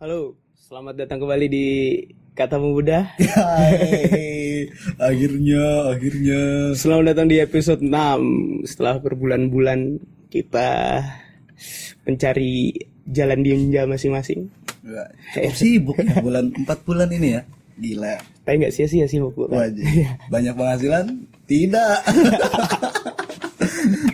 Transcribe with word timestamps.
Halo, 0.00 0.32
selamat 0.56 1.04
datang 1.04 1.20
kembali 1.20 1.46
di 1.52 1.66
Kata. 2.32 2.56
Hai, 3.36 4.64
akhirnya, 4.96 5.92
akhirnya. 5.92 6.72
Selamat 6.72 7.12
datang 7.12 7.28
di 7.28 7.36
episode 7.36 7.84
6 7.84 8.64
setelah 8.64 8.96
berbulan-bulan 8.96 10.00
kita 10.32 11.04
mencari 12.08 12.72
jalan 13.12 13.44
ninja 13.44 13.84
masing-masing. 13.84 14.48
Cukup 15.36 15.52
sibuk 15.52 16.00
ya 16.00 16.16
bulan 16.24 16.48
empat 16.48 16.80
bulan 16.88 17.12
ini 17.12 17.36
ya. 17.36 17.44
Gila. 17.76 18.16
Tapi 18.48 18.56
nggak 18.56 18.72
sia-sia 18.72 19.04
sih 19.04 19.20
buku. 19.20 19.52
Wajib. 19.52 19.84
Banyak 20.32 20.56
penghasilan? 20.56 21.28
Tidak. 21.44 21.96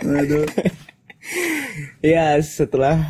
Waduh. 0.11 0.51
Ya, 2.03 2.43
setelah 2.43 3.07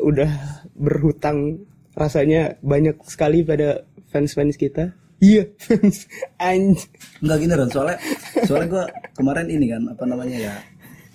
udah 0.00 0.32
berhutang 0.72 1.68
rasanya 1.94 2.58
banyak 2.60 2.98
sekali 3.06 3.42
pada 3.42 3.86
fans-fans 4.10 4.54
kita. 4.58 4.94
Iya, 5.22 5.48
fans 5.56 6.10
anj. 6.36 6.90
Enggak 7.22 7.38
gini 7.40 7.52
Ron, 7.54 7.70
soalnya 7.70 7.98
soalnya 8.44 8.68
gua 8.68 8.84
kemarin 9.16 9.48
ini 9.48 9.66
kan 9.70 9.82
apa 9.88 10.04
namanya 10.04 10.36
ya. 10.36 10.54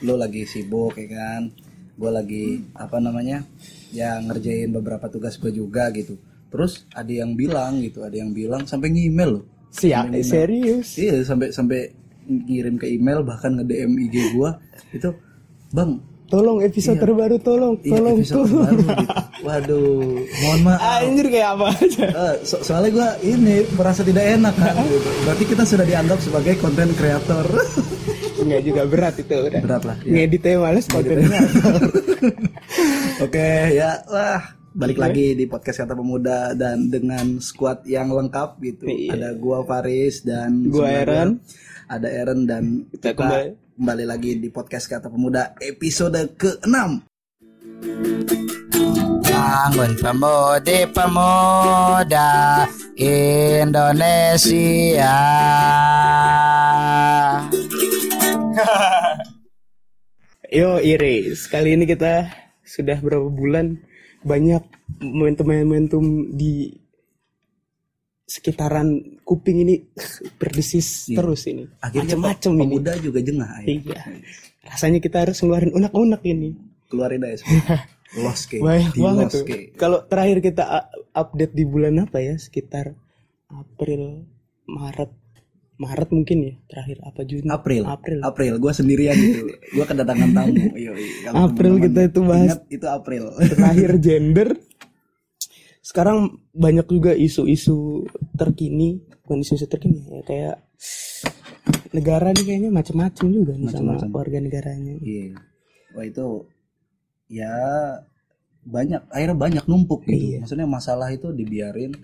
Lo 0.03 0.15
lagi 0.15 0.47
sibuk 0.47 0.95
ya 0.95 1.07
kan. 1.11 1.51
Gue 1.99 2.07
lagi 2.15 2.63
apa 2.79 2.95
namanya? 3.03 3.43
Ya 3.91 4.15
ngerjain 4.23 4.71
beberapa 4.71 5.11
tugas 5.11 5.35
gue 5.35 5.51
juga 5.51 5.91
gitu. 5.91 6.15
Terus 6.47 6.87
ada 6.95 7.11
yang 7.11 7.35
bilang 7.35 7.83
gitu, 7.83 8.07
ada 8.07 8.15
yang 8.15 8.31
bilang 8.31 8.63
sampai 8.63 8.87
ngemail 8.87 9.43
loh. 9.43 9.45
Siap, 9.69 10.15
serius. 10.23 10.95
Iya 10.95 11.27
sampai 11.27 11.51
sampai 11.51 11.91
ngirim 12.29 12.79
ke 12.79 12.87
email 12.87 13.25
bahkan 13.25 13.57
nge 13.57 13.65
DM 13.65 13.93
IG 14.05 14.15
gua 14.37 14.55
itu 14.93 15.09
bang 15.73 15.97
Tolong 16.29 16.61
episode 16.61 17.01
terbaru 17.01 17.41
tolong, 17.41 17.81
iya, 17.81 17.97
tolong, 17.97 18.17
episode 18.21 18.45
tolong. 18.45 18.61
baru 18.61 18.77
gitu. 18.85 19.05
Waduh, 19.39 20.13
mohon 20.43 20.59
maaf. 20.61 20.81
Anjir 21.01 21.25
kayak 21.25 21.49
apa 21.57 21.65
aja. 21.73 22.05
Eh, 22.05 22.35
so- 22.45 22.61
soalnya 22.61 22.89
gua 22.93 23.09
ini 23.19 23.55
merasa 23.73 24.05
tidak 24.05 24.37
enak 24.37 24.53
kan. 24.53 24.77
gitu. 24.79 25.09
Berarti 25.25 25.43
kita 25.43 25.63
sudah 25.65 25.85
dianggap 25.85 26.19
sebagai 26.21 26.53
konten 26.57 26.93
kreator. 26.93 27.45
Enggak 28.37 28.61
juga 28.67 28.81
berat 28.85 29.15
itu 29.17 29.33
udah. 29.33 29.57
Berat 29.59 29.83
lah. 29.83 29.97
Ya. 30.05 30.11
Ngeditnya 30.21 30.53
males 30.61 30.85
kontennya. 30.85 31.39
Oke 33.25 33.49
ya, 33.73 33.99
wah 34.05 34.41
balik 34.69 35.01
lagi 35.01 35.33
di 35.33 35.43
podcast 35.43 35.81
kata 35.81 35.97
pemuda 35.97 36.53
dan 36.53 36.87
dengan 36.87 37.41
squad 37.41 37.83
yang 37.83 38.13
lengkap 38.13 38.61
gitu. 38.61 38.85
Iya. 38.85 39.17
Ada 39.17 39.29
gua 39.33 39.65
Faris 39.65 40.21
dan 40.21 40.69
Gua 40.69 40.87
Aaron. 40.87 41.41
Ada 41.89 42.07
Aaron 42.21 42.39
dan 42.45 42.63
Kita 42.93 43.11
kita, 43.11 43.17
kembali. 43.17 43.49
Kembali. 43.79 44.03
lagi 44.03 44.35
di 44.35 44.51
podcast 44.51 44.91
kata 44.91 45.07
pemuda 45.07 45.55
episode 45.63 46.35
ke-6. 46.35 46.99
Bangun 49.23 49.91
pemudi 49.95 50.83
pemuda 50.91 52.67
Indonesia 53.63 55.15
Yo 60.59 60.83
Iris, 60.83 61.47
kali 61.47 61.79
ini 61.79 61.87
kita 61.87 62.27
sudah 62.67 62.99
berapa 62.99 63.31
bulan 63.31 63.79
banyak 64.27 64.59
momentum-momentum 64.99 66.35
di 66.35 66.75
sekitaran 68.29 69.17
kuping 69.25 69.65
ini 69.65 69.75
berdesis 70.37 71.09
terus 71.09 71.49
ini. 71.49 71.65
Akhirnya 71.81 72.13
Macem-macem 72.13 72.51
ini. 72.53 72.61
pemuda 72.61 72.91
juga 73.01 73.19
jengah 73.25 73.49
ya. 73.65 73.67
Iya. 73.73 74.01
Rasanya 74.69 74.99
kita 75.01 75.25
harus 75.25 75.41
ngeluarin 75.41 75.73
unek-unek 75.73 76.21
ini. 76.29 76.53
Keluarin 76.85 77.25
aja 77.25 77.41
semua. 77.41 77.89
Los 78.25 78.45
ke. 78.45 78.61
Banyak 78.61 78.93
Di 78.93 79.01
banget 79.01 79.27
tuh. 79.33 79.45
Kalau 79.77 80.05
terakhir 80.05 80.37
kita 80.45 80.63
update 81.13 81.53
di 81.57 81.65
bulan 81.65 82.05
apa 82.05 82.21
ya? 82.21 82.37
Sekitar 82.37 82.93
April, 83.49 84.29
Maret. 84.69 85.09
Maret 85.79 86.09
mungkin 86.11 86.37
ya 86.43 86.53
terakhir 86.69 86.97
apa 87.07 87.21
Juni? 87.25 87.47
April. 87.49 87.83
April. 87.87 88.19
April. 88.21 88.53
Gua 88.61 88.73
sendirian 88.75 89.15
gitu. 89.17 89.49
Gua 89.73 89.85
kedatangan 89.89 90.29
tamu. 90.37 90.53
Iya, 90.77 90.91
iya. 90.93 91.13
Kalau 91.25 91.37
April 91.49 91.73
kita 91.81 91.99
itu 92.05 92.19
bahas 92.21 92.45
ingat, 92.53 92.61
itu 92.69 92.87
April. 92.89 93.23
terakhir 93.41 93.91
gender 94.05 94.49
sekarang 95.89 96.37
banyak 96.53 96.85
juga 96.85 97.17
isu-isu 97.17 98.05
terkini 98.37 99.01
bukan 99.25 99.41
isu-isu 99.41 99.65
terkini 99.65 100.05
ya 100.05 100.21
kayak 100.21 100.55
negara 101.89 102.29
nih 102.29 102.45
kayaknya 102.45 102.69
macam-macam 102.69 103.25
juga 103.33 103.53
nih 103.57 103.69
sama 103.73 103.97
Macem-macem. 103.97 104.09
warga 104.13 104.37
negaranya 104.37 104.93
Iya. 105.01 105.33
Wah 105.97 106.05
itu 106.05 106.27
ya 107.25 107.53
banyak 108.69 109.01
akhirnya 109.09 109.37
banyak 109.37 109.65
numpuk 109.65 110.05
gitu. 110.05 110.37
Iya. 110.37 110.45
Maksudnya 110.45 110.67
masalah 110.69 111.09
itu 111.09 111.33
dibiarin 111.33 111.97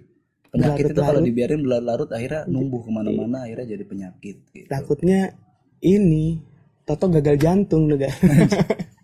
penyakit 0.49 0.83
itu 0.89 1.01
kalau 1.03 1.21
dibiarin 1.21 1.59
berlarut-larut 1.61 2.09
akhirnya 2.09 2.41
numbuh 2.47 2.81
ke 2.81 2.89
mana-mana 2.89 3.37
akhirnya 3.45 3.75
jadi 3.75 3.83
penyakit 3.85 4.35
gitu. 4.55 4.67
takutnya 4.71 5.35
ini 5.83 6.39
Toto 6.85 7.09
gagal 7.11 7.35
jantung 7.41 7.91
negara 7.91 8.15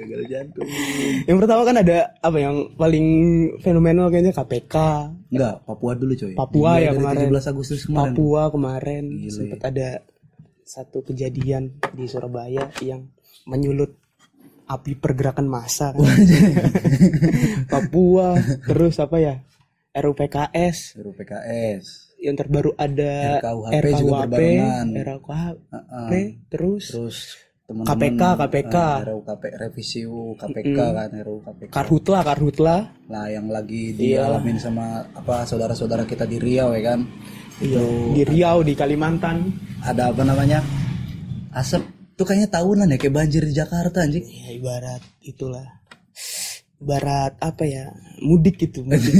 Gagal 0.00 0.22
jantung. 0.26 0.64
yang 1.28 1.36
pertama 1.36 1.62
kan 1.62 1.76
ada 1.76 1.98
apa 2.18 2.38
yang 2.40 2.56
paling 2.74 3.06
fenomenal 3.60 4.08
kayaknya 4.08 4.32
KPK 4.32 4.76
Enggak, 5.30 5.54
Papua 5.62 5.92
dulu 5.94 6.12
coy. 6.16 6.32
Papua 6.34 6.70
Dimulai 6.80 6.82
ya 6.82 6.90
kemarin. 6.96 7.26
17 7.30 7.52
Agustus 7.52 7.80
kemarin. 7.84 8.02
Papua 8.16 8.42
kemarin 8.48 9.04
Gile. 9.06 9.30
sempat 9.30 9.60
ada 9.68 9.88
satu 10.64 10.98
kejadian 11.02 11.62
di 11.92 12.04
Surabaya 12.06 12.66
yang 12.80 13.06
menyulut 13.44 13.94
api 14.66 14.94
pergerakan 14.94 15.46
massa 15.46 15.90
kan. 15.90 16.02
Papua 17.72 18.38
terus 18.64 18.98
apa 18.98 19.18
ya 19.18 19.34
RUPKS 19.90 21.02
RUU 21.02 21.12
PKS. 21.18 22.14
yang 22.22 22.36
terbaru 22.38 22.70
ada 22.78 23.42
RKUHP 23.42 23.86
juga 23.98 24.22
RKUHP 24.22 24.30
berbarengan. 24.30 24.86
RKUHP 24.94 26.12
terus 26.46 26.84
Terus 26.94 27.16
teman-teman 27.70 27.86
KPK, 27.86 28.22
KPK. 28.34 28.76
eh, 28.76 28.98
RUU 29.06 29.22
KP, 29.22 29.42
revisi 29.54 30.00
UU 30.02 30.34
KPK 30.34 30.78
kan 30.90 31.08
RUU 31.14 31.38
KPK. 31.40 31.70
Karhutla 31.70 32.18
Karhutla 32.20 32.76
Nah, 33.06 33.26
yang 33.26 33.46
lagi 33.46 33.94
Iya. 33.94 34.26
dialamin 34.26 34.58
sama 34.58 35.06
apa 35.14 35.46
saudara-saudara 35.46 36.02
kita 36.02 36.26
di 36.26 36.42
Riau 36.42 36.74
ya 36.74 36.82
kan. 36.90 37.06
Iya, 37.60 37.82
di 38.10 38.22
Riau 38.24 38.64
di 38.64 38.74
Kalimantan 38.74 39.54
Ada 39.80 40.10
apa 40.10 40.26
namanya? 40.26 40.58
Asap 41.50 41.86
tuh 42.14 42.26
kayaknya 42.26 42.50
tahunan 42.50 42.90
ya 42.90 42.98
kayak 42.98 43.14
banjir 43.14 43.42
di 43.42 43.54
Jakarta 43.54 44.02
anjing. 44.02 44.26
ya 44.26 44.50
ibarat 44.52 45.00
itulah 45.22 45.64
ibarat 46.76 47.32
apa 47.38 47.64
ya 47.64 47.92
mudik 48.20 48.56
gitu 48.58 48.82
mudik. 48.82 49.12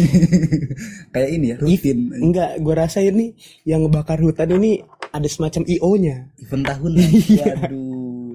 kayak 1.13 1.31
ini 1.31 1.47
ya, 1.53 1.57
rutin. 1.59 1.99
enggak 2.13 2.57
gue 2.59 2.75
rasa 2.75 3.01
ini 3.01 3.33
yang 3.65 3.85
ngebakar 3.85 4.21
hutan 4.21 4.53
ini 4.53 4.81
ada 5.11 5.27
semacam 5.27 5.65
io 5.67 5.91
nya 5.97 6.17
Event 6.39 6.65
tahunan. 6.65 7.09
Waduh. 7.41 7.90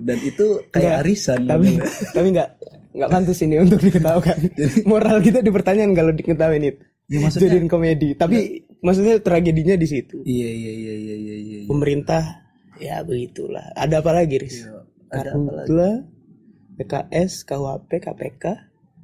Dan 0.06 0.18
itu 0.22 0.46
kayak 0.68 0.86
Enggak, 0.94 1.02
arisan. 1.02 1.40
tapi 1.44 1.68
namanya. 1.74 1.90
tapi 2.12 2.28
nggak 2.30 2.50
nggak 2.96 3.10
pantas 3.10 3.40
ini 3.40 3.56
untuk 3.58 3.80
diketahukan 3.82 4.38
moral 4.92 5.18
kita 5.20 5.42
dipertanyakan 5.42 5.92
kalau 5.92 6.12
diketahuin 6.12 6.66
itu 6.66 6.84
Ya, 7.06 7.22
maksudnya- 7.22 7.52
jadiin 7.52 7.68
komedi 7.68 8.14
tapi 8.14 8.38
maksudnya 8.80 9.20
tragedinya 9.20 9.76
di 9.76 9.86
situ 9.86 10.22
Iya 10.22 10.50
iya 10.50 10.72
iya 10.74 10.94
iya 10.96 11.16
iya 11.16 11.36
iya. 11.36 11.36
iya. 11.38 11.60
pemerintah 11.66 12.24
ya 12.76 13.02
begitulah 13.02 13.62
ada 13.74 14.00
apa 14.00 14.12
lagi 14.12 14.36
Riz 14.38 14.64
Iya, 14.64 14.82
Ada 15.12 15.30
apa 15.32 15.52
lagi? 15.56 15.70
PKS 16.76 17.32
KUHP 17.44 17.90
KPK 18.00 18.44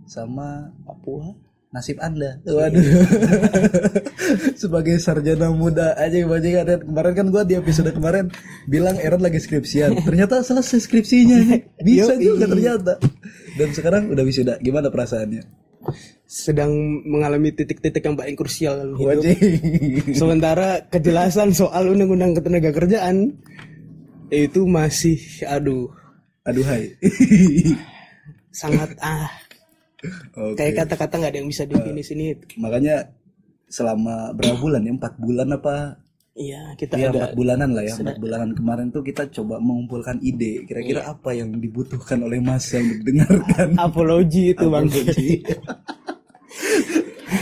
Sama 0.04 0.50
Papua 0.82 1.30
nasib 1.72 1.98
Anda. 2.04 2.44
Waduh. 2.44 2.84
Sebagai 4.62 5.00
sarjana 5.00 5.50
muda 5.56 5.96
aja 5.96 6.20
bajingan 6.28 6.64
Dan 6.68 6.80
kemarin 6.84 7.14
kan 7.16 7.28
gua 7.32 7.44
di 7.48 7.56
episode 7.56 7.92
kemarin 7.96 8.28
bilang 8.68 9.00
Aaron 9.00 9.24
lagi 9.24 9.40
skripsian. 9.40 9.96
Ternyata 10.08 10.44
selesai 10.44 10.84
skripsinya. 10.84 11.40
Bisa 11.80 12.14
Yoi. 12.20 12.24
juga 12.28 12.46
ternyata. 12.52 12.94
Dan 13.56 13.70
sekarang 13.72 14.12
udah 14.12 14.24
wisuda. 14.24 14.60
Gimana 14.60 14.92
perasaannya? 14.92 15.64
sedang 16.32 16.72
mengalami 17.04 17.52
titik-titik 17.52 18.06
yang 18.06 18.16
paling 18.16 18.38
krusial 18.38 18.78
dalam 18.78 18.96
hidup. 19.02 19.26
Sementara 20.16 20.86
kejelasan 20.88 21.52
soal 21.52 21.92
undang-undang 21.92 22.38
ketenaga 22.38 22.72
kerjaan 22.72 23.36
itu 24.32 24.64
masih 24.64 25.20
aduh 25.44 25.92
Aduhai. 26.48 26.96
sangat 28.54 28.96
ah 29.04 29.28
Oke. 30.34 30.58
kayak 30.58 30.74
kata-kata 30.86 31.14
nggak 31.18 31.32
ada 31.32 31.40
yang 31.40 31.50
bisa 31.50 31.64
definisiin 31.64 32.20
itu. 32.36 32.46
Makanya 32.58 33.14
selama 33.68 34.34
berapa 34.34 34.58
bulan 34.58 34.82
ya? 34.84 34.92
Empat 34.92 35.14
bulan 35.18 35.48
apa? 35.54 35.76
Iya 36.32 36.80
kita 36.80 36.96
Iya 36.96 37.12
ada 37.12 37.18
empat 37.28 37.34
bulanan 37.36 37.70
lah 37.76 37.84
ya. 37.84 37.94
Empat 37.94 38.18
bulanan 38.18 38.56
kemarin 38.56 38.88
tuh 38.88 39.04
kita 39.04 39.28
coba 39.30 39.60
mengumpulkan 39.60 40.16
ide. 40.24 40.64
Kira-kira 40.64 41.04
Iya. 41.04 41.12
apa 41.12 41.30
yang 41.36 41.60
dibutuhkan 41.60 42.24
oleh 42.24 42.40
masa 42.40 42.80
untuk 42.80 43.04
didengarkan. 43.04 43.76
apologi 43.88 44.56
itu 44.56 44.66
bang. 44.66 44.88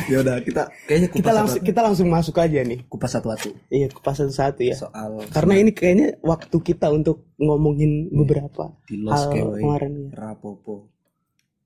ya 0.10 0.22
udah 0.22 0.42
kita 0.42 0.70
kayaknya 0.86 1.08
kupas 1.10 1.18
kita 1.22 1.32
langsung 1.34 1.62
kita 1.66 1.80
langsung 1.82 2.08
masuk 2.10 2.36
aja 2.38 2.62
nih. 2.62 2.80
kupas 2.86 3.14
satu-satu 3.14 3.50
Iya 3.70 3.88
kupas 3.90 4.16
satu-satu 4.18 4.62
ya. 4.66 4.76
soal 4.78 5.22
Karena 5.30 5.54
ini 5.58 5.70
kayaknya 5.74 6.18
waktu 6.22 6.58
kita 6.58 6.90
untuk 6.90 7.30
ngomongin 7.38 8.10
beberapa 8.10 8.74
di 8.86 8.98
los 9.02 9.14
hal 9.14 9.34
kemarin 9.58 10.10
ya. 10.10 10.18
rapopo 10.18 10.90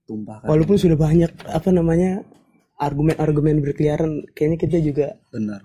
tumpahkan 0.07 0.47
Walaupun 0.47 0.75
sudah 0.79 0.97
banyak 0.99 1.31
apa 1.47 1.69
namanya 1.71 2.23
argumen-argumen 2.79 3.63
berkeliaran 3.63 4.27
kayaknya 4.33 4.57
kita 4.59 4.77
juga 4.83 5.07
benar 5.31 5.63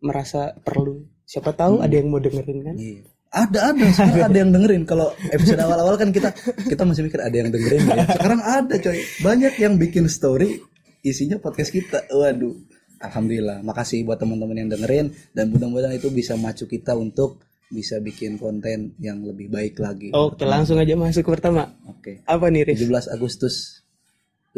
merasa 0.00 0.56
perlu 0.60 1.04
siapa 1.24 1.54
tahu 1.54 1.84
ada 1.84 1.94
yang 1.94 2.08
mau 2.10 2.18
dengerin 2.18 2.60
kan 2.64 2.76
Iya. 2.76 3.04
Ada 3.30 3.70
ada 3.70 3.86
sekarang 3.94 4.26
ada 4.26 4.38
yang 4.42 4.50
dengerin. 4.50 4.82
Kalau 4.90 5.14
episode 5.30 5.62
awal-awal 5.62 5.94
kan 5.94 6.10
kita 6.10 6.34
kita 6.66 6.82
masih 6.82 7.06
mikir 7.06 7.22
ada 7.22 7.30
yang 7.30 7.54
dengerin 7.54 7.86
ya. 7.86 8.02
Sekarang 8.18 8.40
ada 8.42 8.74
coy. 8.74 8.98
Banyak 9.22 9.54
yang 9.62 9.78
bikin 9.78 10.10
story 10.10 10.58
isinya 11.06 11.38
podcast 11.38 11.70
kita. 11.70 12.10
Waduh. 12.10 12.58
Alhamdulillah. 12.98 13.62
Makasih 13.62 14.02
buat 14.02 14.18
teman-teman 14.18 14.66
yang 14.66 14.70
dengerin 14.74 15.14
dan 15.30 15.46
mudah-mudahan 15.46 15.94
itu 15.94 16.10
bisa 16.10 16.34
macu 16.34 16.66
kita 16.66 16.98
untuk 16.98 17.38
bisa 17.70 18.02
bikin 18.02 18.34
konten 18.36 18.98
yang 18.98 19.22
lebih 19.22 19.46
baik 19.46 19.78
lagi. 19.78 20.10
oke 20.10 20.42
langsung 20.42 20.76
aja 20.82 20.98
masuk 20.98 21.22
ke 21.22 21.30
pertama 21.38 21.70
Oke. 21.86 22.20
apa 22.26 22.50
nih 22.50 22.66
Riz? 22.66 22.82
17 22.82 23.14
Agustus 23.14 23.54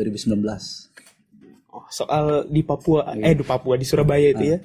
2019. 0.00 0.41
Oh, 1.73 1.85
soal 1.93 2.49
di 2.49 2.64
Papua 2.64 3.12
eh 3.17 3.37
di 3.37 3.44
Papua 3.44 3.76
di 3.76 3.85
Surabaya 3.85 4.32
itu 4.32 4.44
ya 4.56 4.59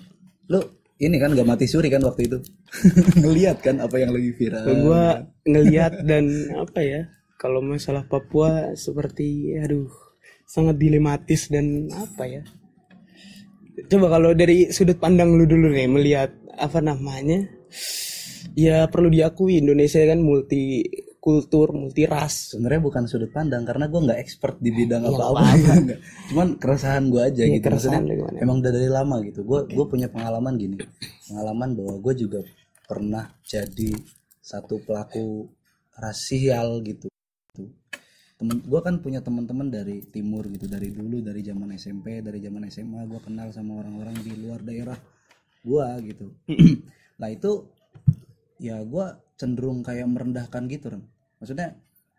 Lu 0.47 0.59
ini 0.97 1.19
kan 1.19 1.35
gak 1.35 1.45
mati 1.45 1.67
suri 1.67 1.91
kan 1.91 2.01
waktu 2.01 2.25
itu. 2.31 2.39
Ngeliat 3.23 3.59
kan 3.59 3.83
apa 3.83 3.95
yang 3.99 4.15
lagi 4.15 4.31
viral. 4.33 4.63
gue 4.65 5.03
ngeliat 5.45 5.93
dan 6.07 6.25
apa 6.55 6.79
ya 6.79 7.01
kalau 7.37 7.59
masalah 7.61 8.07
Papua 8.07 8.73
seperti 8.73 9.55
aduh 9.59 9.91
sangat 10.47 10.79
dilematis 10.79 11.51
dan 11.51 11.91
apa 11.91 12.23
ya 12.25 12.41
coba 13.91 14.17
kalau 14.17 14.31
dari 14.33 14.73
sudut 14.73 14.97
pandang 14.97 15.37
lu 15.37 15.45
dulu 15.45 15.69
nih 15.69 15.85
melihat 15.85 16.31
apa 16.57 16.81
namanya 16.81 17.45
ya 18.55 18.87
perlu 18.87 19.09
diakui 19.11 19.59
Indonesia 19.59 19.99
kan 20.05 20.19
multi 20.21 20.85
kultur 21.17 21.75
multi 21.75 22.07
ras 22.07 22.55
sebenarnya 22.55 22.81
bukan 22.87 23.03
sudut 23.03 23.27
pandang 23.35 23.67
karena 23.67 23.91
gue 23.91 23.99
nggak 23.99 24.19
expert 24.23 24.55
di 24.63 24.71
bidang 24.71 25.03
Iya, 25.03 25.11
apa-apa. 25.11 25.43
Nggak. 25.83 25.99
cuman 26.31 26.47
keresahan 26.55 27.03
gue 27.11 27.19
aja 27.19 27.41
Iya, 27.43 27.59
gitu 27.59 27.65
keresahan 27.67 28.03
maksudnya 28.07 28.39
emang 28.39 28.57
udah 28.63 28.71
dari 28.71 28.87
lama 28.87 29.15
gitu. 29.27 29.39
Gue 29.43 29.59
gue 29.67 29.85
punya 29.91 30.07
pengalaman 30.07 30.55
gini 30.55 30.79
pengalaman 31.27 31.69
bahwa 31.75 31.95
gue 31.99 32.13
juga 32.15 32.39
pernah 32.87 33.27
jadi 33.43 33.91
satu 34.39 34.79
pelaku 34.87 35.51
rasial 35.99 36.79
gitu. 36.87 37.11
Temen 38.37 38.63
gue 38.63 38.79
kan 38.79 39.01
punya 39.03 39.19
teman-teman 39.19 39.67
dari 39.67 40.07
timur 40.07 40.47
gitu 40.47 40.69
dari 40.71 40.95
dulu 40.95 41.19
dari 41.19 41.43
zaman 41.43 41.75
SMP 41.75 42.23
dari 42.23 42.39
zaman 42.39 42.71
SMA 42.71 43.03
gue 43.03 43.19
kenal 43.19 43.51
sama 43.51 43.83
orang-orang 43.83 44.15
di 44.23 44.31
luar 44.39 44.63
daerah 44.63 44.95
gue 45.59 45.87
gitu. 46.07 46.27
Nah 47.17 47.33
itu 47.33 47.65
ya 48.57 48.81
gue 48.81 49.05
cenderung 49.37 49.85
kayak 49.85 50.09
merendahkan 50.09 50.65
gitu 50.69 50.93
Ren. 50.93 51.03
maksudnya 51.37 51.77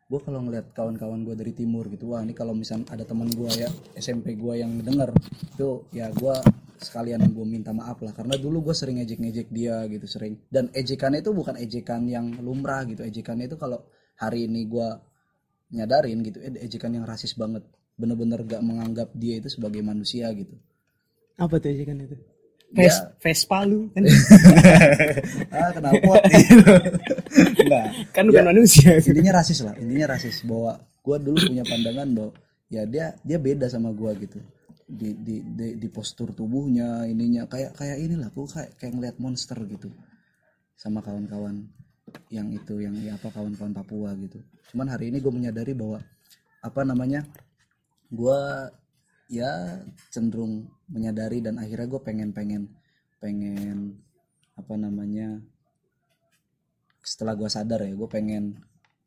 gue 0.08 0.20
kalau 0.25 0.40
ngeliat 0.40 0.73
kawan-kawan 0.73 1.20
gue 1.26 1.35
dari 1.37 1.52
timur 1.52 1.85
gitu 1.93 2.14
wah 2.14 2.25
ini 2.25 2.32
kalau 2.32 2.56
misal 2.56 2.81
ada 2.88 3.05
teman 3.05 3.29
gue 3.29 3.50
ya 3.58 3.69
SMP 3.99 4.38
gue 4.38 4.55
yang 4.56 4.81
denger 4.81 5.12
itu 5.52 5.85
ya 5.93 6.08
gue 6.14 6.35
sekalian 6.79 7.20
gue 7.35 7.46
minta 7.46 7.75
maaf 7.75 7.99
lah. 8.00 8.14
Karena 8.14 8.38
dulu 8.38 8.70
gue 8.70 8.75
sering 8.75 9.02
ejek-ngejek 9.02 9.50
dia 9.50 9.85
gitu 9.90 10.06
sering. 10.06 10.38
Dan 10.46 10.70
ejekannya 10.70 11.20
itu 11.20 11.35
bukan 11.35 11.58
ejekan 11.58 12.06
yang 12.06 12.38
lumrah 12.38 12.87
gitu. 12.87 13.02
Ejekannya 13.02 13.50
itu 13.50 13.58
kalau 13.58 13.82
hari 14.19 14.46
ini 14.46 14.64
gue 14.70 14.88
nyadarin 15.75 16.23
gitu 16.25 16.38
eh, 16.40 16.64
ejekan 16.64 16.94
yang 16.94 17.05
rasis 17.05 17.35
banget. 17.35 17.67
Bener-bener 17.99 18.46
gak 18.46 18.62
menganggap 18.62 19.11
dia 19.19 19.43
itu 19.43 19.50
sebagai 19.50 19.82
manusia 19.82 20.31
gitu. 20.32 20.55
Apa 21.38 21.58
tuh 21.58 21.75
kan 21.82 21.99
itu 21.99 22.17
Ya. 22.69 22.85
Ves 22.85 22.97
Vespa 23.25 23.65
lu 23.65 23.88
kan 23.97 24.05
ah 25.56 25.73
kenapa. 25.73 26.20
Enggak. 27.65 27.87
kan 28.12 28.25
bukan 28.29 28.44
manusia 28.44 29.00
intinya 29.00 29.41
rasis 29.41 29.65
lah 29.65 29.73
intinya 29.81 30.12
rasis 30.12 30.44
bahwa 30.44 30.76
gue 31.00 31.17
dulu 31.17 31.38
punya 31.49 31.65
pandangan 31.65 32.09
bahwa 32.12 32.32
ya 32.69 32.85
dia 32.85 33.17
dia 33.25 33.38
beda 33.41 33.73
sama 33.73 33.88
gue 33.97 34.12
gitu 34.20 34.38
di, 34.85 35.17
di 35.17 35.41
di 35.41 35.67
di 35.81 35.88
postur 35.88 36.37
tubuhnya 36.37 37.09
ininya 37.09 37.49
kayak 37.49 37.73
kayak 37.73 38.05
inilah 38.05 38.29
gue 38.32 38.44
kayak 38.44 38.71
kayak 38.76 38.93
ngeliat 38.93 39.17
monster 39.17 39.56
gitu 39.64 39.88
sama 40.76 41.00
kawan-kawan 41.00 41.64
yang 42.29 42.53
itu 42.53 42.85
yang 42.85 42.93
ya 43.00 43.17
apa 43.17 43.32
kawan-kawan 43.32 43.73
Papua 43.73 44.12
gitu 44.17 44.44
cuman 44.73 44.93
hari 44.93 45.09
ini 45.09 45.25
gue 45.25 45.32
menyadari 45.32 45.73
bahwa 45.73 46.05
apa 46.61 46.81
namanya 46.85 47.25
gue 48.12 48.41
ya 49.29 49.85
cenderung 50.09 50.67
menyadari 50.89 51.45
dan 51.45 51.61
akhirnya 51.61 51.85
gue 51.85 52.01
pengen 52.01 52.33
pengen 52.33 52.63
pengen 53.21 54.01
apa 54.57 54.75
namanya 54.75 55.39
setelah 57.05 57.37
gue 57.37 57.49
sadar 57.49 57.85
ya 57.85 57.93
gue 57.93 58.09
pengen 58.09 58.57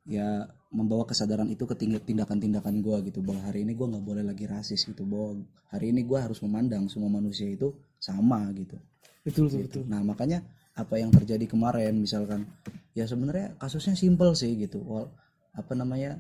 ya 0.06 0.45
membawa 0.71 1.03
kesadaran 1.03 1.51
itu 1.51 1.68
ke 1.68 1.75
tindakan-tindakan 1.77 2.79
gue 2.79 3.12
gitu. 3.12 3.19
Bahwa 3.19 3.51
hari 3.51 3.68
ini 3.68 3.75
gue 3.75 3.88
nggak 3.91 4.06
boleh 4.07 4.23
lagi 4.23 4.47
rasis 4.47 4.88
gitu. 4.88 5.03
Bahwa 5.03 5.44
hari 5.68 5.91
ini 5.91 6.07
gue 6.07 6.18
harus 6.18 6.39
memandang 6.41 6.88
semua 6.88 7.12
manusia 7.12 7.45
itu 7.51 7.75
sama 8.00 8.47
gitu. 8.56 8.79
Betul 9.21 9.51
betul 9.51 9.62
betul. 9.67 9.83
Nah 9.91 10.01
makanya 10.01 10.41
apa 10.71 10.95
yang 10.97 11.12
terjadi 11.12 11.45
kemarin 11.45 12.00
misalkan 12.00 12.47
ya 12.95 13.03
sebenarnya 13.03 13.59
kasusnya 13.59 13.94
simpel 14.00 14.31
sih 14.33 14.56
gitu. 14.56 14.79
Wal, 14.81 15.12
apa 15.51 15.75
namanya 15.75 16.17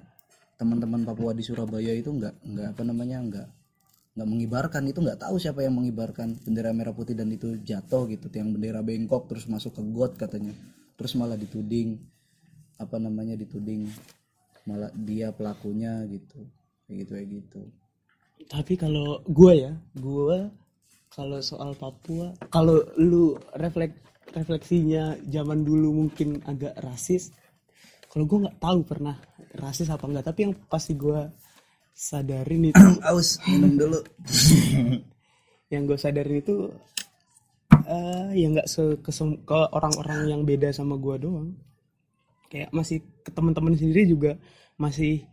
teman-teman 0.59 1.07
Papua 1.07 1.31
di 1.33 1.41
Surabaya 1.41 1.95
itu 1.95 2.11
nggak 2.11 2.43
nggak 2.45 2.67
apa 2.77 2.83
namanya 2.85 3.17
nggak 3.23 3.47
nggak 4.11 4.27
mengibarkan 4.27 4.83
itu 4.91 4.99
nggak 4.99 5.23
tahu 5.23 5.39
siapa 5.39 5.63
yang 5.63 5.79
mengibarkan 5.79 6.35
bendera 6.43 6.75
merah 6.75 6.91
putih 6.91 7.15
dan 7.15 7.31
itu 7.31 7.55
jatuh 7.63 8.11
gitu 8.11 8.27
yang 8.35 8.51
bendera 8.51 8.83
bengkok 8.83 9.31
terus 9.31 9.47
masuk 9.47 9.79
ke 9.79 9.81
got 9.95 10.19
katanya 10.19 10.51
terus 10.99 11.15
malah 11.15 11.39
dituding 11.39 11.95
apa 12.75 12.99
namanya 12.99 13.39
dituding 13.39 13.87
malah 14.67 14.91
dia 14.93 15.31
pelakunya 15.31 16.03
gitu 16.11 16.43
kayak 16.85 16.97
gitu 17.07 17.11
kayak 17.15 17.29
gitu. 17.39 17.61
Tapi 18.51 18.73
kalau 18.75 19.23
gue 19.23 19.53
ya 19.63 19.73
gue 19.95 20.39
kalau 21.13 21.39
soal 21.39 21.71
Papua 21.79 22.35
kalau 22.51 22.83
lu 22.99 23.39
refleks 23.55 23.95
refleksinya 24.31 25.19
zaman 25.27 25.63
dulu 25.63 26.03
mungkin 26.03 26.39
agak 26.47 26.75
rasis 26.83 27.31
kalau 28.11 28.27
gue 28.27 28.43
nggak 28.47 28.59
tahu 28.59 28.79
pernah 28.83 29.15
rasis 29.59 29.91
apa 29.91 30.07
enggak 30.07 30.27
tapi 30.31 30.39
yang 30.47 30.53
pasti 30.67 30.95
gue 30.95 31.19
sadarin 31.93 32.67
itu. 32.71 32.85
Aus 33.03 33.37
minum 33.45 33.73
dulu. 33.77 33.99
Yang 35.71 35.83
gue 35.87 35.97
sadarin 35.97 36.37
itu 36.39 36.55
eh 37.87 38.27
ya 38.35 38.47
nggak 38.51 38.67
se 38.67 38.83
ke, 38.99 39.11
orang-orang 39.71 40.27
yang 40.27 40.41
beda 40.43 40.69
sama 40.71 40.99
gue 40.99 41.15
doang. 41.17 41.55
Kayak 42.51 42.69
masih 42.75 42.99
ke 43.23 43.31
teman-teman 43.31 43.75
sendiri 43.75 44.03
juga 44.05 44.31
masih 44.75 45.23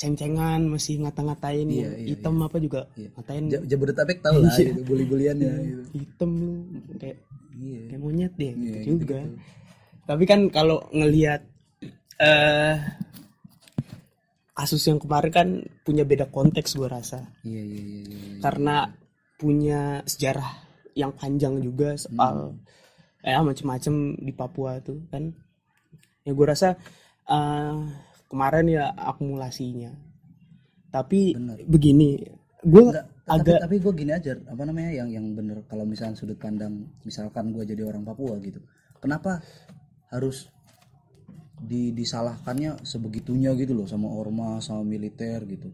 ceng-cengan 0.00 0.64
masih 0.64 0.96
ngata-ngatain 1.04 1.68
yang 1.68 1.92
iya, 1.92 2.16
hitam 2.16 2.40
apa 2.40 2.56
juga 2.56 2.88
Iya. 2.96 3.08
ngatain. 3.18 3.44
Ja- 3.52 3.64
Jabodetabek 3.68 4.18
tau 4.24 4.40
lah 4.40 4.54
gitu 4.56 4.80
bully-buliannya 4.80 5.52
gitu. 5.60 5.82
hitam 5.92 6.30
lu 6.40 6.52
kayak 6.96 7.18
iya. 7.52 7.80
kayak 7.90 8.00
monyet 8.00 8.32
deh 8.38 8.52
gitu 8.54 8.78
Iya, 8.80 8.84
juga. 8.96 9.20
tapi 10.08 10.24
kan 10.24 10.40
kalau 10.48 10.80
ngelihat 10.88 11.44
eh 12.16 12.76
kasus 14.60 14.84
yang 14.92 15.00
kemarin 15.00 15.32
kan 15.32 15.48
punya 15.80 16.04
beda 16.04 16.28
konteks 16.28 16.76
gue 16.76 16.84
rasa. 16.84 17.24
Iya 17.40 17.64
iya 17.64 17.80
iya 17.80 18.00
iya, 18.04 18.18
iya. 18.20 18.40
karena 18.44 18.76
punya 19.40 20.04
sejarah 20.04 20.52
yang 20.92 21.16
panjang 21.16 21.64
juga 21.64 21.96
soal 21.96 22.60
eh 23.24 23.40
macem-macem 23.40 24.20
di 24.20 24.32
Papua 24.36 24.76
tuh 24.84 25.00
kan. 25.08 25.32
Ya 26.28 26.36
gue 26.36 26.46
rasa 26.46 26.76
eh, 27.24 27.76
kemarin 28.28 28.66
ya 28.68 28.92
akumulasinya. 28.92 29.96
Tapi 30.92 31.32
begini 31.64 32.20
gue 32.60 32.82
Enggak, 32.84 33.08
tapi, 33.24 33.40
agak 33.40 33.58
tapi 33.64 33.76
gue 33.80 33.92
gini 33.96 34.12
aja 34.12 34.36
apa 34.44 34.62
namanya 34.68 34.92
yang 34.92 35.08
yang 35.08 35.32
bener 35.32 35.64
kalau 35.64 35.88
misalnya 35.88 36.20
sudut 36.20 36.36
pandang 36.36 36.92
misalkan 37.08 37.56
gue 37.56 37.64
jadi 37.64 37.88
orang 37.88 38.04
Papua 38.04 38.36
gitu. 38.44 38.60
Kenapa 39.00 39.40
harus 40.12 40.52
di 41.60 41.92
disalahkannya 41.92 42.80
sebegitunya 42.80 43.52
gitu 43.52 43.76
loh 43.76 43.84
sama 43.84 44.08
ormas 44.08 44.72
sama 44.72 44.80
militer 44.80 45.44
gitu. 45.44 45.68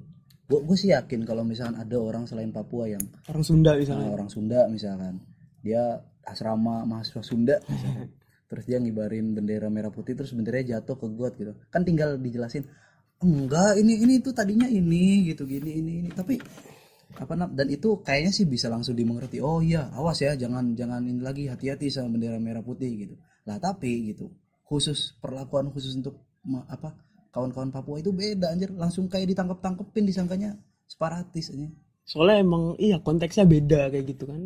Gue 0.46 0.62
gue 0.62 0.76
sih 0.78 0.90
yakin 0.90 1.22
kalau 1.22 1.46
misalkan 1.46 1.78
ada 1.78 1.96
orang 1.98 2.26
selain 2.26 2.50
Papua 2.50 2.90
yang 2.90 3.02
orang 3.30 3.44
Sunda 3.46 3.74
Nah, 3.74 3.78
misalnya 3.78 4.08
orang 4.10 4.30
Sunda 4.30 4.60
misalkan. 4.66 5.22
Dia 5.62 6.02
asrama 6.26 6.82
mahasiswa 6.86 7.22
Sunda 7.22 7.56
misalkan. 7.70 8.10
terus 8.46 8.62
dia 8.62 8.78
ngibarin 8.78 9.34
bendera 9.34 9.66
merah 9.66 9.90
putih 9.90 10.14
terus 10.14 10.30
benderanya 10.30 10.78
jatuh 10.78 10.98
ke 10.98 11.06
got 11.14 11.34
gitu. 11.38 11.54
Kan 11.70 11.82
tinggal 11.82 12.18
dijelasin 12.18 12.66
enggak 13.22 13.80
ini 13.80 14.02
ini 14.02 14.14
tuh 14.22 14.34
tadinya 14.34 14.70
ini 14.70 15.26
gitu 15.30 15.46
gini 15.46 15.70
ini 15.70 15.92
ini. 16.06 16.10
Tapi 16.14 16.38
apa 17.16 17.32
dan 17.50 17.66
itu 17.70 18.02
kayaknya 18.02 18.30
sih 18.34 18.46
bisa 18.46 18.66
langsung 18.68 18.92
dimengerti 18.92 19.40
oh 19.40 19.62
iya 19.64 19.88
awas 19.94 20.20
ya 20.20 20.36
jangan 20.36 20.76
jangan 20.76 21.00
ini 21.00 21.22
lagi 21.22 21.48
hati-hati 21.48 21.88
sama 21.88 22.18
bendera 22.18 22.38
merah 22.38 22.62
putih 22.62 22.90
gitu. 23.06 23.14
Lah 23.46 23.58
tapi 23.58 24.14
gitu 24.14 24.30
khusus 24.66 25.14
perlakuan 25.22 25.70
khusus 25.70 25.94
untuk 25.94 26.18
apa 26.66 26.94
kawan-kawan 27.30 27.70
Papua 27.70 28.02
itu 28.02 28.10
beda 28.10 28.50
anjir. 28.50 28.74
Langsung 28.74 29.06
kayak 29.06 29.30
ditangkap 29.30 29.62
tangkepin 29.62 30.04
disangkanya 30.04 30.58
separatis 30.86 31.54
aja 31.54 31.70
soalnya 32.06 32.38
emang 32.46 32.64
iya 32.78 33.02
konteksnya 33.02 33.44
beda 33.44 33.90
kayak 33.90 34.06
gitu 34.14 34.30
kan. 34.30 34.40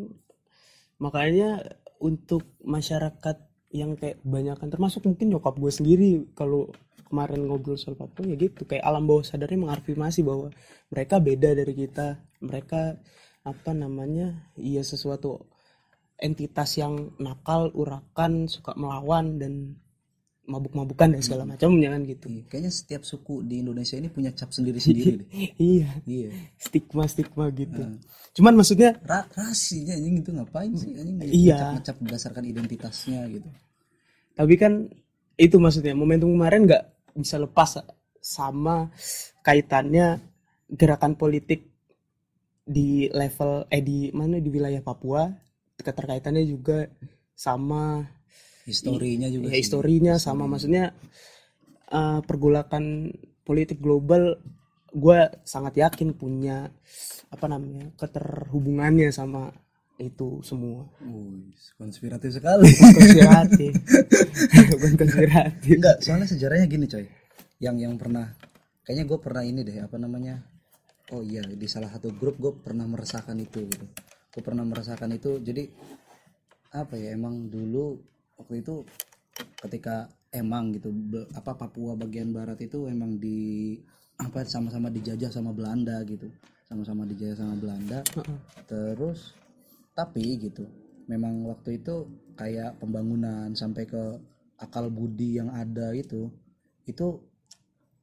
Makanya 0.97 1.61
untuk 2.01 2.57
masyarakat 2.65 3.37
yang 3.71 3.95
kayak 3.95 4.19
kebanyakan 4.25 4.69
termasuk 4.73 5.07
mungkin 5.07 5.31
nyokap 5.31 5.55
gue 5.61 5.71
sendiri 5.71 6.11
kalau 6.33 6.73
kemarin 7.07 7.47
ngobrol 7.47 7.77
soal 7.77 8.01
Papua 8.01 8.25
ya 8.33 8.37
gitu. 8.41 8.65
Kayak 8.65 8.89
alam 8.89 9.05
bawah 9.05 9.23
sadarnya 9.23 9.61
mengafirmasi 9.69 10.25
bahwa 10.25 10.49
mereka 10.89 11.21
beda 11.21 11.53
dari 11.53 11.75
kita. 11.77 12.17
Mereka 12.41 12.83
apa 13.45 13.71
namanya 13.77 14.49
iya 14.57 14.81
sesuatu 14.81 15.53
entitas 16.17 16.77
yang 16.81 17.13
nakal 17.21 17.73
urakan 17.77 18.49
suka 18.49 18.73
melawan 18.77 19.37
dan 19.37 19.77
mabuk-mabukan 20.51 21.15
dan 21.15 21.23
segala 21.23 21.47
macamnya 21.47 21.95
kan 21.95 22.03
gitu. 22.03 22.27
Iya, 22.27 22.43
kayaknya 22.51 22.73
setiap 22.75 23.03
suku 23.07 23.47
di 23.47 23.63
Indonesia 23.63 23.95
ini 23.95 24.11
punya 24.11 24.35
cap 24.35 24.51
sendiri-sendiri 24.51 25.11
deh. 25.23 25.29
Iya 25.71 25.89
iya. 26.11 26.31
stigma 26.59 27.07
stigma 27.07 27.47
gitu 27.55 27.83
cuman 28.31 28.55
maksudnya 28.59 28.99
Ra 29.03 29.27
rasinya 29.35 29.95
anjing 29.95 30.23
itu 30.23 30.31
ngapain 30.31 30.71
sih? 30.75 30.95
Anjing 30.99 31.17
Iya. 31.23 31.79
ngecap 31.79 31.97
berdasarkan 31.99 32.45
identitasnya 32.47 33.27
gitu. 33.31 33.49
Tapi 34.35 34.55
kan 34.59 34.87
itu 35.39 35.57
maksudnya 35.59 35.95
momentum 35.95 36.31
kemarin 36.35 36.67
nggak 36.67 36.85
bisa 37.19 37.41
lepas 37.41 37.81
sama 38.21 38.93
kaitannya 39.43 40.21
gerakan 40.71 41.19
politik 41.19 41.67
di 42.63 43.11
level 43.11 43.67
eh 43.67 43.83
di 43.83 44.15
mana 44.15 44.39
di 44.39 44.47
wilayah 44.47 44.79
Papua 44.85 45.27
keterkaitannya 45.81 46.45
juga 46.47 46.87
sama 47.35 48.05
historinya 48.69 49.29
juga 49.33 49.49
ya 49.49 49.57
sih. 49.57 49.61
historinya 49.65 50.15
sama 50.21 50.45
maksudnya 50.51 50.93
eh, 51.91 52.21
pergolakan 52.25 53.15
politik 53.45 53.81
global 53.83 54.39
gue 54.91 55.21
sangat 55.47 55.79
yakin 55.79 56.15
punya 56.19 56.71
apa 57.31 57.47
namanya 57.47 57.95
keterhubungannya 57.95 59.15
sama 59.15 59.55
itu 60.01 60.41
semua. 60.41 60.89
Wih, 61.05 61.53
konspiratif 61.77 62.41
sekali. 62.41 62.67
Konspiratif. 62.97 63.73
Bukan 64.73 64.93
konspiratif. 64.97 65.77
Enggak 65.77 65.97
soalnya 66.01 66.27
sejarahnya 66.27 66.67
gini 66.67 66.89
coy. 66.89 67.05
Yang 67.61 67.77
yang 67.85 67.95
pernah 68.01 68.33
kayaknya 68.83 69.05
gue 69.05 69.19
pernah 69.21 69.45
ini 69.45 69.61
deh 69.61 69.79
apa 69.85 70.01
namanya 70.01 70.41
oh 71.13 71.21
iya 71.21 71.45
di 71.45 71.69
salah 71.69 71.93
satu 71.93 72.17
grup 72.17 72.41
gue 72.41 72.53
pernah 72.65 72.89
merasakan 72.89 73.37
itu 73.45 73.69
gitu. 73.69 73.87
Gue 74.33 74.43
pernah 74.43 74.65
merasakan 74.65 75.13
itu 75.13 75.37
jadi 75.45 75.69
apa 76.73 76.97
ya 76.97 77.13
emang 77.13 77.53
dulu 77.53 78.01
waktu 78.41 78.65
itu 78.65 78.83
ketika 79.61 80.09
emang 80.33 80.73
gitu 80.75 80.89
be- 80.91 81.29
apa 81.37 81.55
Papua 81.55 81.95
bagian 81.95 82.33
barat 82.33 82.59
itu 82.65 82.89
emang 82.89 83.21
di 83.21 83.77
apa 84.21 84.45
sama-sama 84.45 84.89
dijajah 84.89 85.29
sama 85.33 85.53
Belanda 85.53 86.01
gitu. 86.09 86.29
Sama-sama 86.65 87.05
dijajah 87.05 87.45
sama 87.45 87.55
Belanda. 87.59 88.01
Terus 88.65 89.37
tapi 89.93 90.39
gitu 90.39 90.65
memang 91.11 91.43
waktu 91.51 91.83
itu 91.83 92.07
kayak 92.39 92.79
pembangunan 92.79 93.51
sampai 93.59 93.85
ke 93.85 94.03
akal 94.63 94.87
budi 94.89 95.43
yang 95.43 95.51
ada 95.51 95.91
itu 95.93 96.31
itu 96.87 97.19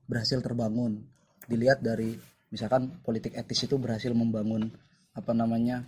berhasil 0.05 0.43
terbangun. 0.43 1.07
Dilihat 1.47 1.79
dari 1.79 2.11
misalkan 2.51 2.99
politik 3.03 3.35
etis 3.35 3.67
itu 3.67 3.79
berhasil 3.79 4.11
membangun 4.11 4.67
apa 5.15 5.31
namanya 5.31 5.87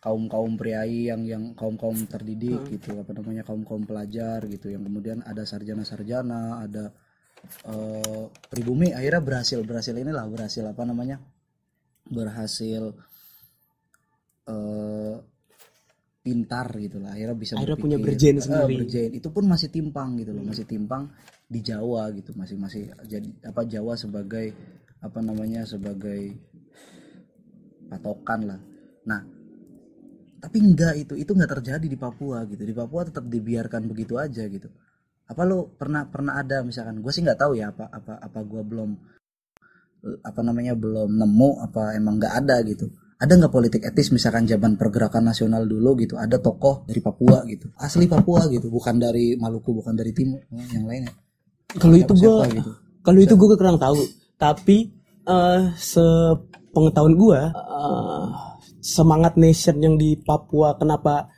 kaum 0.00 0.26
kaum 0.26 0.56
priai 0.56 1.12
yang 1.12 1.22
yang 1.22 1.44
kaum 1.52 1.76
kaum 1.76 1.96
terdidik 2.08 2.64
gitu 2.68 2.96
apa 2.96 3.12
namanya 3.12 3.44
kaum 3.44 3.62
kaum 3.62 3.84
pelajar 3.84 4.40
gitu 4.48 4.68
yang 4.68 4.80
kemudian 4.80 5.20
ada 5.22 5.44
sarjana 5.44 5.84
sarjana 5.84 6.64
ada 6.64 6.88
eh, 7.64 8.24
pribumi 8.48 8.90
akhirnya 8.90 9.20
berhasil 9.20 9.60
berhasil 9.60 9.92
inilah 9.92 10.24
berhasil 10.26 10.64
apa 10.64 10.82
namanya 10.82 11.20
berhasil 12.08 12.96
eh 14.44 15.14
pintar 16.20 16.68
gitu 16.76 17.00
lah 17.00 17.16
akhirnya 17.16 17.32
bisa 17.34 17.56
Akhirnya 17.56 17.76
berpikir. 17.76 17.84
punya 17.88 17.98
berjen 17.98 18.34
Eh, 18.36 18.42
sendiri. 18.44 18.74
berjen. 18.76 19.10
itu 19.16 19.28
pun 19.28 19.44
masih 19.46 19.68
timpang 19.68 20.20
gitu 20.20 20.30
loh 20.32 20.44
masih 20.44 20.64
timpang 20.64 21.08
di 21.44 21.60
Jawa 21.60 22.12
gitu 22.12 22.36
masih 22.36 22.56
masih 22.56 22.82
jadi 23.08 23.24
apa 23.42 23.64
Jawa 23.64 23.96
sebagai 23.96 24.52
apa 25.00 25.18
namanya 25.20 25.64
sebagai 25.64 26.36
patokan 27.88 28.40
lah 28.46 28.60
nah 29.02 29.20
tapi 30.40 30.56
enggak 30.64 30.96
itu 30.96 31.14
itu 31.20 31.30
enggak 31.36 31.60
terjadi 31.60 31.86
di 31.86 31.98
Papua 32.00 32.48
gitu. 32.48 32.64
Di 32.64 32.72
Papua 32.72 33.04
tetap 33.04 33.28
dibiarkan 33.28 33.84
begitu 33.86 34.16
aja 34.16 34.48
gitu. 34.48 34.72
Apa 35.28 35.46
lo 35.46 35.70
pernah 35.76 36.08
pernah 36.08 36.40
ada 36.40 36.64
misalkan 36.64 37.04
gue 37.04 37.12
sih 37.12 37.22
nggak 37.22 37.38
tahu 37.38 37.54
ya 37.54 37.70
apa 37.70 37.86
apa 37.92 38.18
apa 38.18 38.40
gue 38.42 38.62
belum 38.66 38.90
apa 40.24 40.40
namanya 40.40 40.72
belum 40.74 41.12
nemu 41.12 41.50
apa 41.60 41.94
emang 41.94 42.16
nggak 42.16 42.34
ada 42.40 42.56
gitu. 42.64 42.88
Ada 43.20 43.36
nggak 43.36 43.52
politik 43.52 43.84
etis 43.84 44.16
misalkan 44.16 44.48
zaman 44.48 44.80
pergerakan 44.80 45.28
nasional 45.28 45.68
dulu 45.68 45.92
gitu? 46.00 46.16
Ada 46.16 46.40
tokoh 46.40 46.88
dari 46.88 47.04
Papua 47.04 47.44
gitu. 47.44 47.68
Asli 47.76 48.08
Papua 48.08 48.48
gitu 48.48 48.72
bukan 48.72 48.96
dari 48.96 49.36
Maluku 49.36 49.76
bukan 49.76 49.92
dari 49.92 50.16
timur 50.16 50.40
yang 50.50 50.88
lainnya. 50.88 51.12
Kalau 51.76 51.94
itu 51.94 52.16
gue 52.16 52.34
gitu. 52.56 52.72
kalau 53.04 53.20
itu 53.20 53.34
gue 53.36 53.48
kurang 53.60 53.76
tahu. 53.76 54.00
Tapi 54.40 54.88
eh 55.28 55.62
sepengetahuan 55.76 57.14
gue 57.14 57.40
eh, 57.52 58.49
semangat 58.80 59.36
nation 59.36 59.80
yang 59.80 59.94
di 60.00 60.16
Papua 60.16 60.76
kenapa 60.76 61.28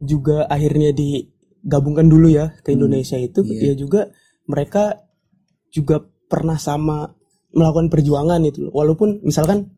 juga 0.00 0.48
akhirnya 0.48 0.92
digabungkan 0.92 2.08
dulu 2.08 2.32
ya 2.32 2.56
ke 2.64 2.72
Indonesia 2.72 3.20
itu 3.20 3.44
iya. 3.44 3.72
ya 3.72 3.74
juga 3.76 4.12
mereka 4.48 5.04
juga 5.70 6.04
pernah 6.30 6.56
sama 6.56 7.12
melakukan 7.50 7.90
perjuangan 7.90 8.40
itu. 8.46 8.70
Walaupun 8.70 9.26
misalkan 9.26 9.74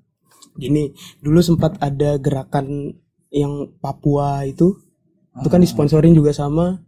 gini 0.56 0.92
dulu 1.24 1.40
sempat 1.40 1.80
ada 1.80 2.20
gerakan 2.20 2.92
yang 3.32 3.72
Papua 3.80 4.44
itu 4.44 4.76
itu 5.32 5.48
kan 5.48 5.64
disponsorin 5.64 6.12
juga 6.12 6.36
sama 6.36 6.84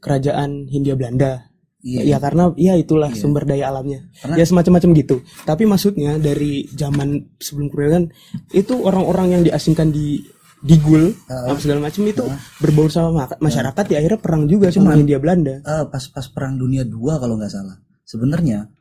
kerajaan 0.00 0.64
Hindia 0.72 0.96
Belanda 0.96 1.52
Iya. 1.84 2.00
Ya 2.06 2.18
karena 2.18 2.48
ya 2.56 2.74
itulah 2.74 3.12
sumber 3.12 3.44
daya 3.44 3.68
alamnya. 3.68 4.08
Karena- 4.16 4.36
ya 4.36 4.44
semacam-macam 4.44 4.90
gitu. 4.96 5.16
Tapi 5.42 5.62
maksudnya 5.64 6.16
dari 6.16 6.64
zaman 6.70 7.08
sebelum 7.36 7.68
kemerdekaan 7.68 8.08
itu 8.50 8.80
orang-orang 8.80 9.26
yang 9.30 9.42
diasingkan 9.42 9.90
di 9.90 10.24
di 10.58 10.80
Gul 10.80 11.12
apa 11.28 11.60
segala 11.60 11.84
macam 11.84 12.02
itu 12.02 12.24
berbaur 12.56 12.88
sama 12.88 13.10
ma- 13.12 13.36
masyarakat 13.38 13.84
ya 13.84 14.00
akhirnya 14.00 14.16
perang 14.16 14.48
juga 14.48 14.72
sama 14.72 14.96
Hindia 14.96 15.20
Belanda. 15.20 15.60
Eh, 15.60 15.84
pas 15.86 16.04
pas 16.08 16.26
perang 16.26 16.56
dunia 16.56 16.82
2 16.82 16.96
kalau 17.14 17.36
nggak 17.36 17.52
salah 17.52 17.76
sebenarnya 18.02 18.72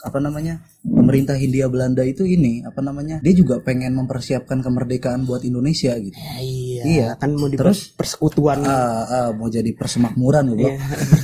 apa 0.00 0.20
namanya 0.20 0.60
pemerintah 0.84 1.32
Hindia 1.32 1.64
Belanda 1.66 2.04
itu 2.04 2.22
ini 2.22 2.60
apa 2.60 2.78
namanya 2.78 3.18
dia 3.18 3.32
juga 3.32 3.56
pengen 3.58 3.96
mempersiapkan 3.96 4.60
kemerdekaan 4.60 5.24
buat 5.24 5.40
Indonesia 5.42 5.96
gitu 5.96 6.12
Ya, 6.12 6.36
iya, 6.38 6.73
Iya. 6.84 7.08
kan 7.16 7.32
mau 7.34 7.48
di 7.48 7.56
Terus? 7.56 7.96
persekutuan 7.96 8.60
Ah, 8.62 9.04
ah, 9.08 9.28
mau 9.32 9.48
jadi 9.48 9.72
persemakmuran 9.72 10.54
gitu 10.54 10.68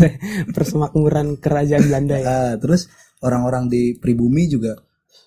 persemakmuran 0.57 1.37
kerajaan 1.39 1.85
Belanda 1.87 2.17
ya. 2.17 2.27
Ah, 2.27 2.53
terus 2.57 2.89
orang-orang 3.21 3.69
di 3.69 3.95
pribumi 4.01 4.49
juga 4.49 4.81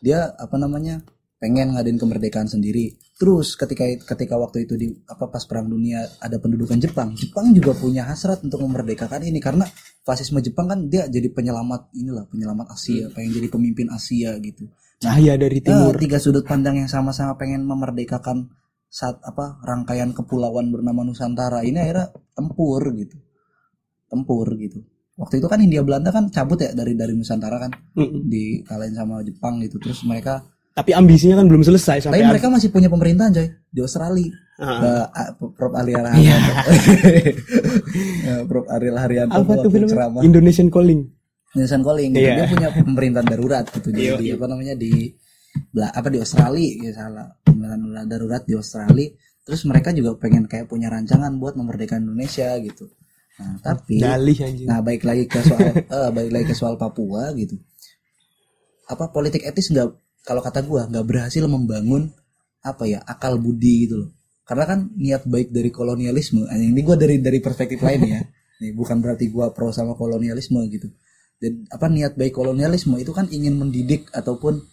dia 0.03 0.33
apa 0.35 0.59
namanya 0.59 0.99
pengen 1.43 1.75
ngadain 1.75 1.99
kemerdekaan 1.99 2.47
sendiri. 2.47 2.95
Terus 3.19 3.59
ketika 3.59 3.83
ketika 4.15 4.35
waktu 4.39 4.63
itu 4.63 4.79
di 4.79 4.87
apa 5.07 5.27
pas 5.27 5.43
perang 5.43 5.67
dunia 5.67 6.03
ada 6.23 6.39
pendudukan 6.39 6.79
Jepang, 6.79 7.15
Jepang 7.19 7.51
juga 7.51 7.75
punya 7.75 8.07
hasrat 8.07 8.39
untuk 8.47 8.63
memerdekakan 8.63 9.27
ini 9.27 9.43
karena 9.43 9.67
fasisme 10.07 10.39
Jepang 10.39 10.71
kan 10.71 10.79
dia 10.87 11.07
jadi 11.07 11.27
penyelamat 11.31 11.91
inilah 11.99 12.25
penyelamat 12.31 12.71
Asia, 12.71 13.11
pengen 13.11 13.35
jadi 13.35 13.47
pemimpin 13.51 13.91
Asia 13.91 14.35
gitu. 14.39 14.71
Cahaya 15.03 15.35
dari 15.35 15.59
timur. 15.59 15.99
tiga 15.99 16.15
sudut 16.15 16.47
pandang 16.47 16.79
yang 16.79 16.87
sama-sama 16.87 17.35
pengen 17.35 17.67
memerdekakan 17.67 18.47
saat 18.93 19.17
apa 19.25 19.57
rangkaian 19.65 20.13
kepulauan 20.13 20.69
bernama 20.69 21.01
Nusantara 21.01 21.65
ini 21.65 21.81
akhirnya 21.81 22.13
tempur 22.37 22.93
gitu. 22.93 23.17
Tempur 24.05 24.45
gitu. 24.53 24.85
Waktu 25.13 25.41
itu 25.41 25.47
kan 25.49 25.57
Hindia 25.57 25.81
Belanda 25.81 26.13
kan 26.13 26.29
cabut 26.29 26.61
ya 26.61 26.73
dari 26.73 26.93
dari 26.93 27.17
Nusantara 27.17 27.57
kan 27.57 27.71
Mm-mm. 27.97 28.29
dikalahin 28.29 28.93
sama 28.93 29.25
Jepang 29.25 29.57
gitu. 29.61 29.81
Terus 29.81 30.05
mereka 30.05 30.45
Tapi 30.73 30.89
ambisinya 30.89 31.37
kan 31.37 31.45
belum 31.45 31.61
selesai 31.61 32.01
tapi 32.01 32.17
sampai 32.17 32.25
mereka 32.33 32.49
masih 32.49 32.73
punya 32.73 32.89
pemerintahan 32.89 33.29
coy 33.29 33.45
di 33.69 33.79
Australia. 33.81 34.33
Ah. 34.57 35.09
Prof 35.37 35.73
Ariel 35.73 36.05
Haryanto. 36.05 36.53
Ya, 38.25 38.35
Prof 38.47 38.65
Ariel 38.69 38.97
Haryanto 38.97 39.37
apa 39.37 39.43
tuh 39.43 39.53
waktu 39.53 39.69
filmnya? 39.69 39.91
ceramah 39.93 40.21
Indonesian 40.25 40.69
Calling. 40.73 41.01
Nelson 41.53 41.81
Calling 41.85 42.09
gitu. 42.13 42.25
Iya. 42.25 42.33
dia 42.33 42.45
punya 42.49 42.69
pemerintahan 42.73 43.27
darurat 43.29 43.65
gitu 43.69 43.89
jadi 43.93 44.01
Iya, 44.01 44.13
di 44.17 44.27
apa 44.33 44.45
namanya 44.49 44.73
di 44.73 44.91
apa 45.77 46.07
di 46.09 46.17
Australia 46.17 46.69
ya 46.81 46.91
salah 46.97 47.27
pemerintahan 47.63 48.07
darurat 48.07 48.43
di 48.43 48.53
Australia. 48.59 49.09
Terus 49.43 49.67
mereka 49.67 49.91
juga 49.91 50.15
pengen 50.15 50.47
kayak 50.47 50.71
punya 50.71 50.87
rancangan 50.87 51.35
buat 51.35 51.59
memerdekakan 51.59 52.07
Indonesia 52.07 52.55
gitu. 52.63 52.87
Nah 53.39 53.59
tapi 53.59 53.99
Dalih 53.99 54.37
anjing. 54.39 54.67
nah 54.69 54.79
baik 54.79 55.03
lagi 55.03 55.25
ke 55.25 55.41
soal 55.41 55.73
eh, 55.99 56.09
baik 56.13 56.31
lagi 56.31 56.45
ke 56.47 56.55
soal 56.55 56.75
Papua 56.79 57.33
gitu. 57.35 57.59
Apa 58.87 59.11
politik 59.11 59.43
etis 59.43 59.73
nggak 59.73 59.89
kalau 60.23 60.39
kata 60.39 60.63
gua 60.63 60.87
nggak 60.87 61.03
berhasil 61.03 61.43
membangun 61.49 62.13
apa 62.63 62.87
ya 62.87 63.03
akal 63.03 63.35
budi 63.35 63.89
gitu 63.89 64.07
loh. 64.07 64.09
Karena 64.47 64.63
kan 64.63 64.79
niat 64.95 65.27
baik 65.27 65.51
dari 65.51 65.71
kolonialisme 65.73 66.47
ini 66.47 66.81
gua 66.85 66.95
dari 66.95 67.19
dari 67.19 67.43
perspektif 67.43 67.83
lain 67.83 68.01
ya. 68.07 68.21
Nih 68.63 68.71
bukan 68.71 69.03
berarti 69.03 69.27
gua 69.27 69.51
pro 69.51 69.75
sama 69.75 69.97
kolonialisme 69.97 70.63
gitu. 70.71 70.87
Dan 71.41 71.67
apa 71.67 71.91
niat 71.91 72.15
baik 72.15 72.31
kolonialisme 72.31 72.95
itu 72.95 73.11
kan 73.11 73.27
ingin 73.27 73.59
mendidik 73.59 74.07
ataupun 74.15 74.63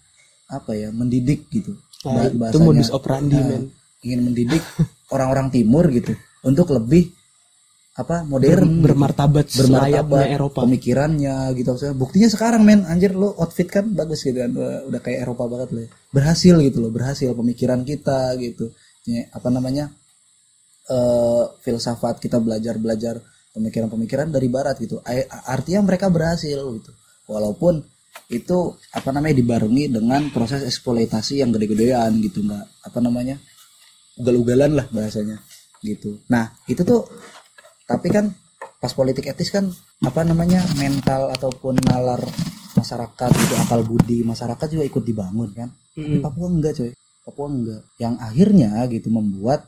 apa 0.50 0.74
ya 0.78 0.94
mendidik 0.94 1.50
gitu 1.50 1.74
Nah, 2.00 2.32
itu 2.32 2.58
modus 2.64 2.88
operandi 2.88 3.36
ah, 3.36 3.44
men. 3.44 3.62
ingin 4.00 4.20
mendidik 4.24 4.64
orang-orang 5.14 5.52
timur 5.52 5.84
gitu 5.92 6.16
untuk 6.40 6.72
lebih 6.72 7.12
apa 8.00 8.24
modern 8.24 8.80
bermartabat 8.80 9.52
selayaknya 9.52 10.00
bermartabat 10.06 10.26
Eropa. 10.32 10.58
pemikirannya 10.64 11.36
gitu. 11.52 11.68
Maksudnya 11.76 11.96
buktinya 11.98 12.28
sekarang 12.32 12.62
men 12.64 12.88
anjir 12.88 13.12
lo 13.12 13.36
outfit 13.36 13.68
kan 13.68 13.92
bagus 13.92 14.24
gitu 14.24 14.40
kan. 14.40 14.50
Udah, 14.88 15.00
kayak 15.04 15.28
Eropa 15.28 15.44
banget 15.44 15.68
lo 15.76 15.80
berhasil 16.08 16.54
gitu 16.64 16.78
loh 16.80 16.88
berhasil 16.88 17.28
pemikiran 17.36 17.84
kita 17.84 18.38
gitu. 18.40 18.72
Ya, 19.04 19.28
apa 19.36 19.52
namanya 19.52 19.92
eh 20.88 21.44
filsafat 21.60 22.22
kita 22.24 22.40
belajar 22.40 22.80
belajar 22.80 23.20
pemikiran-pemikiran 23.52 24.32
dari 24.32 24.48
Barat 24.48 24.80
gitu. 24.80 25.02
Artinya 25.44 25.84
mereka 25.84 26.08
berhasil 26.08 26.56
gitu. 26.56 26.92
Walaupun 27.28 27.84
itu 28.30 28.78
apa 28.94 29.10
namanya 29.10 29.34
dibarengi 29.42 29.90
dengan 29.90 30.30
proses 30.30 30.62
eksploitasi 30.62 31.42
yang 31.42 31.50
gede-gedean 31.50 32.22
gitu 32.22 32.46
nggak 32.46 32.86
apa 32.86 32.98
namanya? 33.02 33.38
Ugal-ugalan 34.18 34.76
lah 34.78 34.86
bahasanya 34.90 35.40
gitu. 35.82 36.20
Nah 36.30 36.52
itu 36.70 36.82
tuh 36.84 37.08
tapi 37.88 38.06
kan 38.12 38.30
pas 38.80 38.92
politik 38.94 39.26
etis 39.26 39.50
kan 39.50 39.66
apa 40.04 40.22
namanya 40.24 40.62
mental 40.78 41.32
ataupun 41.34 41.76
nalar 41.84 42.20
masyarakat 42.78 43.30
itu 43.34 43.54
akal 43.58 43.82
budi 43.82 44.22
masyarakat 44.22 44.66
juga 44.70 44.84
ikut 44.86 45.02
dibangun 45.02 45.50
kan? 45.52 45.68
Tapi 45.96 46.16
Mm-mm. 46.16 46.22
Papua 46.22 46.46
enggak 46.48 46.72
coy. 46.78 46.90
Papua 47.26 47.46
enggak. 47.50 47.82
Yang 47.98 48.14
akhirnya 48.22 48.70
gitu 48.88 49.08
membuat 49.10 49.66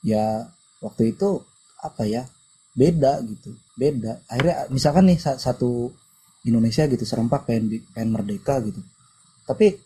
ya 0.00 0.48
waktu 0.80 1.12
itu 1.12 1.44
apa 1.84 2.08
ya 2.08 2.24
beda 2.72 3.20
gitu. 3.28 3.52
Beda. 3.76 4.24
Akhirnya 4.24 4.66
misalkan 4.72 5.04
nih 5.10 5.18
sa- 5.20 5.36
satu 5.36 5.92
Indonesia 6.46 6.88
gitu 6.88 7.04
serempak 7.04 7.44
pengen 7.44 7.84
pengen 7.92 8.10
merdeka 8.16 8.60
gitu. 8.64 8.80
Tapi 9.44 9.76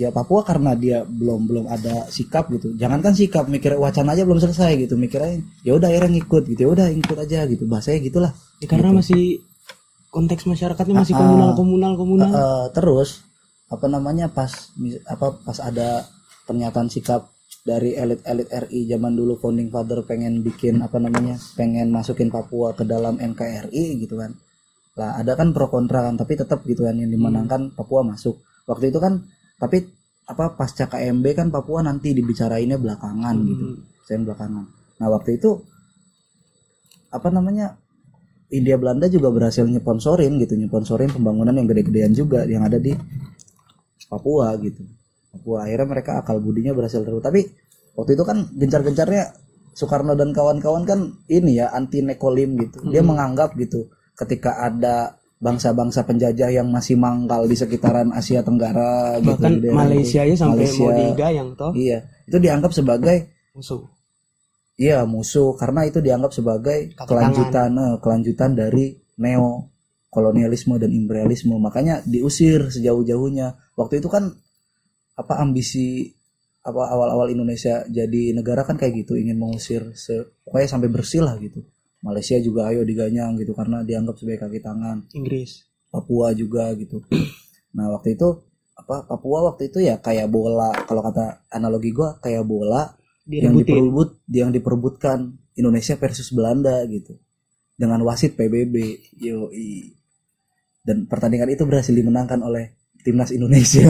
ya 0.00 0.08
Papua 0.08 0.40
karena 0.40 0.72
dia 0.72 1.04
belum 1.04 1.44
belum 1.44 1.64
ada 1.68 2.08
sikap 2.08 2.48
gitu. 2.48 2.72
Jangankan 2.76 3.12
sikap 3.12 3.44
mikir 3.52 3.76
wacana 3.76 4.16
aja 4.16 4.24
belum 4.24 4.40
selesai 4.40 4.80
gitu. 4.88 4.96
Mikirnya 4.96 5.44
ya 5.60 5.76
udah 5.76 5.92
akhirnya 5.92 6.16
ngikut 6.16 6.42
gitu. 6.56 6.60
Ya 6.64 6.70
udah 6.72 6.86
ikut 6.88 7.18
aja 7.20 7.44
gitu. 7.44 7.64
Bahasanya 7.68 7.98
gitulah. 8.00 8.32
Ya, 8.64 8.66
karena 8.70 8.96
masih 8.96 9.44
konteks 10.08 10.48
masyarakatnya 10.48 11.04
masih 11.04 11.14
ah. 11.14 11.20
komunal 11.20 11.50
komunal 11.52 11.92
komunal. 12.00 12.28
Eh, 12.32 12.66
terus 12.72 13.22
apa 13.70 13.86
namanya 13.86 14.26
pas 14.32 14.50
mis- 14.80 14.98
apa 15.06 15.36
pas 15.46 15.58
ada 15.62 16.08
pernyataan 16.48 16.90
sikap 16.90 17.30
dari 17.62 17.94
elit-elit 17.94 18.48
RI 18.50 18.88
zaman 18.88 19.14
dulu 19.14 19.36
founding 19.38 19.68
father 19.68 20.02
pengen 20.02 20.40
bikin 20.40 20.80
apa 20.80 20.96
namanya 20.96 21.36
pengen 21.54 21.92
masukin 21.92 22.32
Papua 22.32 22.72
ke 22.72 22.88
dalam 22.88 23.20
NKRI 23.20 24.00
gitu 24.00 24.16
kan 24.16 24.34
lah 25.00 25.16
ada 25.16 25.32
kan 25.32 25.56
pro 25.56 25.72
kontra 25.72 26.04
kan 26.04 26.20
tapi 26.20 26.36
tetap 26.36 26.60
gitu 26.68 26.84
kan 26.84 27.00
yang 27.00 27.08
dimenangkan 27.08 27.72
Papua 27.72 28.04
masuk. 28.04 28.44
Waktu 28.68 28.92
itu 28.92 29.00
kan 29.00 29.24
tapi 29.56 29.88
apa 30.28 30.52
pasca 30.54 30.86
KMB 30.86 31.24
kan 31.32 31.48
Papua 31.48 31.80
nanti 31.80 32.12
dibicarainnya 32.12 32.76
belakangan 32.76 33.36
gitu 33.48 33.66
saya 34.04 34.20
belakangan. 34.20 34.64
Nah 35.00 35.08
waktu 35.08 35.40
itu 35.40 35.56
apa 37.10 37.28
namanya 37.32 37.80
India 38.52 38.76
Belanda 38.76 39.06
juga 39.08 39.32
berhasil 39.32 39.64
nyponsorin 39.64 40.36
gitu 40.42 40.58
nyponsorin 40.58 41.10
pembangunan 41.10 41.54
yang 41.56 41.66
gede-gedean 41.70 42.12
juga 42.12 42.44
yang 42.44 42.66
ada 42.68 42.76
di 42.76 42.92
Papua 44.10 44.52
gitu. 44.60 44.84
Papua 45.30 45.64
akhirnya 45.64 45.86
mereka 45.86 46.20
akal 46.20 46.42
budinya 46.42 46.76
berhasil 46.76 47.00
terus 47.00 47.22
tapi 47.24 47.48
waktu 47.96 48.18
itu 48.18 48.24
kan 48.28 48.50
gencar-gencarnya 48.52 49.32
Soekarno 49.70 50.18
dan 50.18 50.34
kawan-kawan 50.34 50.82
kan 50.82 51.00
ini 51.30 51.62
ya 51.62 51.70
anti 51.70 52.02
nekolim 52.02 52.58
gitu. 52.58 52.90
Dia 52.90 53.00
menganggap 53.06 53.54
gitu 53.56 53.86
ketika 54.20 54.60
ada 54.60 55.16
bangsa-bangsa 55.40 56.04
penjajah 56.04 56.52
yang 56.52 56.68
masih 56.68 57.00
mangkal 57.00 57.48
di 57.48 57.56
sekitaran 57.56 58.12
Asia 58.12 58.44
Tenggara 58.44 59.16
gitu 59.24 59.40
bahkan 59.40 59.56
daerah 59.56 59.88
Malaysia 59.88 60.20
aja 60.20 60.36
sampai 60.36 60.68
Malaysia, 60.68 60.84
mau 60.84 60.90
digayang 60.92 61.48
toh. 61.56 61.72
Iya 61.72 61.98
itu 62.28 62.36
dianggap 62.36 62.72
sebagai 62.76 63.16
musuh. 63.56 63.82
Iya 64.76 65.04
musuh 65.08 65.56
karena 65.56 65.88
itu 65.88 66.04
dianggap 66.04 66.32
sebagai 66.36 66.92
Kaki 66.92 67.08
kelanjutan 67.08 67.70
eh, 67.72 67.96
kelanjutan 68.04 68.50
dari 68.52 68.86
neo 69.16 69.72
kolonialisme 70.12 70.76
dan 70.76 70.92
imperialisme. 70.92 71.56
Makanya 71.56 72.04
diusir 72.04 72.68
sejauh-jauhnya. 72.68 73.56
Waktu 73.80 74.04
itu 74.04 74.08
kan 74.12 74.28
apa 75.16 75.40
ambisi 75.40 76.12
apa 76.60 76.92
awal-awal 76.92 77.32
Indonesia 77.32 77.84
jadi 77.88 78.36
negara 78.36 78.68
kan 78.68 78.76
kayak 78.76 79.04
gitu 79.04 79.16
ingin 79.16 79.40
mengusir 79.40 79.96
se- 79.96 80.28
pokoknya 80.44 80.68
sampai 80.68 80.88
bersih 80.92 81.24
lah 81.24 81.40
gitu 81.40 81.64
Malaysia 82.00 82.36
juga 82.40 82.72
ayo 82.72 82.80
diganyang 82.82 83.36
gitu 83.36 83.52
karena 83.52 83.84
dianggap 83.84 84.16
sebagai 84.16 84.48
kaki 84.48 84.60
tangan. 84.64 85.04
Inggris. 85.12 85.68
Papua 85.92 86.32
juga 86.32 86.72
gitu. 86.76 87.04
Nah 87.70 87.86
waktu 87.86 88.18
itu 88.18 88.26
apa 88.74 89.06
Papua 89.06 89.46
waktu 89.46 89.70
itu 89.70 89.78
ya 89.78 90.02
kayak 90.02 90.26
bola 90.26 90.74
kalau 90.90 91.06
kata 91.06 91.46
analogi 91.54 91.94
gua 91.94 92.18
kayak 92.18 92.42
bola 92.42 92.98
yang 93.30 93.54
diperebut 93.54 94.26
yang 94.26 94.50
diperebutkan 94.50 95.38
Indonesia 95.54 95.94
versus 95.94 96.34
Belanda 96.34 96.82
gitu. 96.90 97.14
Dengan 97.78 98.02
wasit 98.02 98.34
PBB 98.34 98.74
yoi. 99.22 99.94
Dan 100.82 101.06
pertandingan 101.06 101.52
itu 101.54 101.62
berhasil 101.62 101.94
dimenangkan 101.94 102.42
oleh 102.42 102.74
timnas 103.06 103.30
Indonesia. 103.30 103.86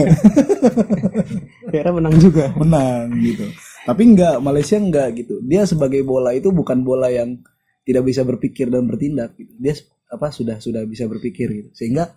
Akhirnya 1.67 1.93
menang 1.95 2.15
juga. 2.21 2.53
Menang 2.53 3.17
gitu. 3.17 3.49
Tapi 3.87 4.01
enggak 4.13 4.37
Malaysia 4.43 4.77
enggak 4.77 5.09
gitu. 5.17 5.41
Dia 5.41 5.65
sebagai 5.65 6.05
bola 6.05 6.35
itu 6.37 6.53
bukan 6.53 6.85
bola 6.85 7.09
yang 7.09 7.41
tidak 7.81 8.03
bisa 8.05 8.21
berpikir 8.21 8.69
dan 8.69 8.85
bertindak 8.85 9.33
gitu. 9.37 9.53
dia 9.57 9.73
apa 10.11 10.27
sudah 10.29 10.59
sudah 10.59 10.83
bisa 10.85 11.07
berpikir 11.07 11.47
gitu. 11.49 11.69
Sehingga 11.73 12.11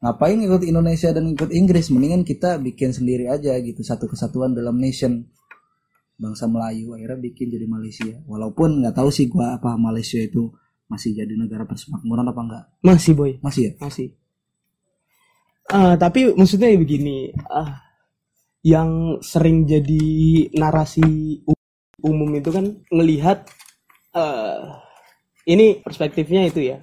ngapain 0.00 0.40
ikut 0.40 0.64
Indonesia 0.64 1.12
dan 1.12 1.28
ikut 1.30 1.52
Inggris? 1.52 1.92
Mendingan 1.92 2.24
kita 2.24 2.56
bikin 2.58 2.90
sendiri 2.90 3.28
aja 3.28 3.54
gitu 3.60 3.84
satu 3.84 4.08
kesatuan 4.08 4.56
dalam 4.56 4.80
nation. 4.80 5.28
Bangsa 6.14 6.46
Melayu 6.46 6.94
akhirnya 6.94 7.18
bikin 7.18 7.50
jadi 7.50 7.66
Malaysia. 7.66 8.14
Walaupun 8.30 8.80
nggak 8.82 8.94
tahu 8.94 9.10
sih 9.10 9.26
gua 9.26 9.58
apa 9.58 9.74
Malaysia 9.74 10.18
itu 10.22 10.46
masih 10.86 11.16
jadi 11.16 11.34
negara 11.34 11.66
persemakmuran 11.66 12.30
apa 12.30 12.40
enggak 12.40 12.64
masih 12.80 13.12
boy. 13.18 13.32
Masih 13.42 13.62
ya? 13.70 13.72
Masih. 13.82 14.08
Ah, 15.72 15.96
tapi 15.96 16.30
maksudnya 16.36 16.70
begini 16.76 17.32
ah, 17.48 17.82
yang 18.60 19.18
sering 19.24 19.64
jadi 19.64 20.04
narasi 20.52 21.40
umum 22.04 22.28
itu 22.36 22.52
kan 22.52 22.84
ngelihat 22.92 23.48
eh, 24.12 24.83
ini 25.44 25.80
perspektifnya 25.80 26.48
itu 26.48 26.60
ya. 26.64 26.78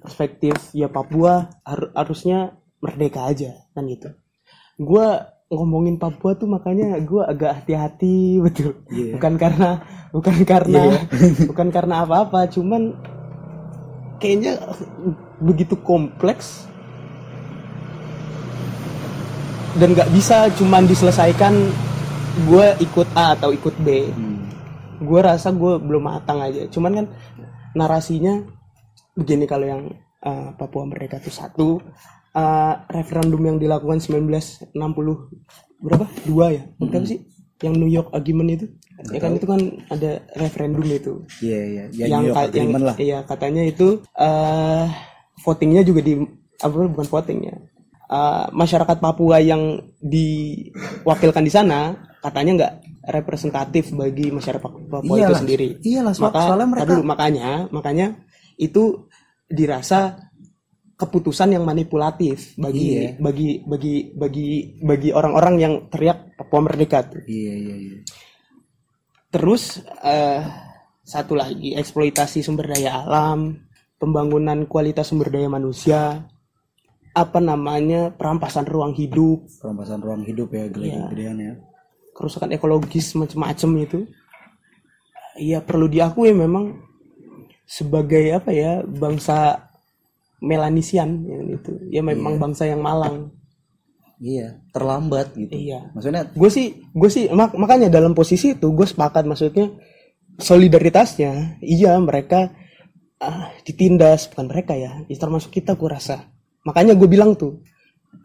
Perspektif 0.00 0.72
ya 0.72 0.88
Papua 0.88 1.48
har- 1.62 1.92
harusnya 1.92 2.56
merdeka 2.80 3.28
aja 3.28 3.52
kan 3.72 3.84
gitu. 3.86 4.12
Gua 4.80 5.20
ngomongin 5.48 6.00
Papua 6.00 6.34
tuh 6.34 6.48
makanya 6.48 6.96
gua 7.04 7.28
agak 7.28 7.62
hati-hati 7.62 8.36
betul. 8.44 8.80
Iya. 8.88 9.16
bukan 9.20 9.34
karena 9.36 9.70
bukan 10.10 10.36
karena 10.42 10.82
bukan 11.50 11.68
karena 11.68 11.94
apa-apa 12.02 12.48
cuman 12.48 12.96
kayaknya 14.18 14.56
begitu 15.42 15.74
kompleks 15.76 16.64
dan 19.74 19.90
nggak 19.90 20.10
bisa 20.14 20.46
cuman 20.54 20.86
diselesaikan 20.86 21.54
gue 22.46 22.66
ikut 22.78 23.08
A 23.14 23.34
atau 23.34 23.50
ikut 23.50 23.74
B. 23.82 24.10
Hmm. 24.10 24.42
gue 24.94 25.20
rasa 25.20 25.50
gue 25.50 25.82
belum 25.82 26.06
matang 26.06 26.38
aja. 26.40 26.70
Cuman 26.70 26.94
kan 26.94 27.06
narasinya 27.74 28.42
begini 29.14 29.44
kalau 29.44 29.66
yang 29.66 29.82
uh, 30.22 30.54
Papua 30.56 30.86
Merdeka 30.86 31.18
itu 31.20 31.30
satu. 31.30 31.78
Uh, 32.34 32.74
referendum 32.90 33.38
yang 33.46 33.62
dilakukan 33.62 34.02
1960 34.02 34.74
berapa? 35.78 36.06
Dua 36.26 36.50
ya? 36.50 36.66
Berapa 36.82 37.06
sih? 37.06 37.22
Yang 37.62 37.74
New 37.78 37.86
York 37.86 38.10
Agreement 38.10 38.50
itu? 38.58 38.66
Ya 39.14 39.22
kan 39.22 39.38
itu 39.38 39.46
kan 39.46 39.60
ada 39.86 40.18
referendum 40.34 40.82
itu. 40.82 41.22
Iya 41.38 41.60
iya. 41.62 41.84
Ya, 41.94 42.04
yang 42.10 42.26
New 42.26 42.34
York 42.34 42.38
ka- 42.42 42.50
yang 42.50 42.70
lah. 42.74 42.96
iya 42.98 43.18
katanya 43.22 43.62
itu 43.62 44.02
eh 44.18 44.86
votingnya 45.46 45.86
juga 45.86 46.02
di 46.02 46.26
apa 46.58 46.74
bukan 46.90 47.06
votingnya 47.06 47.54
Eh, 48.04 48.46
masyarakat 48.52 49.00
Papua 49.00 49.40
yang 49.40 49.80
diwakilkan 50.04 51.40
di 51.40 51.48
sana 51.48 51.96
katanya 52.20 52.52
nggak 52.60 52.72
representatif 53.04 53.92
bagi 53.92 54.30
masyarakat 54.30 54.60
Papua 54.64 55.02
itu 55.02 55.20
Iyalah, 55.20 55.40
sendiri. 55.40 55.68
Iyalah, 55.80 56.12
so- 56.12 56.24
Maka, 56.24 56.40
soalnya 56.48 56.68
mereka- 56.68 56.88
dulu, 56.90 57.02
makanya 57.04 57.48
makanya 57.68 58.06
itu 58.56 59.08
dirasa 59.44 60.16
keputusan 60.94 61.52
yang 61.52 61.66
manipulatif 61.66 62.54
bagi 62.54 62.86
Iya. 62.96 63.18
bagi 63.18 63.60
bagi 63.66 63.94
bagi 64.14 64.48
bagi 64.78 65.10
orang-orang 65.10 65.54
yang 65.58 65.74
teriak 65.90 66.38
Papua 66.38 66.64
Merdeka 66.64 67.02
tuh. 67.04 67.20
iya 67.26 67.52
iya 67.52 67.74
iya. 67.76 67.96
Terus 69.28 69.82
eh, 70.00 70.40
satu 71.02 71.34
lagi 71.34 71.74
eksploitasi 71.74 72.40
sumber 72.40 72.70
daya 72.70 73.02
alam, 73.02 73.58
pembangunan 73.98 74.64
kualitas 74.64 75.10
sumber 75.10 75.28
daya 75.28 75.50
manusia, 75.50 76.24
apa 77.12 77.38
namanya 77.38 78.14
perampasan 78.14 78.64
ruang 78.64 78.94
hidup, 78.94 79.44
perampasan 79.58 79.98
ruang 80.00 80.22
hidup 80.22 80.48
ya 80.48 80.70
gede-gedean 80.70 81.36
ya 81.38 81.54
kerusakan 82.16 82.54
ekologis 82.54 83.12
macam-macam 83.18 83.70
itu. 83.82 83.98
Iya 85.34 85.58
perlu 85.60 85.90
diakui 85.90 86.30
memang 86.30 86.78
sebagai 87.66 88.22
apa 88.30 88.54
ya 88.54 88.80
bangsa 88.86 89.66
Melanesian 90.38 91.24
yang 91.24 91.44
itu 91.48 91.72
ya 91.88 92.04
memang 92.04 92.36
bangsa 92.38 92.68
yang 92.68 92.80
malang. 92.80 93.32
iya 94.22 94.56
terlambat 94.70 95.34
gitu 95.34 95.50
Iya. 95.52 95.90
maksudnya 95.90 96.22
gue 96.30 96.46
sih 96.48 96.66
gue 96.94 97.10
sih 97.10 97.24
mak- 97.34 97.58
makanya 97.58 97.90
dalam 97.90 98.14
posisi 98.14 98.54
itu 98.54 98.70
gue 98.70 98.86
sepakat 98.86 99.26
maksudnya 99.26 99.74
solidaritasnya 100.38 101.58
iya 101.60 101.98
mereka 101.98 102.54
ah, 103.18 103.50
ditindas 103.66 104.30
bukan 104.30 104.46
mereka 104.48 104.72
ya, 104.78 105.02
ya 105.06 105.16
termasuk 105.18 105.50
kita 105.50 105.74
gue 105.74 105.88
rasa. 105.90 106.30
Makanya 106.62 106.94
gue 106.94 107.08
bilang 107.10 107.34
tuh 107.34 107.60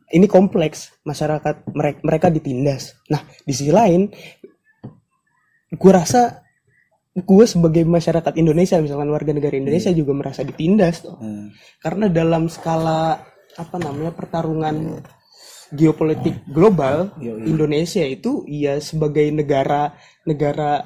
ini 0.09 0.25
kompleks 0.25 0.93
masyarakat 1.05 1.69
mereka 1.73 1.99
mereka 2.01 2.27
ditindas. 2.33 2.97
Nah 3.09 3.21
di 3.45 3.53
sisi 3.53 3.73
lain 3.73 4.09
gue 5.69 5.91
rasa 5.93 6.41
gue 7.13 7.45
sebagai 7.45 7.83
masyarakat 7.85 8.33
Indonesia 8.37 8.81
misalkan 8.81 9.09
warga 9.09 9.33
negara 9.33 9.57
Indonesia 9.57 9.93
juga 9.93 10.13
merasa 10.15 10.41
ditindas 10.41 11.03
tuh. 11.03 11.17
Hmm. 11.19 11.51
karena 11.81 12.05
dalam 12.07 12.47
skala 12.47 13.19
apa 13.59 13.75
namanya 13.81 14.15
pertarungan 14.15 15.03
geopolitik 15.73 16.47
global 16.49 17.13
Yoi. 17.21 17.45
Indonesia 17.45 18.01
itu 18.05 18.45
ya 18.49 18.81
sebagai 18.81 19.29
negara 19.29 19.93
negara 20.25 20.85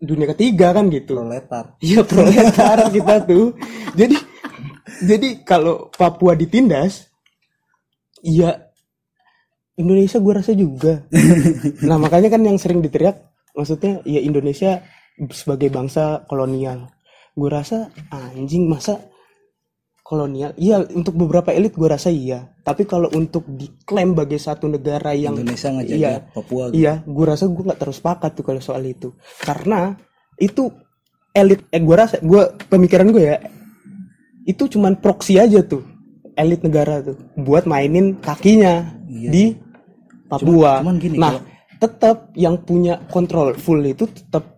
dunia 0.00 0.32
ketiga 0.32 0.72
kan 0.72 0.88
gitu 0.88 1.16
proletar 1.16 1.76
Iya 1.80 2.00
proletar 2.04 2.88
kita 2.88 3.14
tuh. 3.24 3.56
Jadi 3.96 4.16
jadi 5.00 5.28
kalau 5.46 5.88
Papua 5.92 6.36
ditindas, 6.36 7.08
iya 8.24 8.70
Indonesia 9.80 10.18
gue 10.20 10.34
rasa 10.36 10.52
juga. 10.52 11.04
Nah 11.88 11.96
makanya 11.96 12.28
kan 12.28 12.44
yang 12.44 12.60
sering 12.60 12.84
diteriak, 12.84 13.16
maksudnya 13.56 14.04
ya 14.04 14.20
Indonesia 14.20 14.84
sebagai 15.32 15.72
bangsa 15.72 16.28
kolonial. 16.28 16.92
Gue 17.32 17.48
rasa 17.48 17.88
anjing 18.12 18.68
masa 18.68 19.00
kolonial. 20.04 20.52
Iya 20.58 20.84
untuk 20.92 21.16
beberapa 21.16 21.54
elit 21.54 21.72
gue 21.72 21.88
rasa 21.88 22.12
iya. 22.12 22.50
Tapi 22.60 22.84
kalau 22.84 23.08
untuk 23.14 23.46
diklaim 23.46 24.12
sebagai 24.12 24.38
satu 24.42 24.66
negara 24.66 25.14
yang 25.16 25.38
Indonesia 25.38 25.70
ngajajah 25.70 25.96
iya, 25.96 26.26
Papua 26.34 26.64
gitu. 26.68 26.82
Iya, 26.82 26.94
gue 27.06 27.24
rasa 27.24 27.44
gue 27.48 27.62
nggak 27.62 27.80
terus 27.80 27.96
sepakat 28.02 28.30
tuh 28.36 28.44
kalau 28.44 28.60
soal 28.62 28.82
itu, 28.84 29.14
karena 29.42 29.96
itu 30.36 30.70
elit. 31.32 31.64
Eh, 31.72 31.80
gue 31.80 31.96
rasa, 31.96 32.18
gue 32.20 32.42
pemikiran 32.68 33.08
gue 33.10 33.22
ya, 33.22 33.38
itu 34.46 34.66
cuman 34.66 34.98
proxy 34.98 35.38
aja 35.38 35.62
tuh, 35.62 35.82
elit 36.40 36.60
negara 36.60 36.98
tuh, 37.00 37.20
buat 37.36 37.64
mainin 37.64 38.16
kakinya 38.16 38.96
Iya. 39.04 39.28
di 39.28 39.44
Papua. 40.24 40.80
cuman 40.80 40.96
gini, 40.96 41.16
nah, 41.16 41.42
tetap 41.76 42.30
yang 42.34 42.56
punya 42.58 43.02
kontrol 43.06 43.52
full 43.54 43.82
itu 43.82 44.06
tetap 44.06 44.56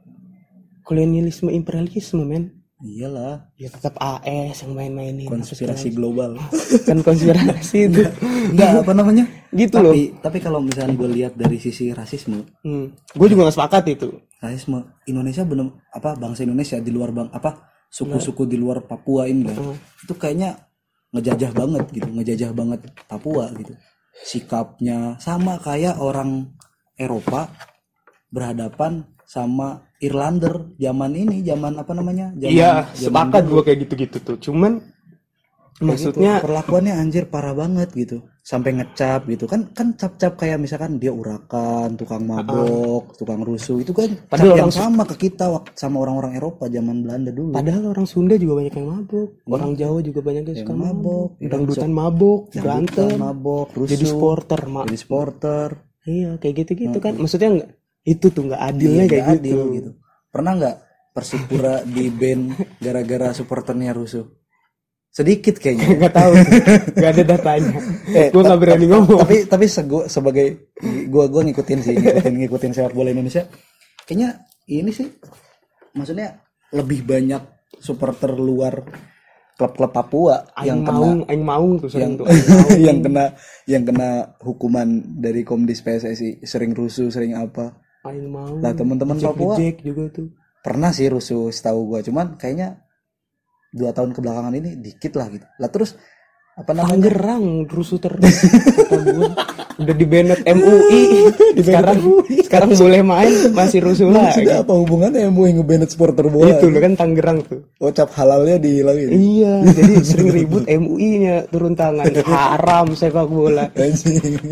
kolonialisme 0.83 1.49
imperialisme 1.49 2.23
men. 2.23 2.45
iyalah 2.79 3.47
Ya 3.55 3.71
tetap 3.71 3.95
AS 3.97 4.59
yang 4.61 4.75
main-mainin. 4.75 5.25
konspirasi 5.25 5.91
global 5.91 6.35
kan 6.89 6.99
konspirasi 6.99 7.87
itu. 7.87 8.03
enggak 8.51 8.83
apa 8.83 8.93
namanya 8.93 9.25
Gitu 9.49 9.79
loh. 9.79 9.93
tapi 9.93 10.19
tapi 10.19 10.39
kalau 10.41 10.59
misalnya 10.59 10.91
gue 10.93 11.11
lihat 11.13 11.33
dari 11.35 11.57
sisi 11.57 11.89
rasisme 11.91 12.43
Hmm. 12.61 12.91
Gue 13.09 13.27
juga 13.29 13.47
gak 13.47 13.55
sepakat 13.55 13.85
itu. 13.89 14.09
rasisme 14.37 14.83
Indonesia 15.05 15.43
bener 15.43 15.71
apa 15.89 16.17
bangsa 16.17 16.43
Indonesia 16.43 16.77
di 16.77 16.91
luar 16.91 17.11
bang 17.13 17.31
apa 17.31 17.63
suku-suku 17.87 18.43
di 18.45 18.59
luar 18.59 18.83
Papua 18.83 19.25
ini 19.25 19.47
lah 19.47 19.55
itu 19.97 20.13
kayaknya 20.13 20.59
ngejajah 21.13 21.53
banget 21.53 21.85
gitu 21.93 22.09
ngejajah 22.09 22.51
banget 22.57 22.81
Papua 23.07 23.53
gitu. 23.55 23.77
Sikapnya 24.13 25.17
sama 25.21 25.61
kayak 25.61 26.01
orang 26.01 26.53
Eropa 26.97 27.49
berhadapan 28.33 29.05
sama 29.29 29.89
Irlander 30.03 30.77
zaman 30.77 31.13
ini 31.17 31.41
zaman 31.47 31.79
apa 31.79 31.93
namanya? 31.95 32.35
Zaman, 32.37 32.53
Iya, 32.53 32.73
sepakat 32.93 33.49
gue 33.49 33.63
kayak 33.65 33.79
gitu-gitu 33.87 34.19
tuh. 34.21 34.37
Cuman 34.41 34.83
maksudnya 35.81 36.39
gitu. 36.39 36.45
perlakuannya 36.51 36.95
anjir 36.95 37.25
parah 37.33 37.57
banget 37.57 37.89
gitu. 37.97 38.21
Sampai 38.43 38.75
ngecap 38.75 39.25
gitu. 39.31 39.47
Kan 39.47 39.71
kan 39.71 39.95
cap-cap 39.95 40.35
kayak 40.35 40.59
misalkan 40.59 40.99
dia 40.99 41.15
urakan 41.15 41.95
tukang 41.95 42.27
mabok 42.27 43.15
tukang 43.17 43.41
rusuh. 43.41 43.81
Itu 43.81 43.95
kan 43.95 44.13
Padahal 44.29 44.53
cap 44.53 44.61
yang 44.67 44.73
sama 44.75 45.03
ke 45.07 45.17
kita 45.17 45.49
sama 45.79 46.03
orang-orang 46.03 46.37
Eropa 46.37 46.67
zaman 46.69 47.07
Belanda 47.07 47.31
dulu. 47.31 47.55
Padahal 47.55 47.95
orang 47.95 48.05
Sunda 48.05 48.35
juga 48.37 48.61
banyak 48.61 48.75
yang 48.77 48.89
mabuk, 48.91 49.29
orang 49.49 49.73
Jawa 49.79 49.99
juga 50.03 50.21
banyak 50.21 50.43
yang 50.45 50.51
Yang 50.53 50.61
suka 50.67 50.75
mabok, 50.75 51.29
dangdutan 51.39 51.91
mabuk, 51.95 52.41
berantem, 52.51 53.09
mabok 53.17 53.69
rusuh. 53.79 53.91
jadi 53.95 54.05
supporter, 54.05 54.61
mak. 54.67 54.85
jadi 54.91 54.99
supporter 54.99 55.69
Iya, 56.03 56.35
kayak 56.43 56.55
gitu-gitu 56.67 56.99
kan. 56.99 57.15
Maksudnya 57.15 57.49
nggak 57.63 57.71
itu 58.03 58.27
tuh 58.35 58.43
nggak 58.51 58.59
adilnya 58.59 59.05
Iya, 59.07 59.11
kayak 59.11 59.23
nggak 59.23 59.39
gitu. 59.39 59.47
adil 59.47 59.61
gitu. 59.79 59.91
Pernah 60.35 60.53
nggak 60.59 60.77
Persipura 61.13 61.85
di 61.85 62.09
band 62.09 62.57
gara-gara 62.81 63.37
supporternya 63.37 63.93
rusuh 63.93 64.42
sedikit 65.13 65.61
kayaknya 65.61 65.93
Nggak 66.01 66.15
tahu, 66.15 66.33
nggak 66.95 67.11
ada 67.13 67.25
datanya. 67.29 67.73
Eh, 68.19 68.29
gue 68.29 68.43
nggak 68.43 68.59
berani 68.59 68.87
ngomong. 68.87 69.21
tapi 69.21 69.37
tapi 69.45 69.65
sego- 69.67 70.05
sebagai 70.07 70.73
gua 71.07 71.29
gua 71.29 71.45
ngikutin 71.45 71.79
sih 71.81 71.95
ngikutin 71.95 72.35
ngikutin 72.41 72.71
sepak 72.73 72.93
bola 72.93 73.09
Indonesia 73.09 73.45
kayaknya 74.03 74.41
ini 74.67 74.91
sih 74.91 75.09
maksudnya 75.93 76.41
lebih 76.73 77.05
banyak 77.05 77.41
supporter 77.75 78.33
luar 78.33 78.81
klub-klub 79.53 79.93
Papua 79.93 80.49
yang 80.59 80.81
Aing 80.81 80.83
kena 80.83 80.97
maung, 80.99 81.21
aing 81.27 81.45
maung 81.45 81.73
tuh 81.79 81.89
yang 81.93 82.17
tuh. 82.17 82.25
aing 82.29 82.81
yang 82.81 82.99
kena 83.01 83.25
yang 83.65 83.83
kena 83.83 84.09
hukuman 84.41 84.89
dari 85.15 85.41
Komdis 85.43 85.81
PSSI 85.81 86.41
sering 86.43 86.73
rusuh 86.73 87.09
sering 87.09 87.33
apa 87.33 87.77
Aing 88.03 88.29
maung. 88.29 88.59
lah 88.59 88.73
teman-teman 88.73 89.17
Papua 89.17 89.55
juga 89.79 90.05
tuh. 90.11 90.33
pernah 90.59 90.91
sih 90.91 91.07
rusuh 91.07 91.49
setahu 91.49 91.87
gua 91.87 92.01
cuman 92.01 92.35
kayaknya 92.35 92.81
dua 93.73 93.91
tahun 93.97 94.13
kebelakangan 94.13 94.53
ini 94.53 94.77
dikit 94.79 95.17
lah 95.17 95.27
gitu. 95.33 95.47
Lah 95.59 95.71
terus 95.73 95.97
apa 96.53 96.77
namanya? 96.77 96.93
Tangerang 96.93 97.45
rusuh 97.65 97.97
terus 97.97 98.37
udah 99.81 99.95
di 99.97 100.05
banned 100.05 100.45
MUI 100.45 101.03
sekarang 101.65 101.97
sekarang 102.45 102.71
boleh 102.77 103.01
main 103.01 103.33
masih 103.57 103.81
rusuh 103.81 104.13
lagi 104.13 104.45
Maksudnya 104.45 104.61
apa 104.61 104.73
hubungannya 104.77 105.33
mau 105.33 105.49
ngebanned 105.49 105.89
supporter 105.89 106.29
bola. 106.29 106.61
Itu 106.61 106.69
loh 106.69 106.81
kan 106.85 106.93
Tangerang 106.93 107.39
tuh. 107.49 107.65
Oh 107.81 107.89
cap 107.89 108.13
halalnya 108.13 108.61
dihilangin. 108.61 109.09
iya 109.17 109.65
jadi 109.65 109.93
sering 110.09 110.29
ribut 110.29 110.69
MUI 110.69 111.11
nya 111.25 111.37
turun 111.49 111.73
tangan. 111.73 112.05
Haram 112.29 112.93
sepak 112.93 113.29
bola. 113.33 113.73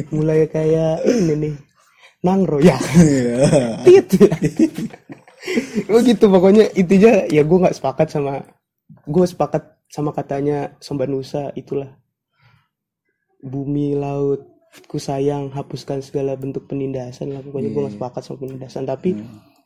Mulai 0.08 0.48
kayak 0.48 1.04
ini 1.04 1.34
nih 1.36 1.54
Nangro 2.24 2.64
ya. 2.64 2.80
Iya. 2.96 3.84
tit. 3.84 4.08
Oh 5.88 6.04
gitu 6.04 6.28
pokoknya 6.28 6.68
intinya 6.76 7.24
ya 7.32 7.40
gue 7.40 7.58
nggak 7.64 7.72
sepakat 7.72 8.12
sama 8.12 8.44
gue 9.10 9.26
sepakat 9.26 9.82
sama 9.90 10.14
katanya 10.14 10.78
Sombanusa 10.78 11.50
itulah. 11.58 11.90
Bumi 13.42 13.98
laut 13.98 14.46
ku 14.86 15.02
sayang 15.02 15.50
hapuskan 15.50 15.98
segala 15.98 16.38
bentuk 16.38 16.70
penindasan 16.70 17.34
lah. 17.34 17.42
Pokoknya 17.42 17.74
gue 17.74 17.82
nggak 17.82 17.96
sepakat 17.98 18.22
sama 18.22 18.38
penindasan. 18.46 18.86
Tapi 18.86 19.10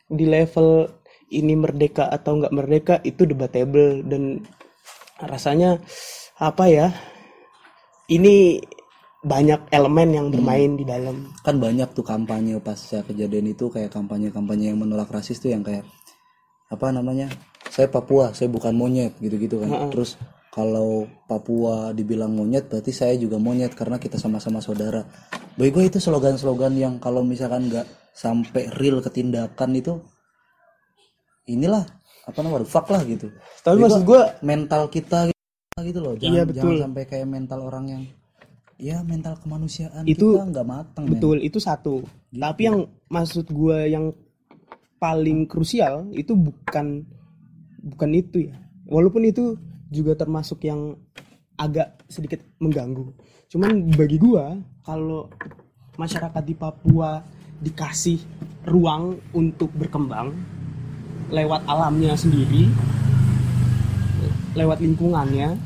di 0.09 0.24
level 0.24 0.88
ini 1.28 1.52
merdeka 1.52 2.09
atau 2.09 2.40
nggak 2.40 2.54
merdeka 2.57 2.94
itu 3.04 3.28
debatable. 3.28 4.00
Dan 4.00 4.40
rasanya 5.20 5.76
apa 6.40 6.64
ya 6.66 6.88
ini 8.09 8.59
banyak 9.24 9.72
elemen 9.72 10.09
yang 10.12 10.26
bermain 10.28 10.76
di 10.76 10.85
dalam. 10.85 11.33
Kan 11.40 11.57
banyak 11.57 11.96
tuh 11.96 12.04
kampanye 12.04 12.61
pasca 12.61 13.00
kejadian 13.04 13.57
itu 13.57 13.72
kayak 13.72 13.88
kampanye-kampanye 13.88 14.72
yang 14.72 14.80
menolak 14.80 15.09
rasis 15.09 15.40
tuh 15.40 15.52
yang 15.52 15.64
kayak 15.64 15.85
apa 16.68 16.92
namanya? 16.92 17.33
Saya 17.74 17.90
Papua, 17.90 18.30
saya 18.30 18.46
bukan 18.46 18.70
monyet 18.70 19.18
gitu-gitu 19.18 19.58
kan. 19.58 19.90
Terus 19.90 20.14
kalau 20.54 21.10
Papua 21.26 21.90
dibilang 21.90 22.30
monyet 22.30 22.70
berarti 22.70 22.94
saya 22.94 23.18
juga 23.18 23.34
monyet 23.34 23.74
karena 23.74 23.98
kita 23.98 24.14
sama-sama 24.14 24.62
saudara. 24.62 25.02
Bagi 25.58 25.74
gue 25.74 25.84
itu 25.90 25.98
slogan-slogan 25.98 26.78
yang 26.78 27.02
kalau 27.02 27.26
misalkan 27.26 27.66
nggak 27.66 27.82
sampai 28.14 28.70
real 28.78 29.02
ketindakan 29.02 29.74
itu 29.74 29.98
inilah 31.50 31.82
apa 32.24 32.38
namanya 32.40 32.64
fuck 32.64 32.88
lah 32.88 33.02
gitu. 33.04 33.28
tapi 33.60 33.76
Bagi 33.76 33.84
maksud 33.84 34.02
gue 34.06 34.22
mental 34.40 34.82
kita 34.88 35.18
gitu 35.82 35.98
loh 36.00 36.14
jangan, 36.16 36.30
Iya, 36.32 36.42
betul. 36.46 36.56
jangan 36.62 36.76
sampai 36.88 37.02
kayak 37.04 37.26
mental 37.28 37.60
orang 37.66 37.84
yang 37.90 38.02
ya 38.78 39.02
mental 39.02 39.34
kemanusiaan 39.37 40.06
Itu- 40.06 40.38
kita 40.38 40.46
nggak 40.48 40.66
matang 40.66 41.04
men. 41.04 41.18
Betul, 41.18 41.37
itu 41.42 41.58
satu. 41.58 42.06
Tapi 42.30 42.62
yang 42.64 42.87
maksud 43.10 43.50
gue 43.50 43.78
yang 43.90 44.14
paling 44.96 45.44
krusial 45.44 46.08
itu 46.14 46.32
bukan 46.32 47.04
bukan 47.84 48.10
itu 48.16 48.48
ya. 48.48 48.56
Walaupun 48.88 49.28
itu 49.28 49.60
juga 49.92 50.16
termasuk 50.16 50.64
yang 50.64 50.96
agak 51.60 52.00
sedikit 52.08 52.40
mengganggu. 52.58 53.12
Cuman 53.52 53.92
bagi 53.94 54.18
gua 54.18 54.56
kalau 54.82 55.30
masyarakat 55.94 56.42
di 56.42 56.54
Papua 56.56 57.22
dikasih 57.62 58.18
ruang 58.66 59.20
untuk 59.36 59.70
berkembang 59.76 60.34
lewat 61.30 61.64
alamnya 61.64 62.18
sendiri, 62.18 62.68
lewat 64.58 64.82
lingkungannya, 64.82 65.56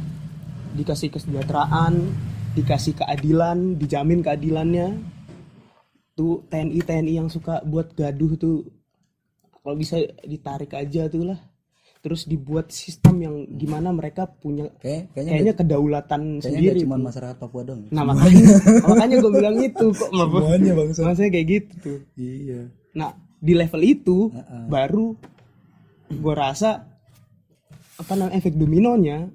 dikasih 0.77 1.11
kesejahteraan, 1.11 2.13
dikasih 2.55 2.95
keadilan, 2.99 3.75
dijamin 3.81 4.21
keadilannya. 4.23 5.01
Tuh 6.19 6.43
TNI 6.51 6.83
TNI 6.83 7.13
yang 7.15 7.29
suka 7.31 7.63
buat 7.63 7.95
gaduh 7.95 8.35
tuh 8.35 8.67
kalau 9.63 9.77
bisa 9.79 10.03
ditarik 10.27 10.75
aja 10.75 11.07
tuh 11.07 11.31
lah. 11.35 11.41
Terus 11.99 12.25
dibuat 12.25 12.71
sistem 12.71 13.15
yang 13.19 13.35
gimana 13.51 13.91
mereka 13.91 14.27
punya 14.27 14.71
Kayak, 14.77 15.11
kayaknya 15.11 15.31
kayaknya 15.31 15.55
kedaulatan 15.55 16.21
kayaknya 16.37 16.47
sendiri. 16.71 16.79
cuma 16.81 16.97
masyarakat 16.97 17.37
Papua 17.37 17.63
dong 17.65 17.81
Nah 17.89 18.03
makanya 18.03 18.47
makanya 18.87 19.17
gue 19.19 19.33
bilang 19.33 19.57
itu 19.59 19.87
kok 19.91 20.09
Semuanya, 20.09 20.73
bangsa. 20.75 21.01
Maksudnya. 21.03 21.31
kayak 21.31 21.47
gitu 21.49 21.73
tuh. 21.81 21.99
iya. 22.15 22.61
Nah 22.93 23.11
di 23.37 23.53
level 23.53 23.83
itu 23.83 24.31
baru 24.67 25.15
gue 26.09 26.35
rasa 26.35 26.87
apa 27.97 28.13
namanya 28.13 28.35
efek 28.37 28.55
dominonya 28.55 29.29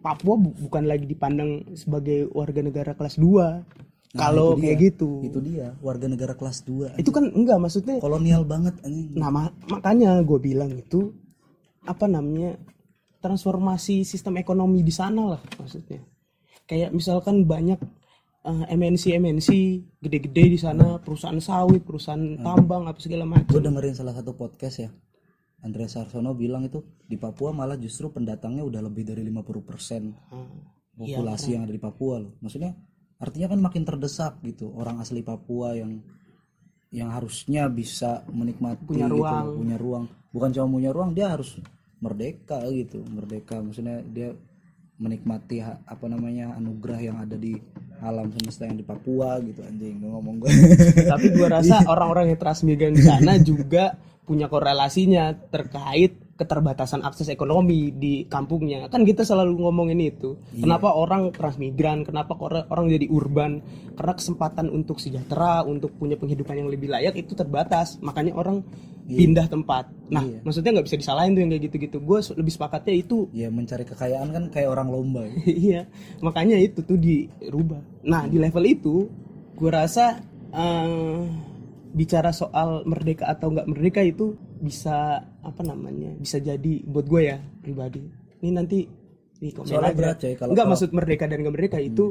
Papua 0.00 0.34
bu- 0.34 0.56
bukan 0.56 0.84
lagi 0.84 1.04
dipandang 1.04 1.74
sebagai 1.74 2.30
warga 2.30 2.60
negara 2.60 2.92
kelas 2.92 3.16
2 3.16 3.78
Nah, 4.10 4.26
kalau 4.26 4.58
kayak 4.58 4.78
gitu. 4.88 5.22
Itu 5.22 5.38
dia 5.38 5.78
warga 5.78 6.06
negara 6.06 6.34
kelas 6.34 6.64
2 6.64 6.98
itu 6.98 7.10
kan 7.10 7.30
enggak 7.30 7.58
maksudnya 7.58 7.98
kolonial 7.98 8.42
banget 8.42 8.74
anjing. 8.80 9.14
Nah, 9.14 9.30
ma- 9.30 9.54
makanya 9.68 10.18
gue 10.18 10.34
bilang 10.40 10.66
itu 10.72 11.14
apa 11.86 12.04
namanya 12.08 12.56
transformasi 13.20 14.02
sistem 14.04 14.40
ekonomi 14.40 14.80
di 14.80 14.92
sana 14.92 15.36
lah 15.36 15.42
maksudnya. 15.60 16.00
Kayak 16.64 16.94
misalkan 16.94 17.44
banyak 17.44 17.80
eh, 18.46 18.64
MNC 18.72 19.16
MNC 19.20 19.48
gede-gede 20.00 20.44
di 20.54 20.58
sana 20.60 20.96
perusahaan 21.02 21.38
sawit, 21.40 21.84
perusahaan 21.84 22.40
tambang 22.40 22.88
apa 22.88 22.98
segala 23.00 23.24
gue 23.28 23.32
macam. 23.44 23.60
dengerin 23.60 23.94
salah 23.96 24.14
satu 24.16 24.32
podcast 24.38 24.76
ya 24.86 24.90
Andreas 25.60 25.92
Sarsono 25.92 26.32
bilang 26.32 26.64
itu 26.64 26.80
di 27.04 27.20
Papua 27.20 27.52
malah 27.52 27.76
justru 27.76 28.08
pendatangnya 28.08 28.64
udah 28.64 28.80
lebih 28.80 29.04
dari 29.04 29.20
50% 29.28 30.32
Ah, 30.32 30.48
populasi 30.96 31.56
yang 31.56 31.68
ada 31.68 31.72
di 31.76 31.80
Papua 31.82 32.16
loh. 32.20 32.36
Maksudnya 32.40 32.72
artinya 33.20 33.52
kan 33.52 33.60
makin 33.60 33.84
terdesak 33.84 34.40
gitu 34.40 34.72
orang 34.72 35.00
asli 35.04 35.20
Papua 35.20 35.76
yang 35.76 36.00
yang 36.90 37.14
harusnya 37.14 37.70
bisa 37.70 38.26
menikmati 38.28 38.82
Punya 38.86 39.06
gitu, 39.06 39.22
ruang. 39.22 39.46
punya 39.56 39.76
ruang. 39.78 40.04
Bukan 40.30 40.48
cuma 40.54 40.66
punya 40.70 40.90
ruang, 40.90 41.10
dia 41.14 41.30
harus 41.30 41.58
merdeka 42.02 42.58
gitu, 42.70 43.02
merdeka. 43.06 43.62
Maksudnya 43.62 44.02
dia 44.02 44.34
menikmati 45.00 45.64
ha- 45.64 45.80
apa 45.88 46.06
namanya 46.06 46.52
anugerah 46.60 47.00
yang 47.00 47.16
ada 47.16 47.32
di 47.34 47.56
alam 48.04 48.28
semesta 48.36 48.68
yang 48.68 48.76
di 48.76 48.84
Papua 48.84 49.40
gitu 49.40 49.64
anjing 49.64 49.96
ngomong 50.02 50.44
gue. 50.44 50.50
Tapi 51.12 51.26
gue 51.32 51.46
rasa 51.48 51.88
orang-orang 51.88 52.34
yang 52.34 52.40
transmigran 52.40 52.92
di 52.92 53.04
sana 53.04 53.40
juga 53.40 53.96
punya 54.26 54.46
korelasinya 54.46 55.32
terkait 55.48 56.14
keterbatasan 56.40 57.04
akses 57.04 57.28
ekonomi 57.28 57.92
di 57.92 58.24
kampungnya. 58.24 58.88
Kan 58.88 59.04
kita 59.04 59.20
selalu 59.28 59.60
ngomongin 59.60 60.00
itu. 60.00 60.40
Kenapa 60.56 60.96
orang 60.96 61.28
transmigran, 61.36 62.08
kenapa 62.08 62.32
orang 62.40 62.64
orang 62.72 62.86
jadi 62.88 63.06
urban? 63.12 63.60
Karena 63.92 64.16
kesempatan 64.16 64.72
untuk 64.72 64.96
sejahtera, 64.96 65.60
untuk 65.68 65.92
punya 66.00 66.16
penghidupan 66.16 66.56
yang 66.64 66.72
lebih 66.72 66.88
layak 66.88 67.12
itu 67.20 67.36
terbatas. 67.36 68.00
Makanya 68.00 68.32
orang 68.32 68.64
pindah 69.10 69.50
tempat. 69.50 69.90
Nah, 70.08 70.22
Iya. 70.22 70.38
maksudnya 70.46 70.70
nggak 70.78 70.86
bisa 70.86 70.98
disalahin 71.02 71.34
tuh 71.34 71.42
yang 71.42 71.50
kayak 71.50 71.64
gitu-gitu. 71.68 71.98
Gue 71.98 72.22
lebih 72.22 72.52
sepakatnya 72.54 72.94
itu 72.94 73.26
ya 73.34 73.50
mencari 73.50 73.84
kekayaan 73.84 74.28
kan 74.30 74.44
kayak 74.54 74.70
orang 74.70 74.88
lomba 74.88 75.26
ya. 75.26 75.34
iya 75.66 75.80
makanya 76.22 76.56
itu 76.56 76.80
tuh 76.82 76.96
dirubah 76.96 77.80
nah 78.06 78.24
di 78.24 78.38
level 78.38 78.64
itu 78.64 78.94
gue 79.56 79.70
rasa 79.70 80.20
eh, 80.54 81.20
bicara 81.90 82.30
soal 82.30 82.86
merdeka 82.86 83.26
atau 83.28 83.50
nggak 83.50 83.66
merdeka 83.68 84.00
itu 84.06 84.38
bisa 84.60 85.16
apa 85.40 85.62
namanya 85.64 86.12
bisa 86.14 86.36
jadi 86.36 86.84
buat 86.84 87.08
gue 87.08 87.22
ya 87.26 87.40
pribadi. 87.58 88.04
Ini 88.40 88.50
nanti 88.52 88.84
di 89.34 89.48
komen 89.50 89.66
Soalnya 89.66 89.88
aja. 89.88 89.98
berat, 89.98 90.16
coy, 90.20 90.32
kalau- 90.36 90.52
nggak 90.52 90.60
kalau- 90.60 90.72
maksud 90.76 90.90
merdeka 90.92 91.24
dan 91.24 91.38
nggak 91.40 91.54
merdeka 91.54 91.78
itu 91.80 92.04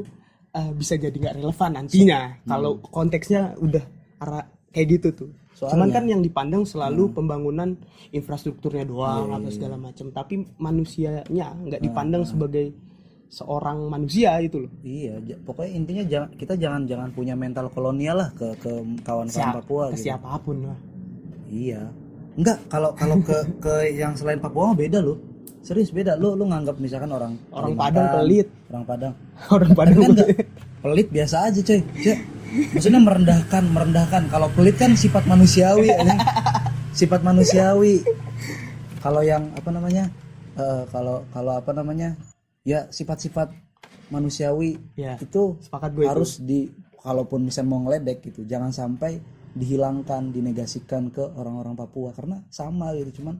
eh, 0.50 0.70
bisa 0.74 0.94
jadi 0.94 1.14
nggak 1.14 1.36
relevan 1.38 1.70
nantinya. 1.72 2.20
Kalau 2.42 2.82
konteksnya 2.82 3.54
udah 3.56 3.84
arah 4.18 4.42
kayak 4.68 4.98
gitu 4.98 5.08
tuh. 5.14 5.30
Cuman 5.54 5.70
Soalnya- 5.86 5.94
kan 5.94 6.04
yang 6.08 6.20
dipandang 6.20 6.62
selalu 6.64 7.12
pembangunan 7.12 7.78
infrastrukturnya 8.10 8.82
doang 8.82 9.30
apa 9.30 9.46
segala 9.48 9.76
macam 9.76 10.10
tapi 10.10 10.42
manusianya 10.56 11.22
nggak 11.54 11.78
dipandang 11.80 12.26
sebagai 12.26 12.74
seorang 13.30 13.86
manusia 13.86 14.42
itu 14.42 14.66
loh. 14.66 14.72
Iya, 14.82 15.22
pokoknya 15.38 15.70
intinya 15.70 16.02
jangan 16.02 16.28
kita 16.34 16.54
jangan 16.58 16.82
jangan 16.82 17.08
punya 17.14 17.38
mental 17.38 17.70
kolonial 17.70 18.18
lah 18.18 18.30
ke 18.34 18.58
ke 18.58 18.72
kawan-kawan 19.06 19.54
Papua 19.62 19.84
ke 19.94 20.02
gitu. 20.02 20.02
siapa 20.10 20.34
pun 20.42 20.66
lah. 20.66 20.78
Iya. 21.46 21.82
Enggak, 22.40 22.58
kalau 22.72 22.90
kalau 22.96 23.16
ke 23.20 23.36
ke 23.64 23.72
yang 23.92 24.16
selain 24.16 24.40
Papua 24.40 24.72
mah 24.72 24.76
beda 24.78 25.04
loh. 25.04 25.20
Serius 25.60 25.92
beda. 25.92 26.16
Lu 26.16 26.32
lu 26.32 26.48
nganggap 26.48 26.80
misalkan 26.80 27.12
orang 27.12 27.36
Orang 27.52 27.76
Padang 27.76 28.06
pelit. 28.16 28.48
Orang 28.72 28.84
Padang. 28.88 29.12
orang 29.56 29.72
Padang 29.76 29.96
Kan 30.00 30.10
enggak. 30.16 30.28
Pelit 30.80 31.08
biasa 31.12 31.36
aja, 31.52 31.60
coy. 31.60 31.80
Ja, 32.00 32.16
Maksudnya 32.72 33.00
merendahkan, 33.04 33.64
merendahkan. 33.68 34.22
Kalau 34.32 34.48
pelit 34.56 34.80
kan 34.80 34.96
sifat 34.96 35.28
manusiawi, 35.28 35.92
anjing. 35.92 36.20
sifat 37.04 37.20
manusiawi. 37.20 38.00
Kalau 39.04 39.20
yang 39.20 39.52
apa 39.52 39.68
namanya? 39.68 40.08
eh, 40.56 40.82
kalau 40.88 41.20
kalau 41.36 41.60
apa 41.60 41.76
namanya? 41.76 42.16
Ya 42.64 42.88
sifat-sifat 42.88 43.52
manusiawi 44.10 44.76
ya 44.98 45.14
itu 45.22 45.56
sepakat 45.62 45.90
gue 45.94 46.04
itu 46.04 46.10
harus 46.10 46.32
di 46.42 46.66
kalaupun 47.00 47.46
misalnya 47.46 47.70
mau 47.70 47.80
ngeledek 47.86 48.18
gitu 48.28 48.44
jangan 48.44 48.74
sampai 48.74 49.22
dihilangkan 49.56 50.30
dinegasikan 50.30 51.10
ke 51.10 51.22
orang-orang 51.22 51.74
Papua. 51.74 52.10
Karena 52.14 52.42
sama 52.50 52.94
gitu 52.96 53.22
cuman 53.22 53.38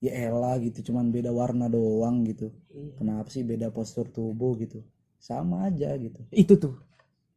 ya 0.00 0.12
elah 0.28 0.60
gitu 0.60 0.92
cuman 0.92 1.08
beda 1.08 1.32
warna 1.32 1.66
doang 1.66 2.24
gitu. 2.28 2.52
Iya. 2.72 3.00
kenapa 3.00 3.28
sih 3.32 3.42
beda 3.42 3.72
postur 3.72 4.08
tubuh 4.08 4.56
gitu? 4.60 4.84
Sama 5.16 5.66
aja 5.66 5.96
gitu. 5.96 6.20
Itu 6.30 6.60
tuh 6.60 6.74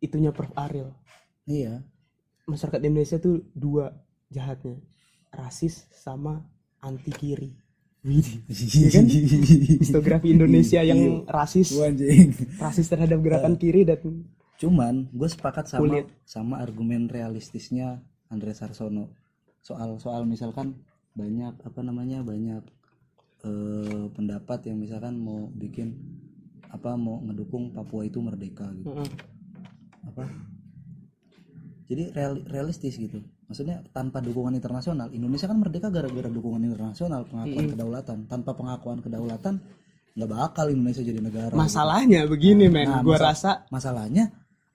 itunya 0.03 0.35
Prof. 0.35 0.51
Ariel. 0.55 0.91
Iya. 1.47 1.83
Masyarakat 2.45 2.81
Indonesia 2.83 3.17
tuh 3.21 3.45
dua 3.55 3.93
jahatnya 4.29 4.77
rasis 5.29 5.85
sama 5.93 6.43
anti 6.81 7.13
kiri. 7.13 7.51
Iya 7.99 8.87
kan? 8.95 9.05
Histografi 9.83 10.31
Indonesia 10.31 10.79
yang 10.79 11.27
rasis. 11.27 11.75
Wah, 11.75 11.91
anjing. 11.91 12.31
Rasis 12.55 12.87
terhadap 12.87 13.19
gerakan 13.19 13.59
kiri 13.59 13.83
dan 13.83 13.99
cuman 14.59 15.07
gue 15.15 15.29
sepakat 15.31 15.71
sama 15.71 15.87
Kulit. 15.87 16.07
sama 16.27 16.59
argumen 16.59 17.07
realistisnya 17.07 18.03
Andre 18.29 18.53
Sarsono. 18.53 19.09
Soal 19.59 19.97
soal 19.97 20.23
misalkan 20.23 20.77
banyak 21.11 21.59
apa 21.59 21.79
namanya 21.81 22.21
banyak 22.21 22.63
eh, 23.41 24.05
pendapat 24.09 24.69
yang 24.69 24.77
misalkan 24.77 25.17
mau 25.17 25.49
bikin 25.51 25.97
apa 26.69 26.93
mau 26.93 27.19
ngedukung 27.19 27.73
Papua 27.73 28.05
itu 28.05 28.21
merdeka 28.21 28.69
gitu. 28.77 28.93
Apa? 30.05 30.23
Jadi 31.89 32.13
real- 32.13 32.45
realistis 32.45 32.95
gitu. 32.95 33.17
Maksudnya 33.49 33.81
tanpa 33.89 34.21
dukungan 34.21 34.53
internasional 34.53 35.09
Indonesia 35.09 35.49
kan 35.49 35.57
merdeka 35.57 35.89
gara-gara 35.89 36.29
dukungan 36.29 36.61
internasional 36.63 37.25
pengakuan 37.25 37.65
kedaulatan. 37.73 38.17
Tanpa 38.29 38.53
pengakuan 38.53 39.01
kedaulatan 39.01 39.57
nggak 40.13 40.29
bakal 40.29 40.69
Indonesia 40.69 41.01
jadi 41.01 41.17
negara 41.17 41.53
masalahnya 41.53 42.29
begini 42.29 42.69
men. 42.69 42.85
Nah, 42.85 43.01
gua 43.01 43.17
masa- 43.17 43.25
rasa 43.25 43.51
masalahnya 43.69 44.29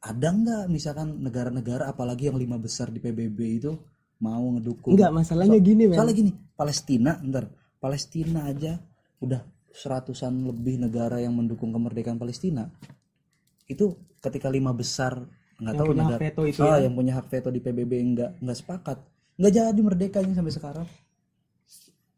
ada 0.05 0.29
nggak 0.29 0.65
misalkan 0.69 1.17
negara-negara 1.17 1.89
apalagi 1.89 2.29
yang 2.29 2.37
lima 2.37 2.61
besar 2.61 2.93
di 2.93 3.01
PBB 3.01 3.39
itu 3.57 3.73
mau 4.21 4.45
ngedukung? 4.53 4.93
Enggak 4.93 5.13
masalahnya 5.17 5.57
gini 5.65 5.89
men 5.89 5.97
soalnya 5.97 6.17
gini 6.17 6.31
Palestina 6.53 7.17
ntar. 7.25 7.49
Palestina 7.81 8.49
aja 8.49 8.81
udah 9.21 9.41
seratusan 9.73 10.45
lebih 10.49 10.81
negara 10.81 11.21
yang 11.21 11.33
mendukung 11.37 11.73
kemerdekaan 11.73 12.21
Palestina. 12.21 12.69
Itu 13.65 13.97
ketika 14.21 14.53
lima 14.53 14.77
besar 14.77 15.25
nggak 15.61 15.75
tahu 15.77 15.91
negara 15.97 16.21
veto 16.21 16.43
itu 16.45 16.61
Ah, 16.61 16.77
ya. 16.81 16.89
yang 16.89 16.95
punya 16.97 17.13
hak 17.17 17.27
veto 17.33 17.49
di 17.49 17.61
PBB 17.65 17.93
nggak 18.13 18.31
nggak 18.45 18.59
sepakat. 18.61 18.99
Nggak 19.41 19.53
jadi 19.57 19.81
merdekanya 19.81 20.33
sampai 20.37 20.53
sekarang. 20.53 20.87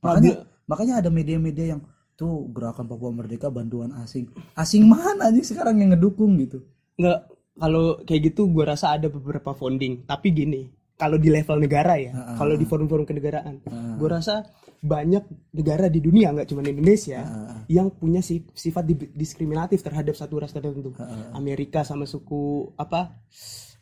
Makanya 0.03 0.33
makanya 0.67 0.95
ada 1.03 1.11
media-media 1.11 1.79
yang 1.79 1.81
tuh 2.17 2.49
gerakan 2.51 2.89
Papua 2.91 3.13
Merdeka 3.15 3.47
bantuan 3.51 3.95
asing. 4.03 4.31
Asing 4.59 4.87
mana 4.87 5.31
nih 5.31 5.45
sekarang 5.47 5.79
yang 5.79 5.95
ngedukung 5.95 6.35
gitu? 6.41 6.63
Nggak 6.97 7.36
kalau 7.57 7.85
kayak 8.01 8.31
gitu 8.31 8.49
gue 8.49 8.63
rasa 8.63 8.93
ada 8.93 9.09
beberapa 9.09 9.51
founding 9.51 10.05
tapi 10.05 10.31
gini 10.31 10.69
kalau 10.95 11.17
di 11.17 11.29
level 11.29 11.59
negara 11.59 11.97
ya 11.97 12.13
kalau 12.37 12.53
di 12.53 12.65
forum-forum 12.65 13.05
kenegaraan 13.05 13.61
gue 13.97 14.09
rasa 14.09 14.45
banyak 14.77 15.25
negara 15.51 15.89
di 15.89 15.99
dunia 15.99 16.31
nggak 16.31 16.47
cuma 16.47 16.61
Indonesia 16.63 17.21
yang 17.67 17.89
punya 17.91 18.21
si- 18.21 18.45
sifat 18.47 18.85
di- 18.85 19.11
diskriminatif 19.11 19.81
terhadap 19.81 20.13
satu 20.13 20.37
ras 20.37 20.53
tertentu. 20.53 20.93
Amerika 21.33 21.81
sama 21.81 22.05
suku 22.05 22.71
apa 22.77 23.17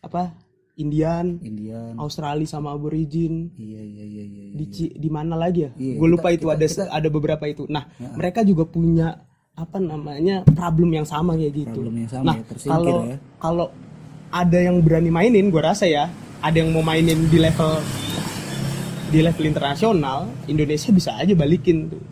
apa 0.00 0.32
Indian 0.74 1.38
Indian. 1.38 1.94
Australia 1.96 2.46
sama 2.48 2.72
Aborigin. 2.72 3.54
Iya 3.54 3.78
iya 3.78 4.04
iya 4.04 4.24
iya, 4.24 4.42
iya. 4.48 4.54
di 4.54 4.66
di 4.90 5.08
mana 5.08 5.34
lagi 5.34 5.66
ya? 5.66 5.70
Iya, 5.72 5.94
gue 5.98 6.08
lupa 6.08 6.28
kita- 6.28 6.34
itu 6.34 6.46
kita- 6.46 6.54
ada 6.56 6.66
kita- 6.66 6.90
ada 6.90 7.08
beberapa 7.10 7.44
itu. 7.44 7.62
Nah 7.68 7.84
mereka 8.14 8.42
juga 8.42 8.64
punya 8.64 9.22
apa 9.54 9.78
namanya 9.78 10.42
problem 10.50 10.90
yang 10.90 11.06
sama 11.06 11.38
kayak 11.38 11.54
gitu. 11.54 11.78
Problem 11.78 11.96
yang 12.02 12.10
sama 12.10 12.24
nah 12.26 12.36
ya 12.42 12.44
kalau 12.66 12.96
ya. 13.06 13.16
kalau 13.38 13.66
ada 14.34 14.58
yang 14.58 14.76
berani 14.82 15.10
mainin 15.14 15.46
gue 15.46 15.62
rasa 15.62 15.86
ya 15.86 16.10
ada 16.42 16.56
yang 16.58 16.74
mau 16.74 16.82
mainin 16.82 17.30
di 17.30 17.38
level 17.38 17.78
di 19.14 19.22
level 19.22 19.46
internasional 19.46 20.26
Indonesia 20.50 20.90
bisa 20.90 21.14
aja 21.14 21.32
balikin 21.38 21.86
tuh. 21.86 22.02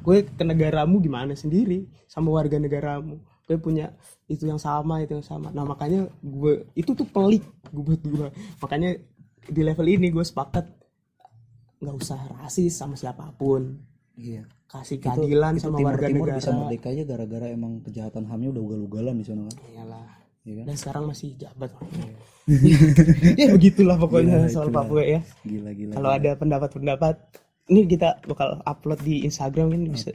Gue 0.00 0.24
ke 0.24 0.40
negaramu 0.40 0.96
gimana 1.04 1.36
sendiri 1.36 1.84
sama 2.08 2.32
warga 2.32 2.56
negaramu? 2.56 3.20
Gue 3.44 3.60
punya 3.60 3.92
itu 4.24 4.48
yang 4.48 4.56
sama 4.56 5.04
itu 5.04 5.12
yang 5.20 5.26
sama. 5.26 5.52
Nah 5.52 5.68
makanya 5.68 6.08
gue 6.24 6.72
itu 6.72 6.96
tuh 6.96 7.04
pelik 7.04 7.44
gue 7.68 7.84
buat 7.84 8.00
gue 8.00 8.28
makanya 8.64 8.96
di 9.44 9.60
level 9.60 9.84
ini 9.88 10.08
gue 10.08 10.24
sepakat 10.24 10.64
nggak 11.78 11.96
usah 12.00 12.20
rasis 12.40 12.74
sama 12.74 12.98
siapa 12.98 13.28
pun 13.36 13.78
iya 14.18 14.42
kasih 14.68 14.98
keadilan 15.00 15.56
itu 15.56 15.64
sama 15.64 15.78
Timur 15.78 15.88
warga 15.94 16.06
Timur 16.10 16.26
negara 16.26 16.38
bisa 16.42 16.50
merdeka 16.52 16.88
aja 16.92 17.02
gara-gara 17.06 17.46
emang 17.48 17.72
kejahatan 17.80 18.24
hamnya 18.28 18.48
udah 18.52 18.62
ugal-ugalan 18.66 19.14
di 19.16 19.24
sana 19.24 19.48
kan 19.48 19.56
Iyalah. 19.64 20.06
Iya 20.44 20.54
kan? 20.54 20.64
dan 20.68 20.76
sekarang 20.76 21.04
masih 21.08 21.28
jabat 21.38 21.70
ya 23.40 23.46
begitulah 23.52 23.96
pokoknya 23.96 24.36
Gila, 24.44 24.52
soal 24.52 24.68
gila. 24.68 24.76
Papua 24.82 25.02
ya 25.04 25.20
gila 25.44 25.70
gila 25.72 25.92
kalau 25.94 26.10
ada 26.12 26.30
pendapat-pendapat 26.36 27.16
ini 27.68 27.80
kita 27.86 28.08
bakal 28.24 28.60
upload 28.64 29.00
di 29.04 29.24
Instagram 29.24 29.72
kan 29.72 29.80
bisa 29.88 30.08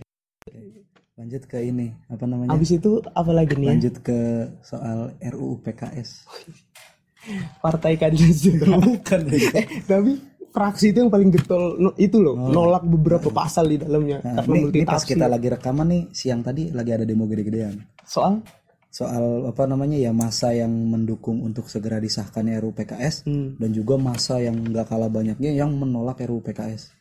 lanjut 1.14 1.46
ke 1.46 1.62
ini 1.62 1.94
apa 2.10 2.26
namanya 2.26 2.58
Abis 2.58 2.74
itu 2.74 2.98
apa 3.14 3.30
lagi 3.30 3.54
nih? 3.54 3.70
ya? 3.70 3.72
lanjut 3.78 3.96
ke 4.02 4.20
soal 4.66 5.14
RUU 5.22 5.62
PKS 5.62 6.10
Partai 7.64 7.96
keadilan 7.96 8.34
sejahtera. 8.36 8.76
bukan 8.84 9.22
eh, 9.32 9.66
tapi 9.88 10.12
fraksi 10.54 10.94
itu 10.94 11.02
yang 11.02 11.10
paling 11.10 11.28
getol 11.28 11.76
no- 11.76 11.98
itu 11.98 12.18
loh, 12.18 12.38
nolak 12.38 12.86
beberapa 12.86 13.28
pasal 13.28 13.68
di 13.68 13.76
dalamnya. 13.76 14.22
Nah, 14.22 14.40
karena 14.40 14.56
ini, 14.56 14.70
ini 14.72 14.86
pas 14.86 15.02
kita 15.02 15.26
lagi 15.26 15.50
rekaman 15.50 15.88
nih 15.90 16.02
siang 16.14 16.40
tadi 16.40 16.70
lagi 16.70 16.94
ada 16.94 17.04
demo 17.04 17.26
gede-gedean. 17.26 17.74
Soal? 18.06 18.40
Soal 18.88 19.50
apa 19.50 19.66
namanya 19.66 19.98
ya 19.98 20.14
masa 20.14 20.54
yang 20.54 20.70
mendukung 20.70 21.42
untuk 21.42 21.66
segera 21.66 21.98
disahkannya 21.98 22.62
RUU 22.62 22.72
PKS 22.72 23.26
Hmm. 23.26 23.58
dan 23.58 23.74
juga 23.74 23.98
masa 23.98 24.38
yang 24.38 24.54
nggak 24.54 24.86
kalah 24.86 25.10
banyaknya 25.10 25.50
yang 25.50 25.74
menolak 25.74 26.22
RUU 26.22 26.40
PKS 26.40 26.94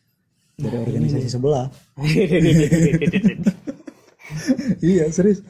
dari 0.56 0.76
organisasi 0.78 1.28
sebelah. 1.28 1.68
Iya 4.80 5.12
serius. 5.12 5.44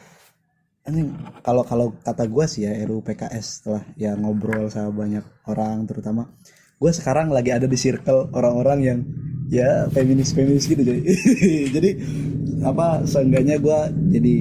Anjing 0.83 1.15
kalau 1.47 1.63
kalau 1.63 1.95
kata 2.03 2.27
gue 2.27 2.45
sih 2.51 2.67
ya 2.67 2.75
RUU 2.83 3.07
PKS 3.07 3.63
setelah 3.63 3.83
ya 3.95 4.19
ngobrol 4.19 4.67
sama 4.67 4.91
banyak 4.91 5.23
orang 5.47 5.87
terutama 5.87 6.27
gue 6.83 6.91
sekarang 6.91 7.31
lagi 7.31 7.55
ada 7.55 7.71
di 7.71 7.79
circle 7.79 8.35
orang-orang 8.35 8.79
yang 8.83 8.99
ya 9.47 9.87
feminis 9.95 10.35
feminis 10.35 10.67
gitu 10.67 10.83
jadi. 10.83 10.99
Jadi 11.79 11.91
apa 12.63 13.07
seenggaknya 13.07 13.59
gue 13.59 13.79
jadi 14.15 14.35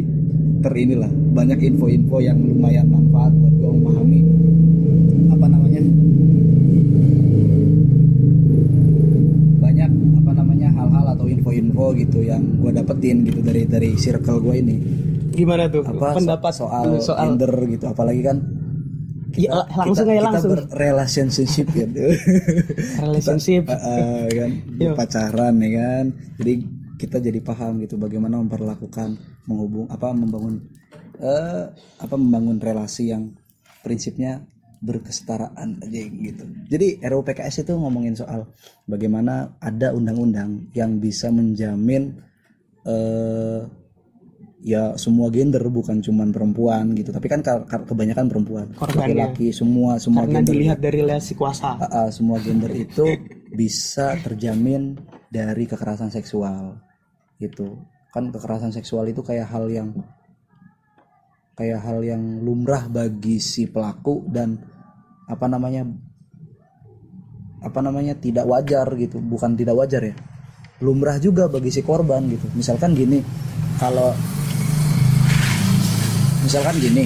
ter 0.61 0.73
inilah 0.77 1.09
banyak 1.09 1.57
info-info 1.73 2.21
yang 2.21 2.37
lumayan 2.37 2.85
manfaat 2.85 3.33
buat 3.33 3.53
gue 3.57 3.71
memahami 3.81 4.19
apa 5.33 5.45
namanya 5.49 5.81
banyak 9.57 9.91
apa 10.21 10.31
namanya 10.37 10.69
hal-hal 10.69 11.05
atau 11.17 11.25
info-info 11.25 11.85
gitu 11.97 12.21
yang 12.21 12.45
gue 12.61 12.71
dapetin 12.77 13.25
gitu 13.25 13.41
dari 13.41 13.65
dari 13.65 13.97
circle 13.97 14.37
gue 14.41 14.55
ini. 14.61 14.77
Gimana 15.33 15.65
tuh? 15.65 15.81
Apa 15.81 16.13
pendapat 16.17 16.53
soal, 16.53 17.01
soal 17.01 17.37
gender 17.37 17.53
gitu 17.73 17.89
apalagi 17.89 18.21
kan 18.21 18.60
Iya, 19.37 19.63
langsung 19.71 20.05
kita, 20.07 20.13
aja 20.17 20.23
langsung. 20.27 20.51
kita 20.55 20.63
berrelationship 20.75 21.67
gitu 21.71 22.03
relationship. 22.99 23.63
Eh, 23.67 23.77
eh, 23.77 24.23
kan 24.31 24.51
Iya. 24.79 24.91
pacaran 24.97 25.53
ya 25.61 25.69
kan. 25.77 26.05
Jadi 26.41 26.53
kita 27.01 27.17
jadi 27.17 27.39
paham 27.41 27.81
gitu 27.81 27.97
bagaimana 27.97 28.37
memperlakukan 28.43 29.17
menghubung 29.49 29.89
apa 29.89 30.13
membangun 30.13 30.61
eh 31.21 31.65
apa 32.01 32.15
membangun 32.17 32.61
relasi 32.61 33.09
yang 33.09 33.33
prinsipnya 33.81 34.45
berkesetaraan 34.81 35.81
aja 35.85 35.99
gitu. 36.09 36.43
Jadi 36.69 37.01
RUU 37.05 37.21
PKS 37.21 37.65
itu 37.65 37.73
ngomongin 37.77 38.17
soal 38.17 38.49
bagaimana 38.89 39.53
ada 39.61 39.93
undang-undang 39.93 40.73
yang 40.73 40.97
bisa 40.97 41.29
menjamin 41.29 42.17
eh 42.85 43.61
ya 44.61 44.93
semua 44.93 45.33
gender 45.33 45.65
bukan 45.67 45.99
cuman 45.99 46.29
perempuan 46.29 46.93
gitu. 46.93 47.09
Tapi 47.09 47.27
kan 47.27 47.41
ka- 47.41 47.65
ka- 47.65 47.85
kebanyakan 47.89 48.29
perempuan. 48.29 48.67
Laki-laki 48.77 49.49
semua 49.49 49.97
semua 49.97 50.23
karena 50.25 50.45
gender. 50.45 50.53
dilihat 50.53 50.79
dari 50.79 51.01
relasi 51.01 51.33
kuasa. 51.33 51.81
Ah, 51.81 52.05
ah, 52.05 52.09
semua 52.13 52.37
gender 52.39 52.69
itu 52.71 53.05
bisa 53.51 54.15
terjamin 54.21 55.01
dari 55.33 55.65
kekerasan 55.65 56.13
seksual 56.13 56.77
gitu. 57.41 57.81
Kan 58.13 58.29
kekerasan 58.29 58.69
seksual 58.69 59.09
itu 59.09 59.25
kayak 59.25 59.49
hal 59.49 59.65
yang 59.67 59.89
kayak 61.57 61.81
hal 61.81 61.99
yang 62.05 62.21
lumrah 62.45 62.85
bagi 62.85 63.41
si 63.41 63.65
pelaku 63.65 64.29
dan 64.29 64.61
apa 65.25 65.45
namanya 65.49 65.89
apa 67.61 67.79
namanya 67.81 68.13
tidak 68.13 68.45
wajar 68.45 68.85
gitu. 68.93 69.17
Bukan 69.17 69.57
tidak 69.57 69.73
wajar 69.73 70.05
ya. 70.05 70.15
Lumrah 70.81 71.17
juga 71.17 71.49
bagi 71.49 71.73
si 71.73 71.81
korban 71.81 72.29
gitu. 72.29 72.45
Misalkan 72.53 72.93
gini 72.93 73.21
kalau 73.77 74.13
misalkan 76.41 76.75
gini 76.81 77.05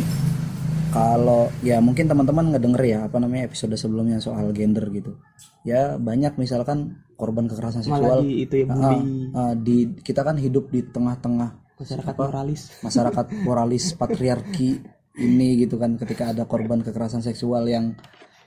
kalau 0.96 1.52
ya 1.60 1.84
mungkin 1.84 2.08
teman-teman 2.08 2.56
ngedenger 2.56 2.84
ya 2.88 3.00
apa 3.12 3.20
namanya 3.20 3.52
episode 3.52 3.76
sebelumnya 3.76 4.24
soal 4.24 4.56
gender 4.56 4.88
gitu. 4.96 5.20
Ya 5.68 6.00
banyak 6.00 6.40
misalkan 6.40 7.04
korban 7.20 7.52
kekerasan 7.52 7.84
malah 7.84 8.00
seksual. 8.00 8.20
di 8.24 8.48
itu 8.48 8.56
ya 8.64 8.66
bully. 8.72 9.00
ah, 9.36 9.54
di 9.60 9.78
kita 10.00 10.24
kan 10.24 10.40
hidup 10.40 10.72
di 10.72 10.88
tengah-tengah 10.88 11.76
masyarakat 11.76 12.16
moralis. 12.16 12.62
masyarakat 12.88 13.26
moralis 13.44 13.86
patriarki 14.00 14.80
ini 15.20 15.68
gitu 15.68 15.76
kan 15.76 16.00
ketika 16.00 16.32
ada 16.32 16.48
korban 16.48 16.80
kekerasan 16.80 17.20
seksual 17.20 17.68
yang 17.68 17.92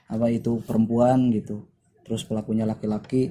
apa 0.09 0.33
itu 0.33 0.57
perempuan 0.65 1.29
gitu. 1.29 1.69
Terus 2.01 2.25
pelakunya 2.25 2.65
laki-laki 2.65 3.29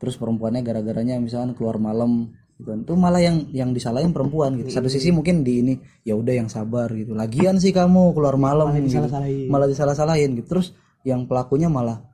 terus 0.00 0.16
perempuannya 0.16 0.64
gara-garanya 0.64 1.20
misalkan 1.20 1.52
keluar 1.52 1.76
malam 1.76 2.32
gitu. 2.60 2.68
Itu 2.76 2.94
malah 2.94 3.24
yang 3.24 3.48
yang 3.50 3.72
disalahin 3.72 4.12
perempuan 4.12 4.60
gitu. 4.60 4.68
Satu 4.68 4.92
sisi 4.92 5.08
mungkin 5.10 5.40
di 5.40 5.64
ini 5.64 5.74
ya 6.04 6.14
udah 6.14 6.36
yang 6.36 6.48
sabar 6.52 6.92
gitu. 6.92 7.16
Lagian 7.16 7.56
sih 7.56 7.72
kamu 7.72 8.12
keluar 8.12 8.36
malam 8.36 8.70
malah 8.70 8.78
gitu. 8.78 8.86
disalah-salahin. 8.92 9.48
Malah 9.48 9.68
disalah-salahin 9.72 10.30
gitu. 10.38 10.46
Terus 10.56 10.76
yang 11.02 11.24
pelakunya 11.24 11.72
malah 11.72 12.04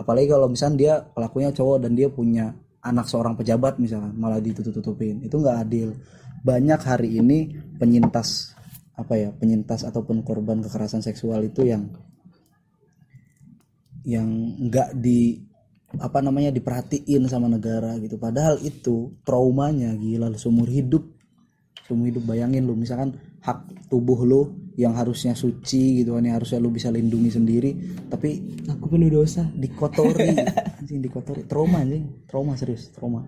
apalagi 0.00 0.32
kalau 0.32 0.48
misalnya 0.48 0.76
dia 0.80 0.94
pelakunya 1.04 1.52
cowok 1.52 1.78
dan 1.84 1.92
dia 1.92 2.08
punya 2.08 2.56
anak 2.82 3.06
seorang 3.06 3.36
pejabat 3.36 3.78
misalnya 3.78 4.10
malah 4.16 4.40
ditutup-tutupin. 4.40 5.22
Itu 5.22 5.38
nggak 5.38 5.56
adil. 5.68 5.94
Banyak 6.42 6.80
hari 6.82 7.22
ini 7.22 7.54
penyintas 7.78 8.56
apa 8.92 9.14
ya 9.16 9.30
penyintas 9.32 9.86
ataupun 9.88 10.20
korban 10.26 10.60
kekerasan 10.60 11.00
seksual 11.00 11.44
itu 11.46 11.64
yang 11.64 11.88
yang 14.02 14.26
nggak 14.58 14.98
di 14.98 15.51
apa 16.00 16.24
namanya 16.24 16.54
diperhatiin 16.54 17.28
sama 17.28 17.50
negara 17.50 17.96
gitu. 18.00 18.16
Padahal 18.16 18.56
itu 18.62 19.12
traumanya 19.26 19.92
gila 19.96 20.32
seumur 20.38 20.68
hidup. 20.68 21.04
Seumur 21.84 22.08
hidup 22.08 22.24
bayangin 22.24 22.64
lu 22.64 22.78
misalkan 22.78 23.18
hak 23.42 23.90
tubuh 23.90 24.22
lu 24.22 24.42
yang 24.78 24.96
harusnya 24.96 25.36
suci 25.36 26.00
gitu 26.00 26.16
kan 26.16 26.24
yang 26.24 26.40
harusnya 26.40 26.62
lu 26.62 26.72
bisa 26.72 26.88
lindungi 26.88 27.28
sendiri 27.28 27.70
tapi 28.08 28.40
aku 28.70 28.86
penuh 28.88 29.10
dosa 29.12 29.44
dikotori. 29.52 30.32
Anjing 30.80 31.02
dikotori. 31.02 31.44
Trauma 31.44 31.84
anjing. 31.84 32.24
Trauma 32.24 32.56
serius 32.56 32.88
trauma. 32.94 33.26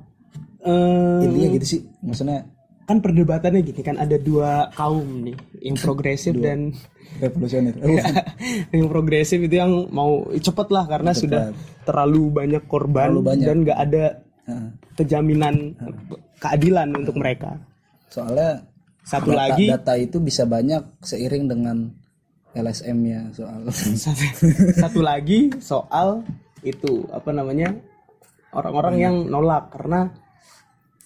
Eh, 0.65 1.21
intinya 1.29 1.49
gitu 1.61 1.67
sih 1.67 1.81
maksudnya 2.01 2.49
kan 2.85 3.01
perdebatannya 3.01 3.65
gini 3.65 3.81
kan 3.81 3.97
ada 3.97 4.21
dua 4.21 4.69
kaum 4.77 5.25
nih 5.25 5.37
yang 5.65 5.77
progresif 5.77 6.37
dan 6.37 6.77
revolusioner. 7.17 7.73
Yang 8.75 8.87
progresif 8.91 9.39
itu 9.39 9.55
yang 9.55 9.87
mau 9.95 10.27
cepet 10.35 10.69
lah 10.75 10.85
karena 10.85 11.15
sudah 11.15 11.55
terlalu 11.87 12.29
banyak 12.29 12.63
korban 12.67 13.15
Terlalu 13.15 13.23
banyak. 13.23 13.47
dan 13.47 13.57
nggak 13.63 13.79
ada 13.79 14.05
kejaminan 14.99 15.55
keadilan 16.43 16.89
untuk 16.93 17.17
mereka. 17.17 17.57
Soalnya 18.11 18.67
Satu 19.05 19.31
data, 19.31 19.41
lagi- 19.53 19.69
data 19.71 19.95
itu 19.95 20.17
bisa 20.19 20.43
banyak 20.45 20.81
seiring 21.05 21.45
dengan 21.47 21.77
LSM-nya 22.53 23.31
soal. 23.31 23.63
Satu, 24.05 24.25
satu 24.75 25.01
lagi 25.05 25.55
soal 25.61 26.25
itu 26.65 27.05
apa 27.13 27.31
namanya 27.31 27.75
orang-orang 28.51 28.95
yang 28.97 29.15
nolak 29.29 29.71
karena 29.71 30.09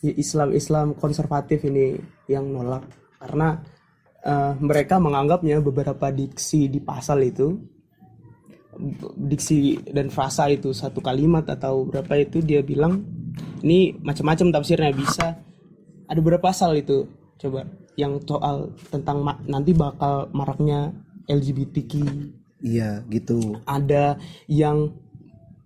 ya 0.05 0.13
Islam 0.15 0.55
Islam 0.55 0.87
konservatif 0.95 1.65
ini 1.67 1.99
yang 2.31 2.51
nolak. 2.51 2.85
Karena 3.19 3.59
eh, 4.23 4.53
mereka 4.59 5.03
menganggapnya 5.03 5.59
beberapa 5.63 6.11
diksi 6.13 6.71
di 6.71 6.79
pasal 6.83 7.25
itu 7.27 7.79
diksi 9.19 9.75
dan 9.91 10.07
frasa 10.07 10.47
itu 10.55 10.71
satu 10.71 11.03
kalimat 11.03 11.43
atau 11.51 11.83
berapa 11.83 12.15
itu 12.15 12.39
dia 12.39 12.63
bilang 12.63 13.03
ini 13.67 13.91
macam-macam 13.99 14.55
tafsirnya 14.55 14.95
bisa 14.95 15.35
ada 16.09 16.21
berapa 16.23 16.41
pasal 16.41 16.79
itu. 16.79 17.05
Coba 17.39 17.67
yang 17.99 18.23
soal 18.23 18.75
tentang 18.91 19.23
ma- 19.27 19.43
nanti 19.47 19.75
bakal 19.75 20.31
maraknya 20.31 20.95
LGBTQ 21.27 21.93
iya 22.63 23.03
gitu. 23.11 23.59
Ada 23.67 24.19
yang 24.47 24.91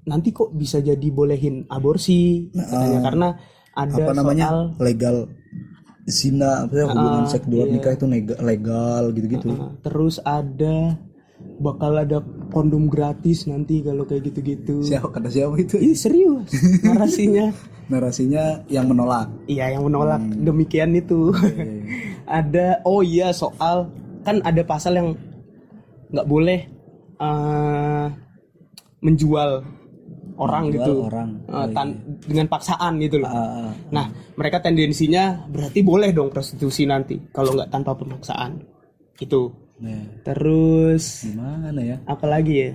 nanti 0.08 0.34
kok 0.34 0.50
bisa 0.52 0.80
jadi 0.82 1.08
bolehin 1.12 1.68
aborsi? 1.68 2.50
Katanya 2.52 3.00
karena 3.04 3.28
ada 3.72 3.92
apa 3.96 4.12
namanya? 4.12 4.46
soal 4.48 4.58
legal 4.80 5.16
zina 6.04 6.66
apa 6.66 6.82
hubungan 6.90 7.24
seks 7.30 7.46
di 7.46 7.54
luar 7.54 7.68
iya. 7.70 7.74
nikah 7.78 7.92
itu 7.94 8.06
legal 8.42 9.02
gitu-gitu. 9.14 9.48
Uh, 9.54 9.70
terus 9.86 10.18
ada 10.26 10.98
bakal 11.62 11.94
ada 11.98 12.18
kondom 12.50 12.90
gratis 12.90 13.46
nanti 13.46 13.82
kalau 13.82 14.02
kayak 14.06 14.30
gitu-gitu. 14.30 14.82
Siapa 14.82 15.10
kata 15.10 15.30
siapa 15.30 15.54
itu? 15.58 15.78
Ih 15.78 15.94
serius? 15.94 16.50
Narasinya. 16.82 17.54
Narasinya 17.90 18.66
yang 18.66 18.90
menolak. 18.90 19.30
Iya 19.46 19.78
yang 19.78 19.86
menolak. 19.86 20.22
Demikian 20.42 20.94
itu. 20.94 21.30
Ada 22.26 22.82
oh 22.86 23.02
iya 23.02 23.34
soal 23.34 23.90
kan 24.22 24.38
ada 24.46 24.62
pasal 24.62 24.94
yang 24.94 25.08
nggak 26.14 26.28
boleh 26.30 26.70
eh, 27.18 28.06
menjual 29.02 29.66
orang 30.38 30.72
gitu. 30.72 31.08
orang. 31.08 31.28
Eh, 31.48 31.66
tan- 31.76 31.98
dengan 32.24 32.46
paksaan 32.48 32.98
gitu 33.02 33.20
loh. 33.20 33.28
Ah, 33.28 33.68
ah. 33.68 33.70
nah 33.92 34.06
mereka 34.36 34.62
tendensinya 34.64 35.44
berarti 35.48 35.80
boleh 35.84 36.10
dong 36.14 36.32
prostitusi 36.32 36.88
nanti 36.88 37.20
kalau 37.32 37.56
nggak 37.56 37.70
tanpa 37.72 37.92
pemaksaan. 37.96 38.62
Itu 39.20 39.52
nah, 39.82 40.22
terus 40.24 41.26
gimana 41.26 41.80
ya? 41.82 41.96
apalagi 42.08 42.54
ya? 42.54 42.70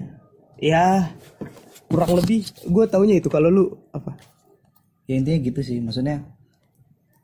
Ya 0.58 0.86
kurang 1.88 2.18
lebih 2.20 2.46
gue 2.68 2.86
taunya 2.90 3.18
itu 3.18 3.30
kalau 3.30 3.50
lu 3.50 3.66
apa? 3.94 4.18
Ya 5.10 5.18
intinya 5.18 5.40
gitu 5.42 5.62
sih. 5.64 5.78
Maksudnya 5.80 6.26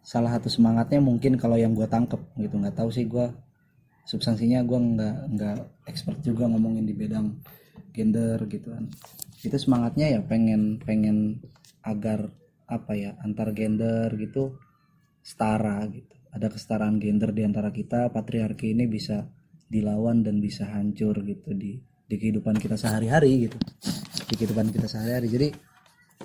salah 0.04 0.36
satu 0.36 0.52
semangatnya 0.52 1.00
mungkin 1.00 1.36
kalau 1.38 1.56
yang 1.56 1.74
gue 1.74 1.86
tangkep 1.86 2.20
gitu. 2.40 2.56
Nggak 2.58 2.78
tahu 2.80 2.90
sih 2.90 3.06
gue 3.10 3.28
substansinya 4.04 4.60
gue 4.68 4.80
nggak 4.80 5.16
nggak 5.36 5.58
expert 5.88 6.20
juga 6.24 6.48
ngomongin 6.52 6.84
di 6.84 6.94
bidang 6.96 7.32
gender 7.96 8.38
gitu 8.52 8.74
kan 8.74 8.86
itu 9.44 9.58
semangatnya 9.60 10.20
ya 10.20 10.20
pengen 10.24 10.80
pengen 10.80 11.44
agar 11.84 12.32
apa 12.64 12.96
ya 12.96 13.20
antar 13.22 13.52
gender 13.52 14.08
gitu 14.16 14.56
setara 15.20 15.84
gitu. 15.91 16.16
Ada 16.34 16.50
kesetaraan 16.50 16.98
gender 16.98 17.30
di 17.30 17.46
antara 17.46 17.70
kita 17.70 18.10
patriarki 18.10 18.74
ini 18.74 18.89
bisa 18.89 19.22
dilawan 19.68 20.26
dan 20.26 20.41
bisa 20.41 20.66
hancur 20.72 21.22
gitu 21.22 21.54
di 21.54 21.78
di 21.80 22.16
kehidupan 22.16 22.58
kita 22.58 22.80
sehari-hari 22.80 23.48
gitu. 23.48 23.58
Di 24.32 24.34
kehidupan 24.39 24.72
kita 24.72 24.88
sehari-hari. 24.88 25.28
Jadi 25.30 25.48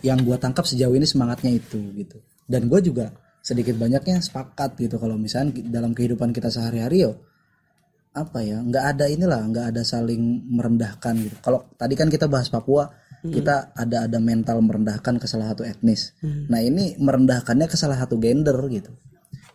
yang 0.06 0.22
gue 0.22 0.38
tangkap 0.38 0.64
sejauh 0.64 0.94
ini 0.94 1.04
semangatnya 1.04 1.50
itu 1.52 1.78
gitu. 1.98 2.22
Dan 2.46 2.70
gue 2.70 2.80
juga 2.80 3.12
sedikit 3.42 3.74
banyaknya 3.76 4.22
sepakat 4.22 4.78
gitu 4.78 4.96
kalau 4.96 5.18
misalnya 5.18 5.58
dalam 5.66 5.94
kehidupan 5.94 6.34
kita 6.34 6.52
sehari-hari 6.52 7.06
yo 7.06 7.16
apa 8.12 8.42
ya 8.42 8.58
nggak 8.60 8.84
ada 8.96 9.04
inilah 9.06 9.40
nggak 9.46 9.66
ada 9.74 9.82
saling 9.86 10.48
merendahkan 10.50 11.14
gitu. 11.22 11.36
Kalau 11.44 11.70
tadi 11.78 11.94
kan 11.94 12.10
kita 12.10 12.26
bahas 12.26 12.50
Papua 12.50 12.88
kita 13.26 13.74
ada 13.74 14.06
ada 14.06 14.18
mental 14.22 14.62
merendahkan 14.62 15.18
ke 15.18 15.26
salah 15.26 15.50
satu 15.50 15.66
etnis. 15.66 16.14
Nah 16.22 16.62
ini 16.62 16.94
merendahkannya 16.98 17.66
ke 17.66 17.74
salah 17.74 17.98
satu 17.98 18.14
gender 18.22 18.54
gitu. 18.70 18.94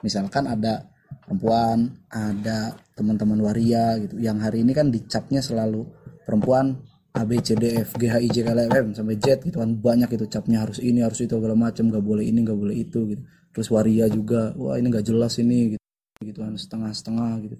Misalkan 0.04 0.52
ada 0.52 0.92
perempuan 1.24 1.96
ada 2.12 2.76
teman-teman 2.92 3.40
waria 3.40 3.96
gitu. 4.04 4.20
Yang 4.20 4.38
hari 4.44 4.58
ini 4.68 4.72
kan 4.76 4.92
dicapnya 4.92 5.40
selalu 5.40 5.88
perempuan 6.28 6.76
A 7.16 7.24
B 7.24 7.40
C 7.40 7.56
D 7.56 7.78
F 7.80 7.96
G 7.96 8.12
H 8.12 8.20
I 8.20 8.28
J 8.28 8.44
K 8.44 8.50
L 8.52 8.60
M 8.68 8.88
sampai 8.92 9.16
Z 9.16 9.48
gitu 9.48 9.64
kan. 9.64 9.72
Banyak 9.80 10.12
itu 10.12 10.26
capnya 10.28 10.68
harus 10.68 10.84
ini 10.84 11.00
harus 11.00 11.24
itu 11.24 11.32
segala 11.32 11.56
macam. 11.56 11.88
Nggak 11.88 12.04
boleh 12.04 12.26
ini 12.28 12.44
nggak 12.44 12.60
boleh 12.60 12.76
itu 12.76 13.00
gitu. 13.16 13.22
Terus 13.54 13.68
waria 13.72 14.12
juga 14.12 14.52
wah 14.60 14.76
ini 14.76 14.92
nggak 14.92 15.06
jelas 15.08 15.40
ini 15.40 15.78
gitu. 15.78 15.84
Gitu 16.20 16.40
kan 16.44 16.58
setengah-setengah 16.58 17.32
gitu. 17.48 17.56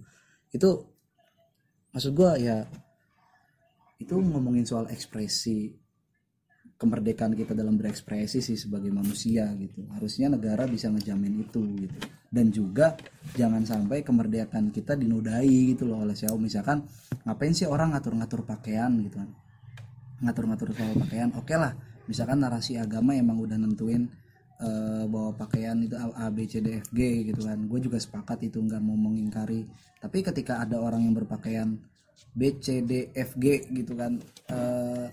Itu 0.52 0.70
maksud 1.96 2.12
gua 2.12 2.36
ya 2.36 2.66
itu 4.02 4.20
ngomongin 4.20 4.68
soal 4.68 4.90
ekspresi 4.92 5.72
kemerdekaan 6.84 7.32
kita 7.32 7.56
dalam 7.56 7.80
berekspresi 7.80 8.44
sih 8.44 8.60
sebagai 8.60 8.92
manusia 8.92 9.48
gitu. 9.56 9.88
Harusnya 9.96 10.28
negara 10.28 10.68
bisa 10.68 10.92
ngejamin 10.92 11.48
itu 11.48 11.64
gitu. 11.80 11.96
Dan 12.28 12.52
juga 12.52 13.00
jangan 13.40 13.64
sampai 13.64 14.04
kemerdekaan 14.04 14.76
kita 14.76 15.00
dinodai 15.00 15.72
gitu 15.72 15.88
loh 15.88 16.04
oleh 16.04 16.12
siapa 16.12 16.36
misalkan 16.36 16.84
ngapain 17.24 17.56
sih 17.56 17.64
orang 17.64 17.96
ngatur-ngatur 17.96 18.44
pakaian 18.44 18.92
gitu 19.00 19.24
kan? 19.24 19.32
Ngatur-ngatur 20.20 20.76
soal 20.76 21.00
pakaian 21.08 21.32
oke 21.40 21.56
lah. 21.56 21.72
Misalkan 22.04 22.44
narasi 22.44 22.76
agama 22.76 23.16
emang 23.16 23.40
udah 23.40 23.56
nentuin 23.56 24.12
eh, 24.60 25.06
bahwa 25.08 25.32
pakaian 25.40 25.80
itu 25.80 25.96
A, 25.96 26.28
B 26.28 26.44
C 26.52 26.60
D 26.60 26.84
F 26.84 26.92
G 26.92 27.32
gitu 27.32 27.48
kan. 27.48 27.64
Gue 27.64 27.80
juga 27.80 27.96
sepakat 27.96 28.44
itu 28.44 28.60
nggak 28.60 28.84
mau 28.84 29.00
mengingkari. 29.00 29.64
Tapi 30.04 30.20
ketika 30.20 30.60
ada 30.60 30.84
orang 30.84 31.08
yang 31.08 31.16
berpakaian 31.16 31.80
B 32.34 32.60
C 32.60 32.84
D 32.84 33.14
F 33.16 33.40
G 33.40 33.72
gitu 33.72 33.94
kan 33.96 34.20
eh, 34.52 35.08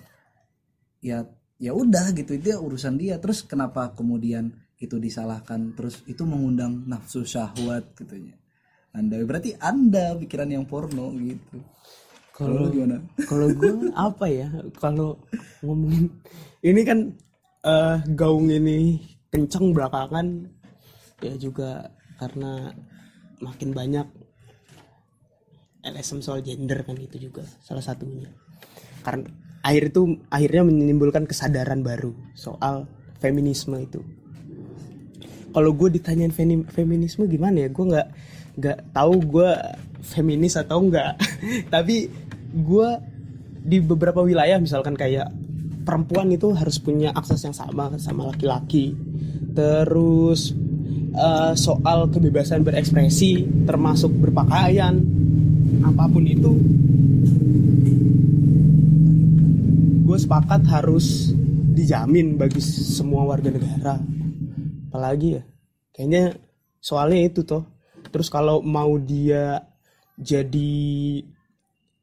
ya 1.04 1.24
ya 1.60 1.76
udah 1.76 2.16
gitu 2.16 2.34
itu 2.34 2.56
urusan 2.56 2.96
dia. 2.96 3.20
Terus 3.20 3.44
kenapa 3.44 3.92
kemudian 3.92 4.50
itu 4.80 4.96
disalahkan? 4.96 5.76
Terus 5.76 6.00
itu 6.08 6.24
mengundang 6.24 6.88
nafsu 6.88 7.22
syahwat 7.22 7.92
gitunya 7.94 8.40
anda 8.90 9.22
berarti 9.22 9.54
anda 9.58 10.18
pikiran 10.18 10.50
yang 10.50 10.64
porno 10.66 11.14
gitu. 11.14 11.62
Kalau 12.34 12.72
gimana? 12.72 12.98
kalau 13.30 13.46
gue 13.54 13.92
apa 13.94 14.26
ya? 14.26 14.48
Kalau 14.74 15.22
ngomongin 15.62 16.10
ini 16.64 16.80
kan 16.82 16.98
eh, 17.62 17.96
gaung 18.16 18.50
ini 18.50 18.98
kenceng 19.30 19.70
belakangan 19.70 20.48
ya 21.22 21.34
juga 21.38 21.86
karena 22.18 22.72
makin 23.44 23.70
banyak 23.70 24.06
LSM 25.80 26.20
soal 26.20 26.40
gender 26.42 26.82
kan 26.82 26.98
itu 26.98 27.30
juga 27.30 27.46
salah 27.62 27.84
satunya. 27.84 28.28
Karena 29.06 29.28
akhir 29.60 29.92
itu 29.92 30.16
akhirnya 30.32 30.62
menimbulkan 30.64 31.28
kesadaran 31.28 31.84
baru 31.84 32.16
soal 32.32 32.88
feminisme 33.20 33.76
itu. 33.76 34.00
Kalau 35.50 35.74
gue 35.74 35.88
ditanyain 36.00 36.32
femi- 36.32 36.66
feminisme 36.70 37.26
gimana 37.26 37.66
ya 37.66 37.68
gue 37.68 37.84
nggak 37.84 38.08
nggak 38.60 38.78
tahu 38.96 39.14
gue 39.24 39.50
feminis 40.00 40.56
atau 40.56 40.80
enggak 40.80 41.20
tapi 41.74 42.08
gue 42.50 42.88
di 43.60 43.78
beberapa 43.84 44.24
wilayah 44.24 44.56
misalkan 44.56 44.96
kayak 44.96 45.28
perempuan 45.84 46.32
itu 46.32 46.54
harus 46.56 46.80
punya 46.80 47.12
akses 47.12 47.44
yang 47.44 47.56
sama 47.56 47.92
sama 48.00 48.32
laki-laki. 48.32 48.96
Terus 49.52 50.54
eh, 51.12 51.52
soal 51.58 52.08
kebebasan 52.08 52.64
berekspresi 52.64 53.64
termasuk 53.66 54.14
berpakaian 54.16 54.96
apa 55.84 56.04
pun 56.08 56.24
itu 56.24 56.52
sepakat 60.20 60.68
harus 60.68 61.32
dijamin 61.72 62.36
bagi 62.36 62.60
semua 62.60 63.24
warga 63.24 63.48
negara. 63.48 63.96
Apalagi 64.92 65.40
ya 65.40 65.42
kayaknya 65.96 66.36
soalnya 66.76 67.24
itu 67.24 67.40
toh. 67.42 67.64
Terus 68.12 68.28
kalau 68.28 68.60
mau 68.60 69.00
dia 69.00 69.64
jadi 70.20 71.24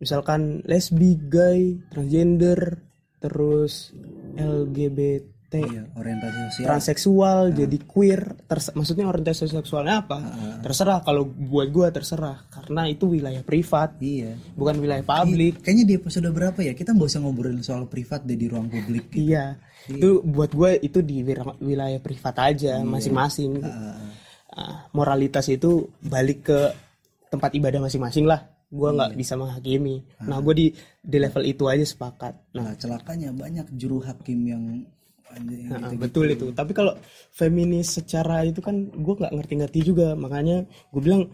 misalkan 0.02 0.66
lesbi 0.66 1.18
gay 1.30 1.78
transgender 1.94 2.82
terus 3.22 3.94
LGBT 4.38 5.37
iya 5.64 5.84
orientasi 5.98 6.38
sosial. 6.50 6.66
transseksual 6.70 7.40
jadi 7.54 7.78
queer 7.84 8.22
ters- 8.46 8.74
maksudnya 8.78 9.06
orientasi 9.10 9.50
seksualnya 9.50 10.06
apa? 10.06 10.18
Terserah 10.62 11.02
kalau 11.02 11.26
buat 11.26 11.70
gue 11.72 11.88
terserah 11.90 12.46
karena 12.52 12.86
itu 12.86 13.10
wilayah 13.10 13.42
privat 13.42 13.98
iya. 13.98 14.38
bukan 14.54 14.78
wilayah 14.78 15.06
publik. 15.06 15.62
Kayaknya 15.66 15.86
di 15.86 15.94
episode 15.98 16.30
berapa 16.30 16.60
ya 16.62 16.74
kita 16.78 16.94
nggak 16.94 17.10
usah 17.10 17.22
ngobrolin 17.24 17.64
soal 17.66 17.90
privat 17.90 18.24
deh 18.28 18.38
di 18.38 18.48
ruang 18.50 18.70
publik 18.70 19.10
gitu. 19.12 19.34
Iya, 19.34 19.58
itu 19.90 20.22
buat 20.22 20.52
gue 20.52 20.78
itu 20.84 21.00
di 21.02 21.24
wilayah 21.64 22.00
privat 22.04 22.36
aja 22.54 22.80
masing-masing. 22.84 23.64
Ah, 24.58 24.90
moralitas 24.90 25.46
itu 25.54 25.94
balik 26.02 26.50
ke 26.50 26.60
tempat 27.30 27.54
ibadah 27.54 27.84
masing-masing 27.84 28.26
lah. 28.26 28.50
Gue 28.68 28.92
nggak 28.92 29.16
bisa 29.16 29.40
menghakimi. 29.40 30.04
Nah, 30.28 30.44
gue 30.44 30.54
di 30.58 30.68
di 31.00 31.18
level 31.22 31.44
itu 31.48 31.64
aja 31.72 31.86
sepakat. 31.88 32.58
Nah, 32.58 32.72
nah 32.72 32.74
celakanya 32.76 33.32
banyak 33.32 33.72
juru 33.78 34.04
hakim 34.04 34.40
yang 34.44 34.64
anjing, 35.34 35.68
nah, 35.68 35.92
betul 35.96 36.30
itu. 36.30 36.52
Tapi 36.52 36.72
kalau 36.72 36.96
feminis 37.32 38.00
secara 38.00 38.44
itu 38.44 38.60
kan 38.64 38.88
gue 38.88 39.14
nggak 39.18 39.34
ngerti-ngerti 39.34 39.80
juga. 39.84 40.14
Makanya 40.14 40.64
gue 40.68 41.02
bilang 41.02 41.28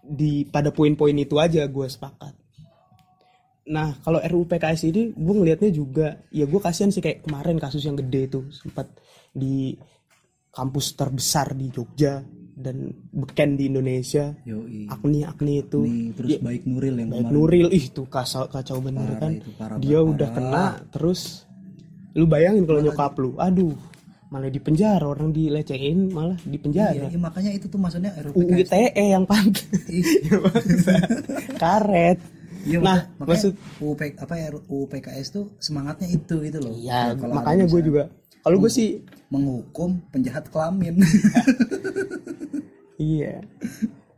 di 0.00 0.48
pada 0.48 0.72
poin-poin 0.72 1.16
itu 1.16 1.36
aja 1.36 1.68
gue 1.68 1.86
sepakat. 1.86 2.32
Nah, 3.68 4.00
kalau 4.00 4.16
RUU 4.24 4.48
PKS 4.48 4.88
ini 4.88 5.12
gue 5.12 5.34
ngelihatnya 5.36 5.68
juga 5.68 6.16
ya 6.32 6.48
gue 6.48 6.60
kasihan 6.60 6.88
sih 6.88 7.04
kayak 7.04 7.28
kemarin 7.28 7.60
kasus 7.60 7.84
yang 7.84 8.00
gede 8.00 8.32
itu 8.32 8.40
sempat 8.48 8.88
di 9.28 9.76
kampus 10.48 10.96
terbesar 10.96 11.52
di 11.52 11.68
Jogja 11.68 12.24
dan 12.58 12.90
beken 13.12 13.54
di 13.54 13.68
Indonesia. 13.70 14.34
Yoi. 14.42 14.88
Akni 14.90 15.22
Akni 15.22 15.62
itu 15.62 15.84
Nih, 15.84 16.10
terus 16.16 16.30
baik 16.42 16.62
Nuril 16.66 16.94
yang 16.98 17.08
baik 17.12 17.20
kemarin 17.22 17.34
Nuril 17.36 17.68
ih 17.70 17.86
tuh 17.92 18.08
kacau 18.10 18.48
kacau 18.50 18.82
bener 18.82 19.04
Parah 19.14 19.20
kan. 19.20 19.32
itu, 19.36 19.50
parah 19.54 19.76
Dia 19.78 20.00
banget, 20.00 20.10
udah 20.10 20.28
parah. 20.32 20.36
kena 20.42 20.64
terus 20.90 21.20
lu 22.16 22.24
bayangin 22.24 22.64
kalau 22.64 22.80
nyokap 22.80 23.12
lu, 23.20 23.36
aduh 23.36 23.74
malah 24.28 24.52
di 24.52 24.60
penjara 24.60 25.08
orang 25.08 25.32
dilecehin 25.32 26.12
malah 26.12 26.36
di 26.44 26.60
penjara. 26.60 26.92
Iya, 26.92 27.08
iya, 27.08 27.18
makanya 27.20 27.50
itu 27.56 27.64
tuh 27.72 27.80
maksudnya 27.80 28.12
RUU 28.20 28.44
ITE 28.60 29.04
yang 29.16 29.24
pantas. 29.24 29.64
Ya, 29.88 30.36
bangsa. 30.36 30.94
Karet. 31.62 32.18
Iya, 32.68 32.78
nah, 32.84 33.08
makanya 33.16 33.24
maksud 33.24 33.52
UU 33.80 33.92
P- 33.96 34.18
apa 34.20 34.34
ya 34.36 34.46
RUU 34.52 34.84
PKS 34.92 35.26
tuh 35.32 35.44
semangatnya 35.56 36.12
itu 36.12 36.44
gitu 36.44 36.60
loh. 36.60 36.76
ya 36.76 37.16
Kalau 37.16 37.32
ada 37.32 37.40
makanya 37.40 37.64
gue 37.64 37.80
juga 37.80 38.02
kalau 38.44 38.56
gue 38.60 38.70
sih 38.72 39.00
menghukum 39.32 40.00
penjahat 40.12 40.48
kelamin. 40.52 41.00
Iya. 42.98 43.46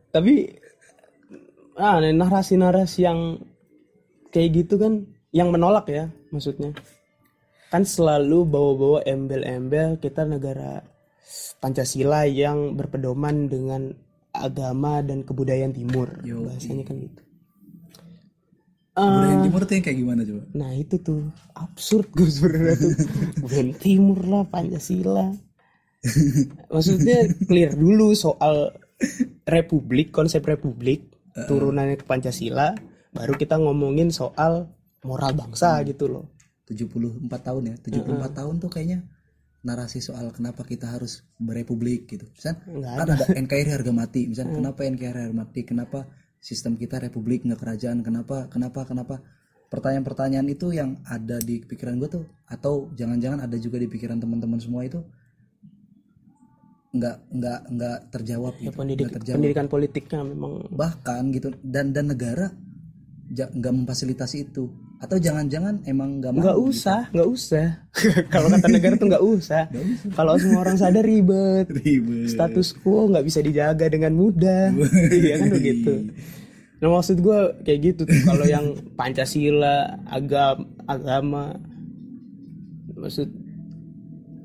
Tapi 0.08 0.48
ah 1.76 2.00
narasi-narasi 2.00 3.04
yang 3.04 3.36
kayak 4.32 4.64
gitu 4.64 4.80
kan 4.80 5.04
yang 5.36 5.52
menolak 5.52 5.84
ya 5.92 6.08
maksudnya. 6.32 6.72
Kan 7.70 7.86
selalu 7.86 8.50
bawa-bawa 8.50 9.06
embel-embel 9.06 10.02
kita 10.02 10.26
negara 10.26 10.82
Pancasila 11.62 12.26
yang 12.26 12.74
berpedoman 12.74 13.46
dengan 13.46 13.94
agama 14.34 14.98
dan 15.06 15.22
kebudayaan 15.22 15.70
timur. 15.70 16.18
Yo, 16.26 16.42
Bahasanya 16.42 16.82
kan 16.82 16.98
gitu. 16.98 17.22
Budaya 19.00 19.36
timur 19.46 19.62
tuh 19.64 19.74
yang 19.78 19.84
kayak 19.86 19.98
gimana 20.02 20.20
coba? 20.26 20.42
Nah 20.50 20.70
itu 20.74 20.98
tuh. 20.98 21.30
Absurd 21.54 22.10
gue 22.10 22.26
sebenarnya 22.26 22.74
tuh. 22.74 22.92
Budaya 23.38 23.72
timur 23.78 24.18
lah 24.26 24.42
Pancasila. 24.50 25.30
Maksudnya 26.74 27.30
clear 27.46 27.76
dulu 27.76 28.16
soal 28.18 28.74
Republik 29.44 30.12
Konsep 30.12 30.40
Republik 30.44 31.12
Turunannya 31.36 32.00
ke 32.00 32.08
Pancasila 32.08 32.72
Baru 33.12 33.36
kita 33.36 33.60
ngomongin 33.60 34.08
soal 34.08 34.72
moral 35.04 35.36
bangsa 35.36 35.76
gitu 35.84 36.08
loh 36.08 36.39
74 36.70 37.26
tahun 37.26 37.62
ya. 37.74 37.76
74 37.82 38.38
tahun 38.38 38.54
tuh 38.62 38.70
kayaknya 38.70 39.02
narasi 39.60 40.00
soal 40.00 40.32
kenapa 40.32 40.64
kita 40.64 40.88
harus 40.88 41.26
berepublik 41.36 42.08
gitu. 42.08 42.24
Misal 42.30 42.62
kan 42.62 43.06
ada 43.10 43.26
NKRI 43.26 43.70
harga 43.74 43.92
mati. 43.92 44.30
Misal 44.30 44.48
kenapa 44.54 44.86
NKRI 44.86 45.20
harga 45.28 45.36
mati? 45.36 45.60
Kenapa 45.66 46.08
sistem 46.40 46.80
kita 46.80 46.96
republik 47.02 47.44
nggak 47.44 47.60
kerajaan? 47.60 48.00
Kenapa? 48.00 48.48
Kenapa? 48.48 48.88
Kenapa? 48.88 49.20
Pertanyaan-pertanyaan 49.70 50.48
itu 50.50 50.74
yang 50.74 50.98
ada 51.06 51.38
di 51.38 51.62
pikiran 51.62 52.00
gue 52.00 52.08
tuh 52.10 52.24
atau 52.48 52.90
jangan-jangan 52.96 53.46
ada 53.46 53.54
juga 53.60 53.78
di 53.78 53.86
pikiran 53.86 54.18
teman-teman 54.18 54.58
semua 54.58 54.82
itu 54.82 54.98
nggak 56.90 57.16
nggak 57.30 57.60
nggak 57.70 57.98
terjawab 58.10 58.54
ya 58.58 58.66
gitu. 58.66 58.74
pendidik, 58.74 59.04
Nggak 59.06 59.14
terjawab 59.22 59.38
pendidikan 59.38 59.66
politiknya 59.70 60.20
memang 60.26 60.52
bahkan 60.74 61.22
gitu 61.30 61.54
dan 61.62 61.94
dan 61.94 62.10
negara 62.10 62.50
nggak 63.30 63.74
memfasilitasi 63.86 64.50
itu 64.50 64.66
atau 65.00 65.16
jangan-jangan 65.16 65.80
emang 65.88 66.20
nggak 66.20 66.32
mau 66.36 66.44
nggak 66.44 66.60
usah 66.60 67.00
nggak 67.08 67.30
usah. 67.40 67.66
Kalau 68.28 68.52
kata 68.52 68.68
negara 68.68 68.94
tuh 69.00 69.08
nggak 69.08 69.24
usah. 69.24 69.62
Kalau 70.12 70.36
semua 70.36 70.60
orang 70.60 70.76
sadar 70.76 71.00
ribet. 71.00 71.72
Ribet. 71.72 72.28
Status 72.28 72.76
quo 72.76 73.08
nggak 73.08 73.24
bisa 73.24 73.40
dijaga 73.40 73.88
dengan 73.88 74.12
mudah. 74.12 74.76
Iya 75.16 75.40
kan 75.40 75.48
begitu. 75.56 76.12
Nah 76.84 76.88
maksud 76.92 77.16
gue 77.24 77.38
kayak 77.64 77.80
gitu 77.80 78.02
tuh 78.04 78.20
kalau 78.28 78.44
yang 78.44 78.76
pancasila 78.92 80.04
agama 80.04 80.68
agama. 80.84 81.56
Maksud 82.92 83.28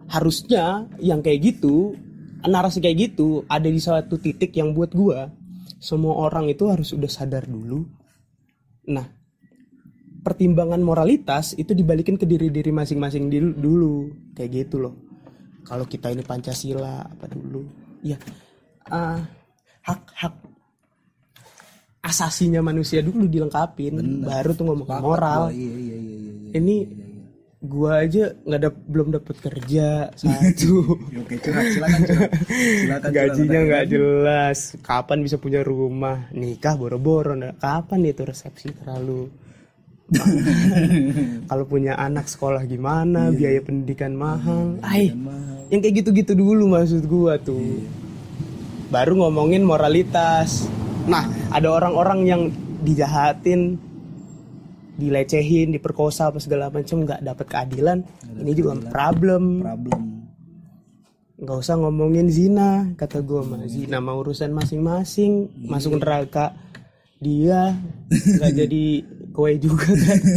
harusnya 0.08 0.88
yang 1.04 1.20
kayak 1.20 1.44
gitu 1.44 2.00
narasi 2.46 2.80
kayak 2.80 3.12
gitu 3.12 3.44
ada 3.50 3.68
di 3.68 3.82
satu 3.82 4.22
titik 4.22 4.54
yang 4.54 4.72
buat 4.72 4.94
gue 4.94 5.18
semua 5.82 6.30
orang 6.30 6.48
itu 6.48 6.70
harus 6.72 6.96
udah 6.96 7.12
sadar 7.12 7.44
dulu. 7.44 7.84
Nah 8.88 9.25
pertimbangan 10.26 10.82
moralitas 10.82 11.54
itu 11.54 11.78
dibalikin 11.78 12.18
ke 12.18 12.26
diri 12.26 12.50
diri 12.50 12.74
masing-masing 12.74 13.30
dulu, 13.30 13.54
dulu. 13.54 13.96
Kayak 14.34 14.66
gitu 14.66 14.82
loh. 14.82 14.94
Kalau 15.62 15.86
kita 15.86 16.10
ini 16.10 16.26
pancasila 16.26 17.06
apa 17.06 17.30
dulu? 17.30 17.62
Ya 18.02 18.18
eh, 18.90 19.20
hak 19.86 20.02
hak 20.18 20.34
asasinya 22.02 22.66
manusia 22.66 23.06
dulu 23.06 23.30
dilengkapin. 23.30 24.26
Baru 24.26 24.58
tuh 24.58 24.66
ngomong 24.66 24.90
moral. 24.98 25.42
Oh, 25.50 25.54
iya 25.54 25.74
iya 25.78 25.98
iya 25.98 26.18
iya, 26.18 26.34
iya. 26.34 26.52
ini 26.58 26.78
gua 27.66 28.06
aja 28.06 28.30
nggak 28.46 28.60
ada 28.62 28.70
belum 28.70 29.08
dapat 29.14 29.36
kerja 29.42 30.10
satu. 30.14 30.74
Ya, 31.14 31.22
oke 31.22 31.36
curhat 31.42 31.66
silakan 31.70 32.02
curhat. 32.06 32.32
Silakan 32.82 33.10
gajinya 33.14 33.60
nggak 33.62 33.86
jelas. 33.90 34.58
Kapan 34.82 35.22
bisa 35.22 35.38
punya 35.38 35.62
rumah? 35.66 36.30
Nikah 36.34 36.78
boro-boro 36.78 37.34
nah, 37.34 37.54
kapan 37.58 38.10
itu 38.10 38.22
resepsi 38.22 38.74
terlalu 38.74 39.45
kalau 41.50 41.66
punya 41.66 41.98
anak 41.98 42.30
sekolah 42.30 42.62
gimana? 42.70 43.34
Biaya 43.34 43.58
pendidikan 43.66 44.14
mahal. 44.14 44.78
ay 44.86 45.10
yang 45.74 45.82
kayak 45.82 46.06
gitu-gitu 46.06 46.38
dulu 46.38 46.70
maksud 46.70 47.10
gua 47.10 47.42
tuh. 47.42 47.82
Baru 48.94 49.18
ngomongin 49.18 49.66
moralitas. 49.66 50.70
Nah 51.10 51.26
ada 51.50 51.74
orang-orang 51.74 52.20
yang 52.30 52.42
dijahatin 52.86 53.82
dilecehin 54.96 55.76
diperkosa 55.76 56.32
apa 56.32 56.40
segala 56.40 56.70
macam 56.70 57.02
nggak 57.02 57.26
dapat 57.26 57.46
keadilan. 57.50 57.98
Ini 58.38 58.52
juga 58.54 58.78
problem. 58.94 59.66
Problem. 59.66 60.02
Nggak 61.36 61.58
usah 61.66 61.76
ngomongin 61.82 62.30
zina 62.32 62.94
kata 62.94 63.26
gue 63.26 63.42
mah. 63.42 63.66
Zina 63.66 63.98
mah 64.00 64.16
urusan 64.22 64.54
masing-masing. 64.54 65.50
Masuk 65.66 65.98
neraka 65.98 66.56
dia 67.16 67.74
nggak 68.12 68.54
jadi 68.66 68.86
kue 69.36 69.60
juga 69.60 69.92
kan. 69.92 70.22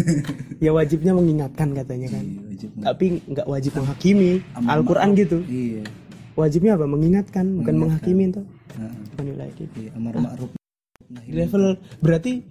Ya 0.58 0.74
wajibnya 0.74 1.14
mengingatkan 1.14 1.70
katanya 1.70 2.18
kan. 2.18 2.24
Wajib 2.50 2.70
tapi 2.82 3.22
nggak 3.30 3.46
wajib 3.46 3.72
menghakimi 3.78 4.42
Al-Quran 4.58 5.08
gitu. 5.14 5.38
Iya. 5.46 5.86
Wajibnya 6.34 6.74
apa? 6.74 6.86
Mengingatkan 6.90 7.62
bukan 7.62 7.74
menghakimi 7.78 8.34
tuh 8.34 8.46
Nah, 8.78 8.94
menilai 9.18 9.50
gitu 9.58 9.74
iya 9.82 9.90
amar 9.98 10.14
ma'ruf. 10.14 10.54
Di 11.02 11.34
level 11.34 11.80
berarti 11.98 12.46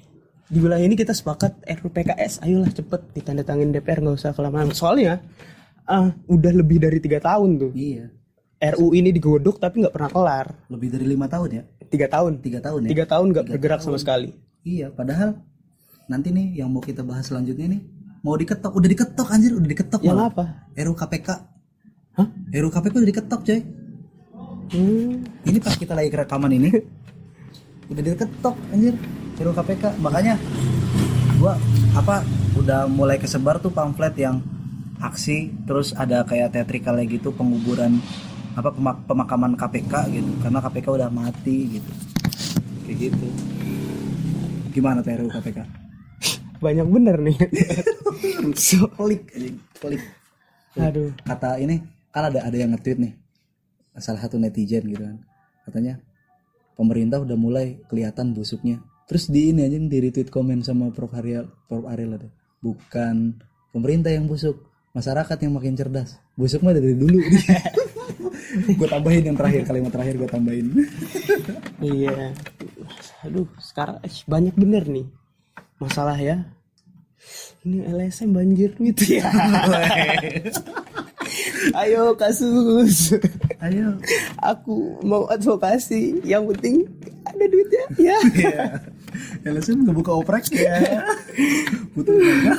di 0.48 0.60
wilayah 0.60 0.84
ini 0.84 0.96
kita 1.00 1.16
sepakat 1.16 1.64
RUU 1.64 1.92
PKS 1.92 2.44
ayolah 2.44 2.72
cepet 2.72 3.16
ditandatangin 3.16 3.72
DPR 3.72 4.04
nggak 4.04 4.18
usah 4.20 4.36
kelamaan. 4.36 4.76
Soalnya 4.76 5.24
ah, 5.88 6.12
udah 6.28 6.52
lebih 6.52 6.84
dari 6.84 7.00
tiga 7.00 7.24
tahun 7.24 7.50
tuh. 7.64 7.72
Iya. 7.72 8.12
RU 8.76 8.98
ini 8.98 9.14
digodok 9.14 9.62
tapi 9.62 9.86
nggak 9.86 9.96
pernah 9.96 10.12
kelar. 10.12 10.48
Lebih 10.68 10.90
dari 10.90 11.06
lima 11.06 11.30
tahun 11.32 11.50
ya? 11.62 11.64
Tiga 11.88 12.08
tahun. 12.12 12.44
Tiga 12.44 12.60
tahun 12.60 12.80
ya? 12.84 12.90
Tiga 12.92 13.06
tahun 13.08 13.26
nggak 13.32 13.46
bergerak 13.56 13.80
sama 13.80 14.02
sekali. 14.02 14.36
Iya 14.68 14.92
padahal 14.92 15.40
nanti 16.08 16.32
nih 16.32 16.64
yang 16.64 16.72
mau 16.72 16.80
kita 16.80 17.04
bahas 17.04 17.28
selanjutnya 17.28 17.68
nih 17.68 17.82
mau 18.24 18.36
diketok 18.36 18.72
udah 18.72 18.90
diketok 18.90 19.28
anjir 19.28 19.52
udah 19.54 19.70
diketok 19.70 20.02
yang 20.04 20.16
malah. 20.16 20.32
apa? 20.32 20.44
RUU 20.74 20.96
KPK 20.96 21.28
Hah? 22.18 22.28
RUU 22.50 22.72
KPK 22.72 22.94
udah 22.98 23.10
diketok 23.14 23.42
coy. 23.44 23.60
Hmm, 24.68 25.24
ini 25.46 25.58
pas 25.64 25.76
kita 25.76 25.96
lagi 25.96 26.12
rekaman 26.12 26.52
ini 26.52 26.70
udah 27.92 28.02
diketok 28.04 28.56
anjir 28.72 28.96
RUU 29.38 29.54
KPK 29.54 29.84
makanya 30.00 30.36
gua 31.38 31.56
apa 31.94 32.26
udah 32.58 32.90
mulai 32.90 33.16
kesebar 33.16 33.62
tuh 33.62 33.70
pamflet 33.70 34.16
yang 34.18 34.42
aksi 34.98 35.54
terus 35.64 35.94
ada 35.94 36.26
kayak 36.26 36.52
teatrikalnya 36.52 37.06
gitu 37.06 37.30
penguburan 37.30 38.02
apa 38.58 38.74
pemak- 38.74 39.06
pemakaman 39.06 39.54
KPK 39.54 39.94
gitu. 40.10 40.32
Karena 40.42 40.58
KPK 40.58 40.88
udah 40.90 41.10
mati 41.14 41.78
gitu. 41.78 41.92
Kayak 42.82 42.98
gitu. 43.12 43.28
Gimana 44.74 45.06
tuh 45.06 45.14
RUU 45.14 45.30
KPK 45.30 45.87
banyak 46.60 46.88
bener 46.88 47.18
nih. 47.22 47.38
So, 48.58 48.90
klik 48.98 49.30
klik 49.78 50.02
aduh. 50.78 51.14
Kata 51.26 51.58
ini 51.58 51.82
kan 52.14 52.30
ada 52.30 52.46
ada 52.46 52.58
yang 52.58 52.74
nge-tweet 52.74 52.98
nih. 53.02 53.14
Salah 53.98 54.22
satu 54.22 54.38
netizen 54.38 54.86
gitu 54.90 55.02
kan. 55.02 55.18
Katanya 55.66 56.02
pemerintah 56.78 57.22
udah 57.22 57.38
mulai 57.38 57.82
kelihatan 57.90 58.34
busuknya. 58.38 58.82
Terus 59.10 59.32
di 59.32 59.54
ini 59.54 59.66
aja 59.66 59.78
di 59.78 59.98
retweet 59.98 60.30
komen 60.30 60.62
sama 60.62 60.94
Prof. 60.94 61.14
Ariel 61.18 61.50
Prof. 61.66 61.86
Ariel 61.90 62.18
ada. 62.18 62.30
Bukan 62.62 63.38
pemerintah 63.74 64.14
yang 64.14 64.30
busuk 64.30 64.70
masyarakat 64.94 65.38
yang 65.42 65.54
makin 65.58 65.74
cerdas. 65.74 66.18
Busuk 66.38 66.62
mah 66.62 66.74
dari 66.74 66.94
dulu. 66.94 67.22
Gue 68.78 68.88
tambahin 68.90 69.34
yang 69.34 69.38
terakhir 69.38 69.70
kalimat 69.70 69.92
terakhir 69.94 70.18
gue 70.18 70.30
tambahin. 70.30 70.68
Iya. 71.78 72.34
Aduh 73.28 73.46
sekarang 73.62 74.02
eh, 74.02 74.14
banyak 74.26 74.56
bener 74.58 74.88
nih 74.88 75.06
masalah 75.82 76.18
ya. 76.18 76.38
Ini 77.66 77.90
LSM 77.92 78.32
banjir 78.32 78.72
duit 78.78 78.96
ya. 79.04 79.28
Ayo 81.82 82.16
kasus. 82.16 83.18
Ayo. 83.60 84.00
Aku 84.40 85.02
mau 85.04 85.28
advokasi. 85.28 86.24
Yang 86.24 86.56
penting 86.56 86.76
ada 87.28 87.46
duitnya 87.50 87.86
ya. 88.00 88.18
Ya 88.38 88.64
LSM 89.44 89.84
nggak 89.84 89.98
buka 89.98 90.12
oprek 90.16 90.46
ya. 90.54 91.04
Butuh 91.96 92.16
dana. 92.16 92.54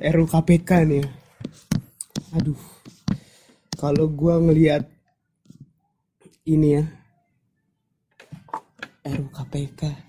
RUU 0.14 0.26
KPK 0.28 0.70
nih. 0.88 1.04
Aduh. 2.36 2.58
Kalau 3.78 4.10
gua 4.10 4.42
ngelihat 4.42 4.88
ini 6.48 6.80
ya. 6.80 6.84
RUU 9.06 9.28
KPK 9.32 10.07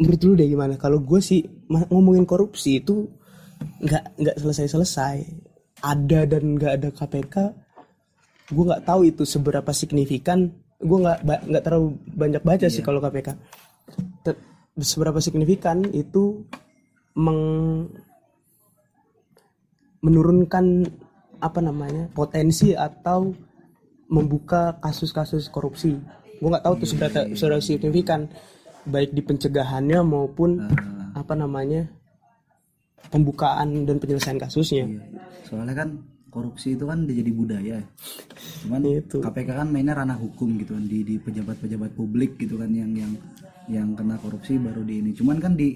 menurut 0.00 0.20
lu 0.24 0.32
deh 0.32 0.48
gimana? 0.48 0.80
Kalau 0.80 1.04
gue 1.04 1.20
sih 1.20 1.44
ngomongin 1.68 2.24
korupsi 2.24 2.80
itu 2.80 3.04
nggak 3.60 4.16
nggak 4.16 4.36
selesai 4.40 4.72
selesai 4.72 5.16
ada 5.84 6.24
dan 6.24 6.56
nggak 6.56 6.72
ada 6.80 6.88
KPK 6.88 7.36
gue 8.50 8.64
nggak 8.66 8.84
tahu 8.88 9.00
itu 9.06 9.22
seberapa 9.28 9.70
signifikan. 9.70 10.50
Gue 10.80 10.98
nggak 11.04 11.20
nggak 11.22 11.62
terlalu 11.62 12.00
banyak 12.08 12.42
baca 12.42 12.66
sih 12.72 12.80
kalau 12.80 13.04
KPK 13.04 13.36
Te- 14.24 14.42
seberapa 14.80 15.20
signifikan 15.20 15.84
itu 15.92 16.48
meng 17.14 17.84
menurunkan 20.00 20.88
apa 21.44 21.60
namanya 21.60 22.08
potensi 22.16 22.72
atau 22.72 23.36
membuka 24.08 24.80
kasus-kasus 24.80 25.52
korupsi. 25.52 26.00
Gue 26.40 26.48
nggak 26.48 26.64
tahu 26.64 26.74
tuh 26.80 26.88
seberapa, 26.88 27.20
seberapa 27.36 27.62
signifikan 27.62 28.26
baik 28.86 29.10
di 29.12 29.22
pencegahannya 29.24 30.00
maupun 30.04 30.60
apa 31.12 31.34
namanya 31.36 31.88
pembukaan 33.10 33.84
dan 33.84 33.98
penyelesaian 33.98 34.38
kasusnya. 34.38 34.86
soalnya 35.44 35.74
kan 35.74 35.88
korupsi 36.30 36.78
itu 36.78 36.86
kan 36.86 37.04
jadi 37.04 37.32
budaya 37.34 37.82
ya. 37.82 37.82
cuman 38.64 38.80
Itu. 38.86 39.18
KPK 39.18 39.50
kan 39.50 39.68
mainnya 39.68 39.98
ranah 39.98 40.14
hukum 40.14 40.54
gitu 40.62 40.78
kan 40.78 40.86
di 40.86 41.02
di 41.02 41.18
pejabat-pejabat 41.18 41.90
publik 41.98 42.38
gitu 42.38 42.54
kan 42.54 42.70
yang 42.70 42.94
yang 42.94 43.12
yang 43.66 43.88
kena 43.98 44.16
korupsi 44.22 44.56
baru 44.56 44.86
di 44.86 45.02
ini 45.02 45.10
cuman 45.10 45.42
kan 45.42 45.58
di 45.58 45.74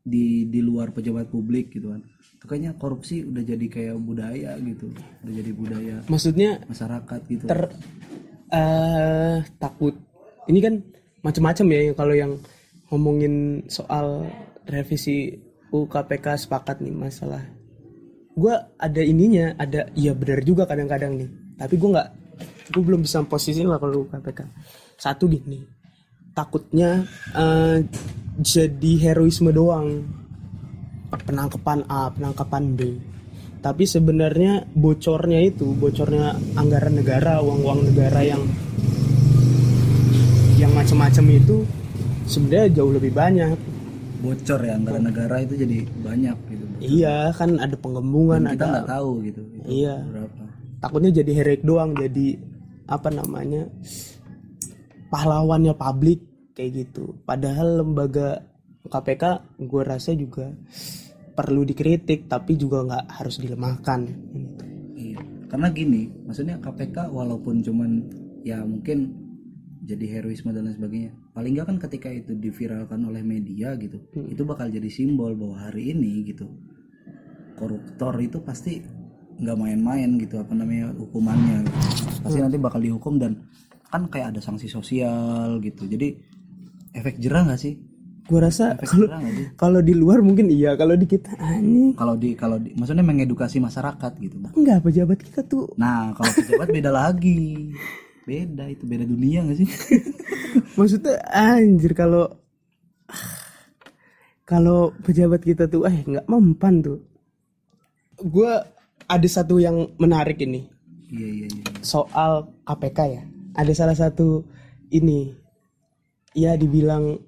di 0.00 0.46
di 0.46 0.60
luar 0.62 0.94
pejabat 0.94 1.28
publik 1.28 1.74
gitu 1.74 1.90
kan 1.90 2.00
itu 2.40 2.44
kayaknya 2.48 2.72
korupsi 2.78 3.26
udah 3.26 3.42
jadi 3.44 3.66
kayak 3.68 3.96
budaya 4.00 4.56
gitu 4.62 4.88
udah 5.26 5.34
jadi 5.34 5.50
budaya 5.52 5.96
Maksudnya 6.08 6.50
masyarakat 6.64 7.20
gitu 7.28 7.44
ter 7.50 7.68
eh 8.50 9.38
takut 9.60 9.94
ini 10.48 10.58
kan 10.62 10.74
macam-macam 11.20 11.66
ya 11.70 11.80
kalau 11.92 12.14
yang 12.16 12.32
ngomongin 12.90 13.64
soal 13.70 14.26
revisi 14.66 15.36
UKPK 15.70 16.46
sepakat 16.46 16.82
nih 16.82 16.94
masalah. 16.94 17.42
Gue 18.34 18.54
ada 18.78 19.02
ininya 19.02 19.54
ada 19.58 19.86
iya 19.94 20.16
benar 20.16 20.42
juga 20.42 20.66
kadang-kadang 20.66 21.18
nih. 21.18 21.30
Tapi 21.58 21.74
gue 21.78 21.90
nggak 21.92 22.08
gue 22.70 22.82
belum 22.82 23.02
bisa 23.02 23.22
posisi 23.26 23.66
lah 23.66 23.82
kalau 23.82 24.06
KPK 24.06 24.40
satu 24.94 25.26
gini 25.26 25.80
takutnya 26.34 27.04
eh, 27.34 27.84
jadi 28.40 28.92
heroisme 29.10 29.52
doang. 29.52 30.18
Penangkapan 31.10 31.90
A 31.90 32.06
penangkapan 32.14 32.78
B. 32.78 32.80
Tapi 33.60 33.84
sebenarnya 33.84 34.64
bocornya 34.72 35.42
itu 35.42 35.74
bocornya 35.74 36.38
anggaran 36.54 37.02
negara 37.02 37.42
uang-uang 37.42 37.92
negara 37.92 38.22
yang 38.22 38.40
macam-macam 40.90 41.26
itu 41.30 41.56
sebenarnya 42.26 42.66
jauh 42.74 42.90
lebih 42.90 43.14
banyak 43.14 43.54
bocor 44.20 44.58
ya 44.58 44.74
anggaran 44.74 45.06
negara 45.06 45.38
itu 45.38 45.54
jadi 45.54 45.86
banyak 46.02 46.36
gitu 46.50 46.64
iya 46.82 47.30
kan 47.30 47.54
ada 47.56 47.78
penggembungan 47.78 48.50
kita 48.50 48.66
nggak 48.66 48.90
tahu 48.90 49.10
gitu 49.22 49.40
itu 49.54 49.62
Iya. 49.70 50.02
berapa 50.02 50.42
takutnya 50.82 51.10
jadi 51.14 51.30
heroik 51.30 51.62
doang 51.62 51.94
jadi 51.94 52.26
apa 52.90 53.06
namanya 53.08 53.70
pahlawannya 55.08 55.78
publik 55.78 56.26
kayak 56.52 56.70
gitu 56.74 57.14
padahal 57.22 57.86
lembaga 57.86 58.42
KPK 58.82 59.24
gue 59.62 59.82
rasa 59.86 60.10
juga 60.12 60.50
perlu 61.32 61.62
dikritik 61.62 62.26
tapi 62.26 62.58
juga 62.58 62.82
nggak 62.82 63.04
harus 63.14 63.38
dilemahkan 63.38 64.00
Iya. 64.98 65.22
Karena 65.46 65.70
gini, 65.70 66.10
maksudnya 66.26 66.58
KPK 66.58 67.10
walaupun 67.10 67.62
cuman 67.62 67.90
ya 68.42 68.58
mungkin 68.62 69.29
jadi 69.90 70.06
heroisme 70.18 70.54
dan 70.54 70.70
lain 70.70 70.76
sebagainya. 70.78 71.10
Paling 71.34 71.52
nggak 71.58 71.66
kan 71.66 71.76
ketika 71.82 72.08
itu 72.14 72.32
diviralkan 72.38 73.02
oleh 73.10 73.26
media 73.26 73.74
gitu, 73.74 73.98
itu 74.30 74.42
bakal 74.46 74.70
jadi 74.70 74.86
simbol 74.86 75.34
bahwa 75.34 75.66
hari 75.66 75.90
ini 75.90 76.22
gitu 76.30 76.46
koruptor 77.58 78.16
itu 78.22 78.40
pasti 78.40 78.80
nggak 79.40 79.56
main-main 79.58 80.16
gitu 80.16 80.40
apa 80.40 80.52
namanya 80.54 80.94
hukumannya. 80.96 81.66
gitu. 81.66 81.78
Pasti 82.24 82.38
nanti 82.40 82.56
bakal 82.56 82.80
dihukum 82.80 83.20
dan 83.20 83.44
kan 83.90 84.06
kayak 84.06 84.36
ada 84.36 84.40
sanksi 84.40 84.70
sosial 84.70 85.58
gitu. 85.60 85.84
Jadi 85.90 86.16
efek 86.94 87.18
jerah 87.18 87.44
nggak 87.44 87.60
sih? 87.60 87.74
gue 88.30 88.38
rasa 88.38 88.78
kalau 88.86 89.10
kalau 89.58 89.80
di 89.82 89.90
luar 89.90 90.22
mungkin 90.22 90.46
iya 90.54 90.78
kalau 90.78 90.94
di 90.94 91.02
kita 91.02 91.34
ini 91.58 91.98
Kalau 91.98 92.14
di 92.14 92.38
kalau 92.38 92.62
di, 92.62 92.70
maksudnya 92.78 93.02
mengedukasi 93.02 93.58
masyarakat 93.58 94.12
gitu. 94.22 94.38
enggak 94.54 94.86
pejabat 94.86 95.18
kita 95.18 95.42
tuh 95.42 95.74
Nah, 95.74 96.14
kalau 96.14 96.30
pejabat 96.38 96.68
beda 96.70 96.90
lagi. 96.94 97.74
Beda 98.30 98.70
itu, 98.70 98.86
beda 98.86 99.02
dunia 99.02 99.42
gak 99.42 99.58
sih? 99.58 99.66
maksudnya 100.78 101.18
anjir 101.30 101.92
kalau 101.94 102.30
kalau 104.48 104.90
pejabat 105.02 105.42
kita 105.42 105.70
tuh 105.70 105.86
eh 105.86 106.02
nggak 106.02 106.26
mempan 106.26 106.82
tuh 106.82 106.98
gue 108.20 108.52
ada 109.06 109.28
satu 109.30 109.58
yang 109.62 109.94
menarik 109.96 110.42
ini 110.42 110.66
iya, 111.10 111.28
iya, 111.28 111.46
iya. 111.46 111.64
soal 111.82 112.50
KPK 112.66 112.98
ya 113.06 113.22
ada 113.56 113.72
salah 113.74 113.96
satu 113.96 114.44
ini 114.90 115.34
ya 116.34 116.54
dibilang 116.54 117.18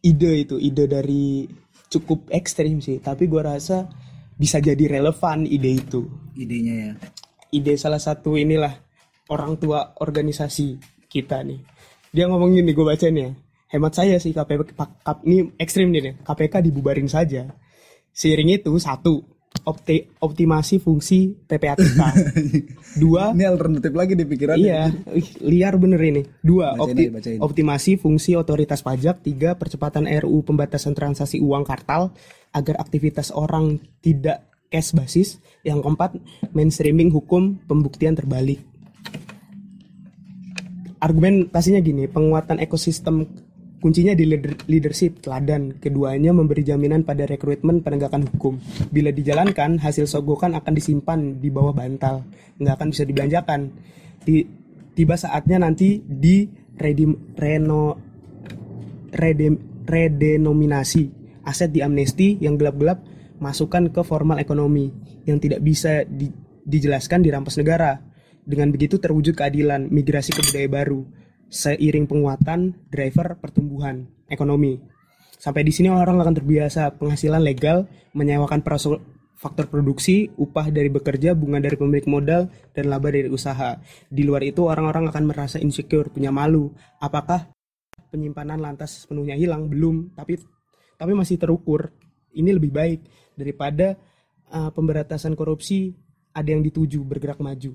ide 0.00 0.32
itu 0.48 0.56
ide 0.56 0.84
dari 0.88 1.44
cukup 1.90 2.30
ekstrim 2.32 2.80
sih 2.80 3.02
tapi 3.02 3.28
gue 3.28 3.42
rasa 3.42 3.88
bisa 4.40 4.56
jadi 4.60 5.00
relevan 5.00 5.44
ide 5.44 5.70
itu 5.76 6.08
Idenya 6.32 6.74
ya. 6.74 6.92
ide 7.52 7.76
salah 7.76 8.00
satu 8.00 8.40
inilah 8.40 8.89
orang 9.30 9.56
tua 9.56 9.94
organisasi 9.96 10.76
kita 11.06 11.40
nih. 11.46 11.62
Dia 12.10 12.26
ngomong 12.26 12.58
gini, 12.58 12.74
gue 12.74 12.82
bacain 12.84 13.14
ya. 13.14 13.30
Hemat 13.70 13.94
saya 13.94 14.18
sih 14.18 14.34
KPK, 14.34 14.74
ini 15.24 15.54
ekstrim 15.54 15.94
nih, 15.94 16.02
nih. 16.02 16.14
KPK 16.26 16.58
dibubarin 16.58 17.06
saja. 17.06 17.54
Seiring 18.10 18.58
itu 18.58 18.74
satu, 18.82 19.22
opti- 19.62 20.10
optimasi 20.18 20.82
fungsi 20.82 21.38
PPATK. 21.46 22.00
Dua, 23.02 23.30
Ini 23.30 23.46
alternatif 23.46 23.94
lagi 23.94 24.18
di 24.18 24.26
pikiran. 24.26 24.58
iya, 24.58 24.90
ih, 25.14 25.28
liar 25.46 25.78
bener 25.78 26.02
ini. 26.02 26.22
Dua, 26.42 26.74
Bacain 26.74 26.82
opti- 26.82 27.10
bacain. 27.14 27.38
optimasi 27.38 27.92
fungsi 27.94 28.34
otoritas 28.34 28.82
pajak. 28.82 29.22
Tiga, 29.22 29.54
percepatan 29.54 30.10
RU 30.10 30.42
pembatasan 30.42 30.98
transaksi 30.98 31.38
uang 31.38 31.62
kartal 31.62 32.10
agar 32.50 32.82
aktivitas 32.82 33.30
orang 33.30 33.78
tidak 34.02 34.50
cash 34.66 34.90
basis. 34.90 35.38
Yang 35.62 35.86
keempat, 35.86 36.10
mainstreaming 36.50 37.14
hukum 37.14 37.62
pembuktian 37.70 38.18
terbalik. 38.18 38.66
Argumentasinya 41.00 41.80
gini, 41.80 42.04
penguatan 42.04 42.60
ekosistem 42.60 43.24
kuncinya 43.80 44.12
di 44.12 44.28
leader- 44.28 44.68
leadership 44.68 45.24
teladan. 45.24 45.80
Keduanya 45.80 46.36
memberi 46.36 46.60
jaminan 46.60 47.08
pada 47.08 47.24
rekrutmen 47.24 47.80
penegakan 47.80 48.28
hukum. 48.28 48.60
Bila 48.92 49.08
dijalankan, 49.08 49.80
hasil 49.80 50.04
sogokan 50.04 50.52
akan 50.52 50.72
disimpan 50.76 51.40
di 51.40 51.48
bawah 51.48 51.72
bantal, 51.72 52.28
nggak 52.60 52.74
akan 52.76 52.88
bisa 52.92 53.08
dibelanjakan. 53.08 53.72
Di- 54.20 54.44
tiba 54.92 55.16
saatnya 55.16 55.64
nanti 55.64 56.04
di 56.04 56.44
redim- 56.76 57.32
reno 57.40 57.96
redem- 59.16 59.88
redenominasi 59.88 61.04
aset 61.48 61.72
di 61.72 61.80
amnesti 61.80 62.36
yang 62.44 62.60
gelap-gelap 62.60 63.00
masukkan 63.40 63.88
ke 63.88 64.04
formal 64.04 64.36
ekonomi 64.36 64.92
yang 65.24 65.40
tidak 65.40 65.64
bisa 65.64 66.04
di- 66.04 66.30
dijelaskan 66.68 67.24
dirampas 67.24 67.56
negara. 67.56 68.09
Dengan 68.50 68.74
begitu 68.74 68.98
terwujud 68.98 69.38
keadilan 69.38 69.86
migrasi 69.94 70.34
ke 70.34 70.42
budaya 70.42 70.66
baru 70.66 71.06
seiring 71.46 72.10
penguatan 72.10 72.74
driver 72.90 73.38
pertumbuhan 73.38 74.10
ekonomi. 74.26 74.82
Sampai 75.38 75.62
di 75.62 75.70
sini 75.70 75.86
orang 75.86 76.18
akan 76.18 76.34
terbiasa 76.34 76.98
penghasilan 76.98 77.46
legal, 77.46 77.86
menyewakan 78.10 78.66
perasal- 78.66 78.98
faktor 79.40 79.72
produksi, 79.72 80.28
upah 80.36 80.68
dari 80.68 80.92
bekerja, 80.92 81.32
bunga 81.32 81.64
dari 81.64 81.78
pemilik 81.78 82.04
modal, 82.10 82.52
dan 82.76 82.92
laba 82.92 83.08
dari 83.08 83.30
usaha. 83.32 83.80
Di 84.12 84.20
luar 84.20 84.44
itu 84.44 84.68
orang-orang 84.68 85.08
akan 85.08 85.24
merasa 85.24 85.56
insecure, 85.56 86.12
punya 86.12 86.28
malu. 86.28 86.74
Apakah 87.00 87.48
penyimpanan 88.12 88.60
lantas 88.60 89.06
sepenuhnya 89.06 89.40
hilang? 89.40 89.72
Belum, 89.72 90.12
tapi 90.12 90.36
tapi 91.00 91.16
masih 91.16 91.40
terukur. 91.40 91.88
Ini 92.36 92.52
lebih 92.52 92.68
baik 92.68 93.00
daripada 93.32 93.96
uh, 94.52 94.68
pemberantasan 94.76 95.32
korupsi 95.32 95.96
ada 96.36 96.52
yang 96.52 96.60
dituju 96.60 97.00
bergerak 97.00 97.40
maju. 97.40 97.72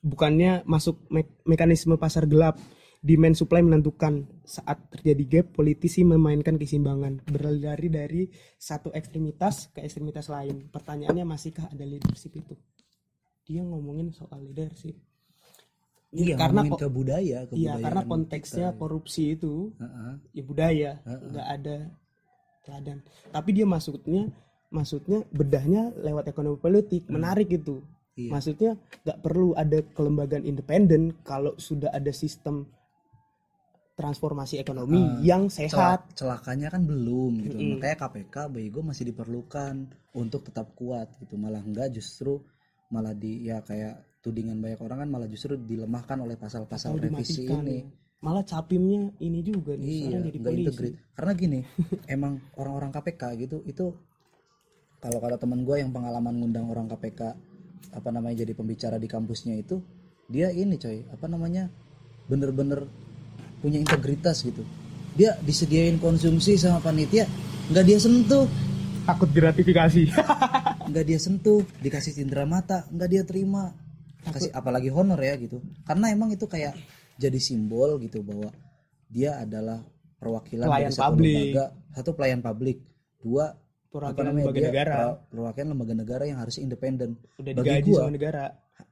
Bukannya 0.00 0.64
masuk 0.64 0.96
me- 1.12 1.28
mekanisme 1.44 2.00
pasar 2.00 2.24
gelap, 2.24 2.56
demand 3.04 3.36
supply 3.36 3.60
menentukan 3.64 4.28
saat 4.44 4.80
terjadi 4.92 5.24
gap 5.28 5.46
politisi 5.56 6.04
memainkan 6.04 6.56
keseimbangan 6.56 7.24
berlari 7.28 7.88
dari 7.88 8.22
satu 8.56 8.92
ekstremitas 8.92 9.72
ke 9.72 9.84
ekstremitas 9.84 10.28
lain. 10.28 10.68
Pertanyaannya 10.72 11.24
masihkah 11.24 11.68
ada 11.68 11.84
leadership 11.84 12.32
itu? 12.36 12.56
Dia 13.44 13.64
ngomongin 13.64 14.12
soal 14.12 14.40
leadership. 14.44 14.96
Iya, 16.10 16.34
karena 16.34 16.66
ke 16.66 16.88
budaya, 16.90 17.46
Iya, 17.54 17.78
karena 17.78 18.02
kita. 18.02 18.10
konteksnya 18.10 18.68
korupsi 18.74 19.38
itu 19.38 19.70
Heeh. 19.78 20.14
ya 20.34 20.42
budaya, 20.42 20.90
nggak 21.06 21.46
ada 21.46 21.76
teladan. 22.66 22.98
Tapi 23.30 23.50
dia 23.54 23.62
maksudnya 23.62 24.26
maksudnya 24.74 25.22
bedahnya 25.30 25.94
lewat 26.02 26.26
ekonomi 26.34 26.58
politik, 26.58 27.06
menarik 27.06 27.46
itu. 27.54 27.78
Iya. 28.20 28.30
Maksudnya 28.30 28.70
nggak 28.76 29.18
perlu 29.20 29.54
ada 29.54 29.78
kelembagaan 29.86 30.44
independen 30.44 31.16
kalau 31.22 31.56
sudah 31.56 31.88
ada 31.88 32.10
sistem 32.10 32.68
transformasi 33.94 34.56
ekonomi 34.56 34.96
yang 35.20 35.48
sehat. 35.48 36.08
Celak- 36.08 36.08
celakanya 36.16 36.68
kan 36.68 36.82
belum 36.82 37.44
gitu. 37.44 37.56
Makanya 37.76 37.96
KPK 38.00 38.36
bego 38.48 38.80
masih 38.80 39.04
diperlukan 39.06 39.74
untuk 40.12 40.40
tetap 40.42 40.72
kuat 40.72 41.12
gitu. 41.20 41.36
Malah 41.36 41.60
enggak 41.60 41.92
justru 41.92 42.40
malah 42.88 43.12
di 43.12 43.44
ya 43.44 43.60
kayak 43.60 44.20
tudingan 44.20 44.56
banyak 44.58 44.80
orang 44.80 45.04
kan 45.04 45.08
malah 45.10 45.28
justru 45.28 45.54
dilemahkan 45.54 46.16
oleh 46.16 46.36
pasal-pasal 46.36 46.96
revisi 46.96 47.44
ini. 47.44 47.84
Malah 48.20 48.44
capimnya 48.44 49.08
ini 49.16 49.40
juga 49.40 49.72
nih, 49.72 50.12
Iya, 50.12 50.20
jadi 50.20 50.36
nggak 50.38 50.52
polisi. 50.52 50.64
integrit. 50.68 50.94
Karena 51.16 51.32
gini, 51.32 51.60
emang 52.14 52.32
orang-orang 52.54 52.90
KPK 52.90 53.22
gitu 53.38 53.64
itu 53.64 53.96
kalau 54.96 55.16
kata 55.18 55.40
teman 55.40 55.64
gue 55.64 55.76
yang 55.76 55.88
pengalaman 55.88 56.36
ngundang 56.36 56.68
orang 56.68 56.84
KPK 56.86 57.32
apa 57.90 58.08
namanya 58.14 58.46
jadi 58.46 58.52
pembicara 58.54 58.96
di 58.96 59.10
kampusnya 59.10 59.58
itu 59.58 59.82
dia 60.30 60.54
ini 60.54 60.78
coy 60.78 61.02
apa 61.10 61.26
namanya 61.26 61.66
bener-bener 62.30 62.86
punya 63.58 63.82
integritas 63.82 64.46
gitu. 64.46 64.62
Dia 65.18 65.34
disediain 65.42 65.98
konsumsi 65.98 66.54
sama 66.54 66.78
panitia 66.78 67.26
nggak 67.70 67.84
dia 67.84 67.98
sentuh. 67.98 68.46
Takut 69.04 69.30
gratifikasi. 69.34 70.14
nggak 70.90 71.04
dia 71.06 71.18
sentuh 71.18 71.62
dikasih 71.82 72.14
cindera 72.14 72.46
mata 72.46 72.86
nggak 72.88 73.08
dia 73.10 73.22
terima. 73.26 73.74
Kasih 74.22 74.54
apalagi 74.54 74.92
honor 74.94 75.18
ya 75.18 75.34
gitu. 75.34 75.58
Karena 75.82 76.14
emang 76.14 76.30
itu 76.30 76.46
kayak 76.46 76.78
jadi 77.18 77.36
simbol 77.42 77.98
gitu 77.98 78.22
bahwa 78.22 78.54
dia 79.10 79.42
adalah 79.42 79.82
perwakilan 80.22 80.70
Pelayan 80.70 80.88
dari 80.88 80.94
satu 80.94 81.10
publik. 81.10 81.34
lembaga 81.34 81.64
satu 81.90 82.10
pelayan 82.14 82.40
publik. 82.40 82.78
Dua 83.20 83.50
Perwakilan 83.90 84.32
lembaga 84.32 84.60
negara. 84.62 84.94
per- 84.96 85.18
perwakilan 85.34 85.68
lembaga 85.74 85.94
negara 85.98 86.24
yang 86.24 86.38
harus 86.38 86.56
independen. 86.62 87.18
Udah 87.42 87.52
bagi 87.58 87.66
digaji 87.66 87.90
gua 87.90 88.00
sama 88.06 88.14
negara. 88.14 88.44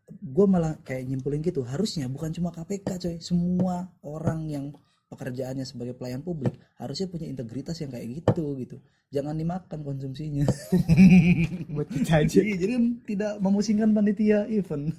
gue 0.09 0.47
malah 0.49 0.73
kayak 0.89 1.05
nyimpulin 1.05 1.45
gitu 1.45 1.61
harusnya 1.69 2.09
bukan 2.09 2.33
cuma 2.33 2.49
KPK 2.51 2.89
coy. 2.99 3.17
Semua 3.21 3.93
orang 4.03 4.49
yang 4.49 4.65
pekerjaannya 5.09 5.65
sebagai 5.65 5.97
pelayan 5.97 6.21
publik 6.21 6.53
harusnya 6.77 7.09
punya 7.09 7.29
integritas 7.29 7.77
yang 7.81 7.93
kayak 7.93 8.21
gitu 8.21 8.57
gitu. 8.61 8.77
Jangan 9.09 9.37
dimakan 9.37 9.81
konsumsinya. 9.85 10.45
Buat 11.77 11.89
kita 11.89 12.25
aja. 12.25 12.39
Iya, 12.45 12.57
jadi 12.61 12.75
tidak 13.09 13.33
memusingkan 13.41 13.93
panitia 13.97 14.45
event. 14.49 14.93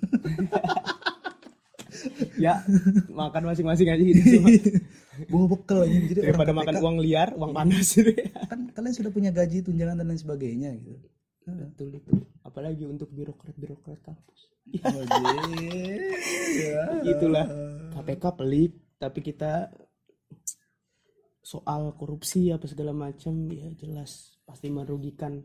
Ya 2.40 2.64
makan 3.12 3.44
masing-masing 3.52 3.92
aja 3.92 4.00
gitu. 4.00 4.40
bawa 5.28 5.46
bekal 5.52 5.84
aja 5.84 5.92
jadi 5.92 6.20
orang 6.24 6.28
daripada 6.32 6.54
makan 6.56 6.76
uang 6.80 6.98
liar 7.04 7.30
uang 7.36 7.52
panas 7.52 7.88
gitu 7.92 8.12
ya. 8.16 8.30
Kan 8.48 8.72
kalian 8.72 8.94
sudah 8.96 9.12
punya 9.12 9.32
gaji 9.34 9.66
tunjangan 9.66 10.00
dan 10.00 10.08
lain 10.08 10.22
sebagainya 10.22 10.72
gitu. 10.80 11.08
Betul 11.50 12.00
itu. 12.00 12.14
Apalagi 12.46 12.86
untuk 12.86 13.10
birokrat 13.12 13.58
birokrat 13.58 14.00
kampus 14.06 14.40
ya 16.60 16.84
itulah. 17.04 17.46
KPK 17.98 18.24
pelik 18.38 18.72
tapi 19.02 19.20
kita 19.26 19.74
soal 21.42 21.98
korupsi 21.98 22.54
apa 22.54 22.70
segala 22.70 22.94
macam 22.94 23.50
ya 23.50 23.74
jelas 23.74 24.38
pasti 24.46 24.70
merugikan 24.70 25.42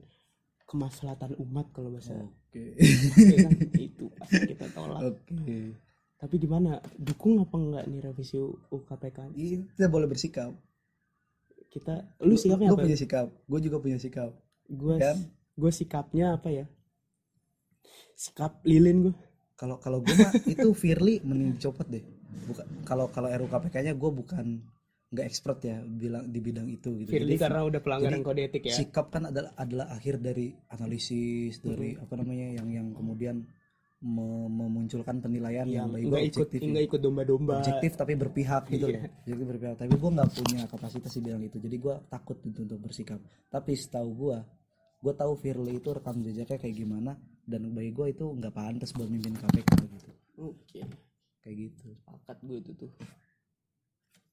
kemaslahatan 0.69 1.41
umat 1.41 1.73
kalau 1.73 1.91
bahasa 1.95 2.13
oke. 2.21 2.63
Oke 2.77 3.37
kan. 3.41 3.53
Itu 3.75 4.13
pasti 4.15 4.41
kita 4.53 4.67
tolak. 4.77 5.01
Oke 5.03 5.81
tapi 6.25 6.41
gimana 6.41 6.81
dukung 6.97 7.37
apa 7.37 7.53
enggak 7.61 7.85
nih 7.85 8.01
revisi 8.01 8.41
UU 8.41 8.81
KPK 8.89 9.37
kita 9.77 9.93
boleh 9.93 10.09
bersikap. 10.09 10.57
Kita 11.69 12.01
lu 12.25 12.41
sikapnya 12.41 12.73
gue 12.73 12.81
apa? 12.81 12.85
punya 12.89 12.97
sikap. 12.97 13.27
Gue 13.45 13.61
juga 13.61 13.77
punya 13.77 14.01
sikap. 14.01 14.33
Gue 14.73 14.97
kan? 14.97 15.21
gue 15.53 15.69
sikapnya 15.69 16.41
apa 16.41 16.49
ya? 16.49 16.65
Sikap 18.17 18.65
lilin 18.65 19.13
gue 19.13 19.15
kalau 19.53 19.77
kalau 19.77 20.01
gue 20.01 20.17
mah 20.17 20.33
itu 20.57 20.73
Firly 20.73 21.21
mending 21.21 21.61
dicopot 21.61 21.85
deh. 21.93 22.01
Bukan 22.49 22.89
kalau 22.89 23.13
kalau 23.13 23.29
RUU 23.29 23.53
KPK-nya 23.53 23.93
gue 23.93 24.11
bukan 24.25 24.65
nggak 25.13 25.27
expert 25.29 25.61
ya 25.61 25.85
bilang 25.85 26.33
di 26.33 26.41
bidang 26.41 26.73
itu 26.73 27.05
gitu. 27.05 27.13
Firly 27.13 27.37
Jadi, 27.37 27.45
karena 27.45 27.61
udah 27.69 27.81
pelanggaran 27.85 28.25
jadi 28.25 28.27
kode 28.33 28.43
etik 28.49 28.65
ya. 28.65 28.75
sikap 28.81 29.13
kan 29.13 29.29
adalah 29.29 29.53
adalah 29.61 29.93
akhir 29.93 30.25
dari 30.25 30.57
analisis 30.73 31.61
dari 31.61 32.01
apa 32.01 32.17
namanya 32.17 32.57
yang 32.57 32.67
yang 32.73 32.89
kemudian 32.97 33.45
memunculkan 34.05 35.17
penilaian 35.19 35.65
yang, 35.65 35.89
yang 35.89 35.89
bagi 35.89 36.05
gue 36.05 36.13
nggak 36.13 36.27
ikut 36.29 36.49
nggak 36.53 36.85
ikut 36.93 37.01
domba-domba 37.01 37.53
objektif 37.59 37.97
tapi 37.97 38.13
berpihak 38.15 38.69
gitu 38.69 38.93
Iya. 38.93 39.01
loh. 39.01 39.11
Jadi 39.25 39.43
berpihak. 39.49 39.75
Tapi 39.81 39.93
gue 39.97 40.11
nggak 40.13 40.31
punya 40.31 40.63
kapasitas 40.69 41.11
di 41.17 41.21
bidang 41.25 41.43
itu. 41.43 41.57
Jadi 41.57 41.77
gue 41.81 41.95
takut 42.07 42.37
untuk, 42.45 42.63
untuk 42.63 42.79
bersikap. 42.85 43.17
Tapi 43.49 43.73
setahu 43.73 44.09
gue, 44.13 44.37
gue 45.01 45.13
tahu 45.15 45.33
Firly 45.35 45.81
itu 45.81 45.89
rekam 45.89 46.21
jejaknya 46.21 46.59
kayak 46.59 46.77
gimana 46.77 47.17
dan 47.43 47.73
bagi 47.73 47.91
gue 47.91 48.07
itu 48.11 48.25
nggak 48.29 48.53
pantas 48.53 48.93
buat 48.93 49.09
mimpin 49.09 49.33
KPK 49.33 49.71
gitu. 49.89 50.11
oke 50.39 50.81
Kayak 51.41 51.57
gitu. 51.61 51.87
sepakat 51.97 52.37
gue 52.41 52.57
itu 52.61 52.73
tuh 52.77 52.91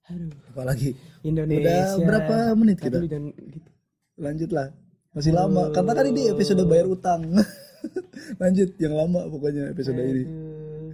aduh 0.02 0.32
Apalagi 0.50 0.92
Indonesia 1.22 1.96
Udah 1.96 2.04
berapa 2.04 2.36
menit 2.56 2.78
kita? 2.80 3.00
jangan 3.04 3.32
gitu 3.32 3.70
lanjutlah. 4.18 4.68
Masih 5.12 5.32
lama. 5.32 5.72
Karena 5.72 5.92
kan 5.92 6.06
ini 6.08 6.28
episode 6.28 6.64
bayar 6.66 6.88
utang. 6.88 7.24
Lanjut 8.42 8.70
yang 8.78 8.94
lama 8.96 9.28
pokoknya 9.28 9.72
episode 9.72 10.00
ini. 10.00 10.24
Aduh. 10.26 10.94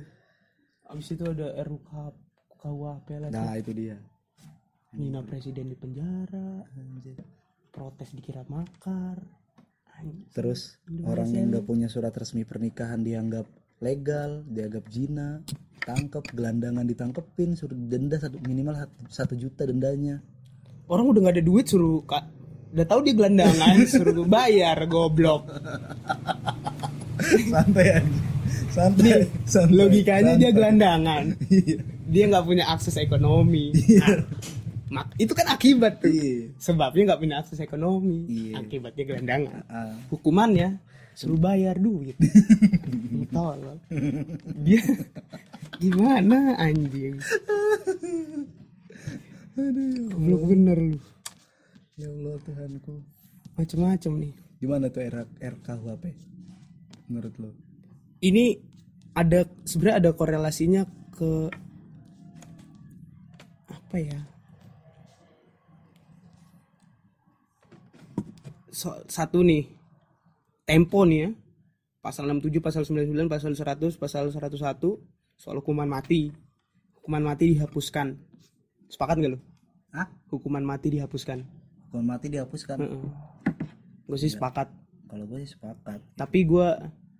abis 0.88 1.08
itu 1.20 1.24
ada 1.28 1.52
RUK 1.68 1.92
KUHP 2.64 3.08
lagi 3.20 3.34
Nah 3.36 3.54
itu 3.60 3.72
dia. 3.76 3.98
Nina 4.96 5.20
presiden 5.22 5.68
di 5.68 5.76
penjara 5.76 6.64
protes 7.76 8.16
dikira 8.16 8.48
makar 8.48 9.20
Anjing. 9.98 10.30
Terus 10.30 10.78
orang 11.04 11.30
yang 11.34 11.50
nggak 11.50 11.66
punya 11.66 11.90
surat 11.90 12.14
resmi 12.14 12.46
pernikahan 12.46 13.02
dianggap 13.02 13.50
legal, 13.82 14.46
dianggap 14.46 14.86
zina, 14.94 15.42
tangkep, 15.82 16.22
gelandangan 16.38 16.86
ditangkepin, 16.86 17.58
suruh 17.58 17.74
denda 17.74 18.22
satu 18.22 18.38
minimal 18.46 18.78
satu, 18.78 18.96
satu 19.10 19.34
juta 19.34 19.66
dendanya. 19.66 20.22
orang 20.88 21.12
udah 21.12 21.20
nggak 21.28 21.36
ada 21.42 21.44
duit 21.44 21.68
suruh 21.68 22.00
kak 22.08 22.37
udah 22.68 22.86
tahu 22.86 23.00
dia 23.02 23.14
gelandangan 23.14 23.76
suruh 23.86 24.26
bayar 24.26 24.78
goblok. 24.86 25.48
Santai 27.50 27.88
aja, 27.98 28.12
santai, 28.70 29.26
santai. 29.44 29.74
logikanya 29.74 30.34
dia 30.36 30.50
santai. 30.50 30.56
gelandangan. 30.56 31.24
Iya. 31.48 31.78
dia 32.08 32.24
nggak 32.30 32.46
punya 32.46 32.66
akses 32.68 32.96
ekonomi. 32.96 33.74
Nah, 33.98 34.18
mak- 34.88 35.16
itu 35.18 35.34
kan 35.34 35.48
akibat 35.50 36.00
tuh. 36.00 36.08
Iya. 36.08 36.54
sebabnya 36.56 37.12
nggak 37.12 37.22
punya 37.22 37.36
akses 37.42 37.60
ekonomi. 37.60 38.24
Iya. 38.30 38.62
akibatnya 38.62 39.04
gelandangan. 39.06 39.60
Ah, 39.68 39.96
hukumannya 40.08 40.78
suruh 41.12 41.36
bayar 41.36 41.76
duit. 41.76 42.16
Tolol. 43.34 43.82
Dia 44.62 44.82
gimana 45.78 46.56
anjing? 46.56 47.18
Goblok 49.58 50.44
bener 50.48 50.78
lu 50.78 50.98
ya 51.98 52.08
Allah 52.14 52.38
Tuhanku. 52.46 53.02
macem-macem 53.58 54.14
nih. 54.22 54.34
Gimana 54.62 54.86
tuh 54.94 55.02
R 55.02 55.26
RKUHP? 55.42 56.04
Menurut 57.10 57.34
lo? 57.42 57.50
ini 58.22 58.58
ada 59.14 59.46
sebenarnya 59.66 59.98
ada 60.06 60.12
korelasinya 60.14 60.86
ke 61.14 61.50
apa 63.70 63.98
ya? 63.98 64.20
So- 68.70 69.02
satu 69.10 69.42
nih. 69.42 69.66
Tempo 70.70 71.02
nih 71.02 71.20
ya. 71.26 71.30
Pasal 71.98 72.30
67 72.30 72.62
pasal 72.62 72.86
99 72.86 73.26
pasal 73.26 73.52
100 73.58 73.98
pasal 73.98 74.30
101 74.30 75.02
soal 75.34 75.58
hukuman 75.66 75.90
mati. 75.90 76.30
Hukuman 77.02 77.26
mati 77.26 77.58
dihapuskan. 77.58 78.22
Sepakat 78.86 79.18
gak 79.20 79.32
lu 79.34 79.40
Ah, 79.92 80.08
hukuman 80.30 80.62
mati 80.62 80.94
dihapuskan 80.94 81.67
hukuman 81.88 82.06
mati 82.12 82.28
dihapuskan. 82.28 82.78
gue 84.04 84.18
sih 84.18 84.30
sepakat 84.30 84.68
Kalau 85.06 85.24
gue 85.26 85.40
sih 85.42 85.52
sepakat. 85.52 86.00
tapi 86.14 86.44
gue 86.44 86.68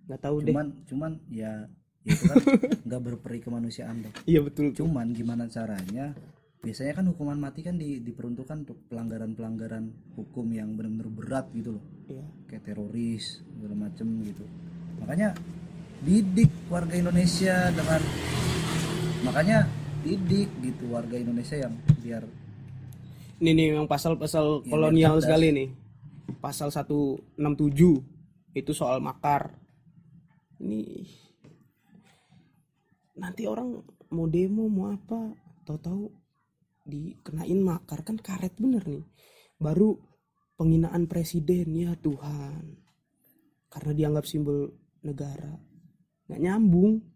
nggak 0.06 0.20
tahu 0.20 0.36
deh 0.40 0.50
Cuman, 0.50 0.66
cuman 0.84 1.12
ya, 1.28 1.68
ya 2.02 2.10
itu 2.10 2.24
kan 2.24 2.36
nggak 2.86 3.02
berperi 3.02 3.38
kemanusiaan 3.38 4.00
dong. 4.00 4.14
iya 4.24 4.40
betul 4.40 4.72
Cuman 4.72 5.10
gimana 5.10 5.44
caranya? 5.46 6.12
Biasanya 6.58 6.92
kan 6.92 7.06
hukuman 7.06 7.38
mati 7.38 7.60
kan 7.60 7.76
di- 7.76 8.00
diperuntukkan 8.00 8.66
untuk 8.66 8.82
pelanggaran-pelanggaran 8.88 9.88
hukum 10.14 10.48
yang 10.50 10.74
benar-benar 10.74 11.06
berat 11.08 11.46
gitu 11.52 11.76
loh, 11.76 11.84
Iya. 12.06 12.24
kayak 12.46 12.64
teroris 12.64 13.24
segala 13.46 13.74
macem 13.78 14.08
gitu. 14.22 14.42
Makanya 14.98 15.38
didik 16.00 16.50
warga 16.66 16.92
Indonesia 16.92 17.70
dengan 17.70 18.00
makanya 19.20 19.66
didik 20.00 20.50
gitu 20.60 20.88
warga 20.88 21.14
Indonesia 21.14 21.56
yang 21.58 21.74
biar 22.00 22.22
ini 23.38 23.54
nih 23.54 23.66
yang 23.78 23.86
pasal-pasal 23.86 24.66
kolonial 24.66 25.22
sekali 25.22 25.54
nih. 25.54 25.68
Pasal 26.42 26.74
167 26.74 27.38
itu 28.58 28.72
soal 28.74 28.98
makar. 28.98 29.54
Ini 30.58 31.06
nanti 33.14 33.46
orang 33.46 33.78
mau 34.10 34.26
demo 34.26 34.66
mau 34.66 34.90
apa 34.90 35.30
tahu-tahu 35.62 36.10
dikenain 36.82 37.62
makar. 37.62 38.02
Kan 38.02 38.18
karet 38.18 38.58
bener 38.58 38.82
nih. 38.82 39.06
Baru 39.54 39.94
penghinaan 40.58 41.06
presiden 41.06 41.70
ya 41.78 41.94
Tuhan. 41.94 42.74
Karena 43.70 43.92
dianggap 43.94 44.26
simbol 44.26 44.66
negara. 45.06 45.54
Nggak 46.26 46.42
nyambung. 46.42 47.06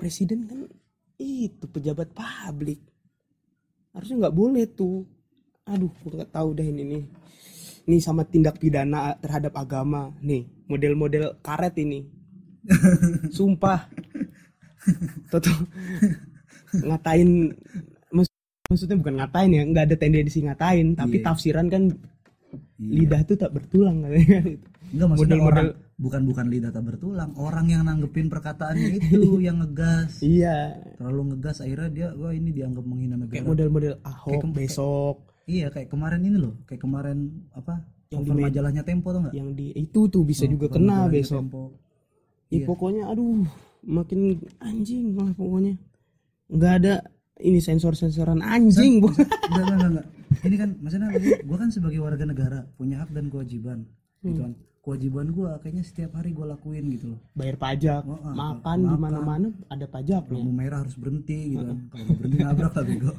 Presiden 0.00 0.48
kan 0.48 0.64
itu 1.20 1.68
pejabat 1.68 2.16
publik 2.16 2.87
harusnya 3.92 4.16
nggak 4.26 4.36
boleh 4.36 4.64
tuh. 4.68 5.04
Aduh 5.64 5.92
gue 5.94 6.12
nggak 6.14 6.32
tahu 6.32 6.48
deh 6.52 6.64
ini 6.64 6.82
nih. 6.84 7.02
Ini 7.88 7.96
sama 7.98 8.24
tindak 8.24 8.56
pidana 8.56 9.16
terhadap 9.16 9.52
agama. 9.54 10.12
Nih 10.20 10.44
model-model 10.66 11.40
karet 11.40 11.76
ini. 11.76 12.04
Sumpah. 13.36 13.88
Toto. 15.28 15.52
Ngatain 16.74 17.52
maksud- 18.10 18.36
maksudnya 18.68 18.96
bukan 18.96 19.14
ngatain 19.16 19.50
ya 19.50 19.62
nggak 19.64 19.84
ada 19.88 19.96
tendensi 19.96 20.38
ngatain 20.40 20.92
tapi 20.92 21.20
Iya. 21.20 21.24
tafsiran 21.24 21.66
kan 21.68 21.82
Iya. 22.76 22.92
lidah 22.96 23.20
tuh 23.24 23.36
tak 23.36 23.52
bertulang 23.52 24.04
katanya. 24.04 24.40
Enggak 24.88 25.08
maksudnya 25.08 25.36
Model-model- 25.36 25.72
orang 25.72 25.87
bukan 25.98 26.22
bukan 26.24 26.46
lidah 26.46 26.70
tak 26.70 26.86
bertulang, 26.86 27.34
orang 27.34 27.66
yang 27.68 27.82
nanggepin 27.82 28.30
perkataannya 28.30 28.96
itu 29.02 29.42
yang 29.42 29.58
ngegas. 29.58 30.22
iya 30.22 30.78
Terlalu 30.94 31.34
ngegas 31.34 31.58
akhirnya 31.58 31.90
dia 31.90 32.08
wah 32.14 32.30
ini 32.30 32.54
dianggap 32.54 32.86
menghina 32.86 33.18
kayak 33.18 33.42
negara. 33.42 33.46
model-model 33.50 33.94
ahok 34.02 34.30
Kayak 34.40 34.54
besok 34.54 35.16
Iya, 35.48 35.72
kayak 35.72 35.88
kemarin 35.88 36.20
ini 36.22 36.36
loh, 36.36 36.60
kayak 36.68 36.84
kemarin 36.84 37.18
apa? 37.50 37.80
Yang 38.08 38.22
di 38.24 38.32
majalahnya 38.36 38.82
Tempo 38.84 39.10
tuh 39.10 39.20
enggak? 39.24 39.34
yang 39.34 39.48
di 39.52 39.66
itu 39.74 40.00
tuh 40.06 40.22
bisa 40.22 40.44
juga 40.44 40.68
kena 40.68 41.08
besok 41.08 41.44
Ya 42.48 42.62
Iya. 42.62 42.64
pokoknya 42.64 43.02
aduh 43.04 43.44
makin 43.84 44.40
anjing 44.58 45.12
malah 45.12 45.32
pokoknya 45.32 45.76
nggak 46.48 46.72
ada 46.80 46.94
ini 47.38 47.58
sensor-sensoran 47.58 48.40
anjing 48.40 48.98
bu. 48.98 49.08
Enggak, 49.08 49.26
enggak, 49.48 49.66
enggak, 49.66 49.90
enggak. 49.90 50.06
Ini 50.38 50.56
kan 50.56 50.68
maksudnya 50.78 51.08
gue, 51.40 51.56
kan 51.56 51.68
sebagai 51.68 51.98
warga 51.98 52.24
negara 52.24 52.58
punya 52.74 53.00
hak 53.00 53.10
dan 53.10 53.26
kewajiban. 53.26 53.78
Gitu 54.20 54.38
kan. 54.38 54.52
Kewajiban 54.88 55.28
gue 55.28 55.50
kayaknya 55.60 55.84
setiap 55.84 56.16
hari 56.16 56.32
gue 56.32 56.46
lakuin 56.46 56.88
gitu 56.88 57.12
loh. 57.12 57.20
Bayar 57.32 57.56
pajak 57.56 58.02
Oh, 58.02 58.16
ah, 58.18 58.32
makan 58.32 58.78
di 58.82 58.96
mana-mana 58.96 59.48
ada 59.68 59.84
pajaknya 59.84 60.32
lampu 60.32 60.48
merah 60.50 60.80
harus 60.80 60.96
berhenti 60.96 61.52
gitu 61.52 61.60
kan. 61.62 61.78
Kalau 61.86 62.04
berhenti 62.16 62.38
nabrak 62.40 62.72
lah 62.72 62.84
bego. 62.84 63.12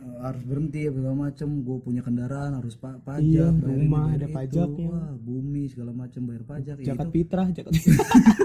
Eh, 0.00 0.16
harus 0.18 0.42
berhenti 0.42 0.80
segala 0.82 1.12
macem. 1.14 1.48
Gue 1.60 1.76
punya 1.78 2.00
kendaraan 2.00 2.56
harus 2.56 2.72
pa 2.74 2.96
pajak 2.98 3.52
Iya, 3.52 3.52
rumah 3.52 4.08
ada 4.10 4.24
itu. 4.24 4.32
pajaknya. 4.32 4.88
wah 4.88 5.12
bumi 5.14 5.62
segala 5.66 5.92
macem 5.92 6.24
bayar 6.24 6.44
pajak 6.48 6.76
ya 6.78 6.86
jakat 6.88 7.06
itu. 7.06 7.12
fitrah 7.14 7.48
jakat 7.52 7.72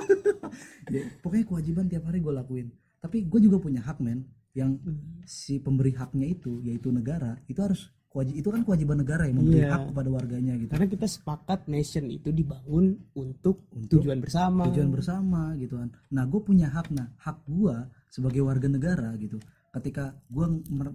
ya, 0.90 1.02
pokoknya 1.20 1.46
kewajiban 1.46 1.86
tiap 1.88 2.04
hari 2.06 2.20
gue 2.20 2.34
lakuin. 2.34 2.68
Tapi 2.98 3.24
gue 3.24 3.40
juga 3.40 3.58
punya 3.58 3.80
hak 3.80 3.98
men 4.00 4.28
yang 4.52 4.76
Hmm. 4.78 5.24
si 5.24 5.58
pemberi 5.58 5.92
haknya 5.92 6.28
itu 6.30 6.60
yaitu 6.62 6.88
negara 6.90 7.36
itu 7.46 7.60
harus 7.60 7.92
itu 8.24 8.48
kan 8.48 8.64
kewajiban 8.64 9.04
negara 9.04 9.28
yang 9.28 9.44
memberi 9.44 9.60
Iya. 9.68 9.72
hak 9.76 9.84
kepada 9.92 10.10
warganya 10.14 10.54
gitu. 10.56 10.72
Karena 10.72 10.88
kita 10.88 11.08
sepakat 11.10 11.60
nation 11.68 12.08
itu 12.08 12.32
dibangun 12.32 12.96
untuk, 13.12 13.68
tujuan 13.92 14.24
bersama. 14.24 14.72
tujuan 14.72 14.88
bersama 14.88 15.52
gitu 15.60 15.76
kan. 15.76 15.92
Nah 16.16 16.24
gue 16.24 16.40
punya 16.40 16.72
hak 16.72 16.96
nah 16.96 17.12
hak 17.20 17.44
gue 17.44 17.76
sebagai 18.08 18.40
warga 18.48 18.72
negara 18.72 19.12
gitu. 19.20 19.36
Ketika 19.76 20.16
gue 20.32 20.46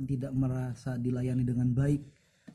tidak 0.08 0.32
merasa 0.32 0.96
dilayani 0.96 1.44
dengan 1.44 1.68
baik 1.76 2.00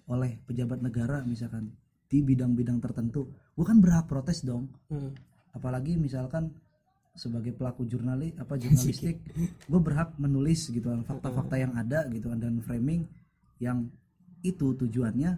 oleh 0.09 0.41
pejabat 0.45 0.81
negara 0.81 1.21
misalkan 1.25 1.69
di 2.05 2.21
bidang-bidang 2.21 2.77
tertentu 2.77 3.25
gue 3.57 3.65
kan 3.65 3.81
berhak 3.81 4.05
protes 4.05 4.45
dong. 4.45 4.69
Hmm. 4.89 5.09
apalagi 5.55 5.95
misalkan 5.95 6.51
sebagai 7.15 7.55
pelaku 7.55 7.87
jurnalis 7.87 8.35
apa 8.35 8.59
jurnalistik 8.59 9.23
gue 9.71 9.79
berhak 9.79 10.19
menulis 10.19 10.67
gitu 10.67 10.91
kan 10.91 10.99
fakta-fakta 11.07 11.55
yang 11.55 11.71
ada 11.79 12.03
gitu 12.11 12.27
kan 12.27 12.43
dan 12.43 12.59
framing 12.59 13.07
yang 13.57 13.87
itu 14.45 14.77
tujuannya 14.77 15.31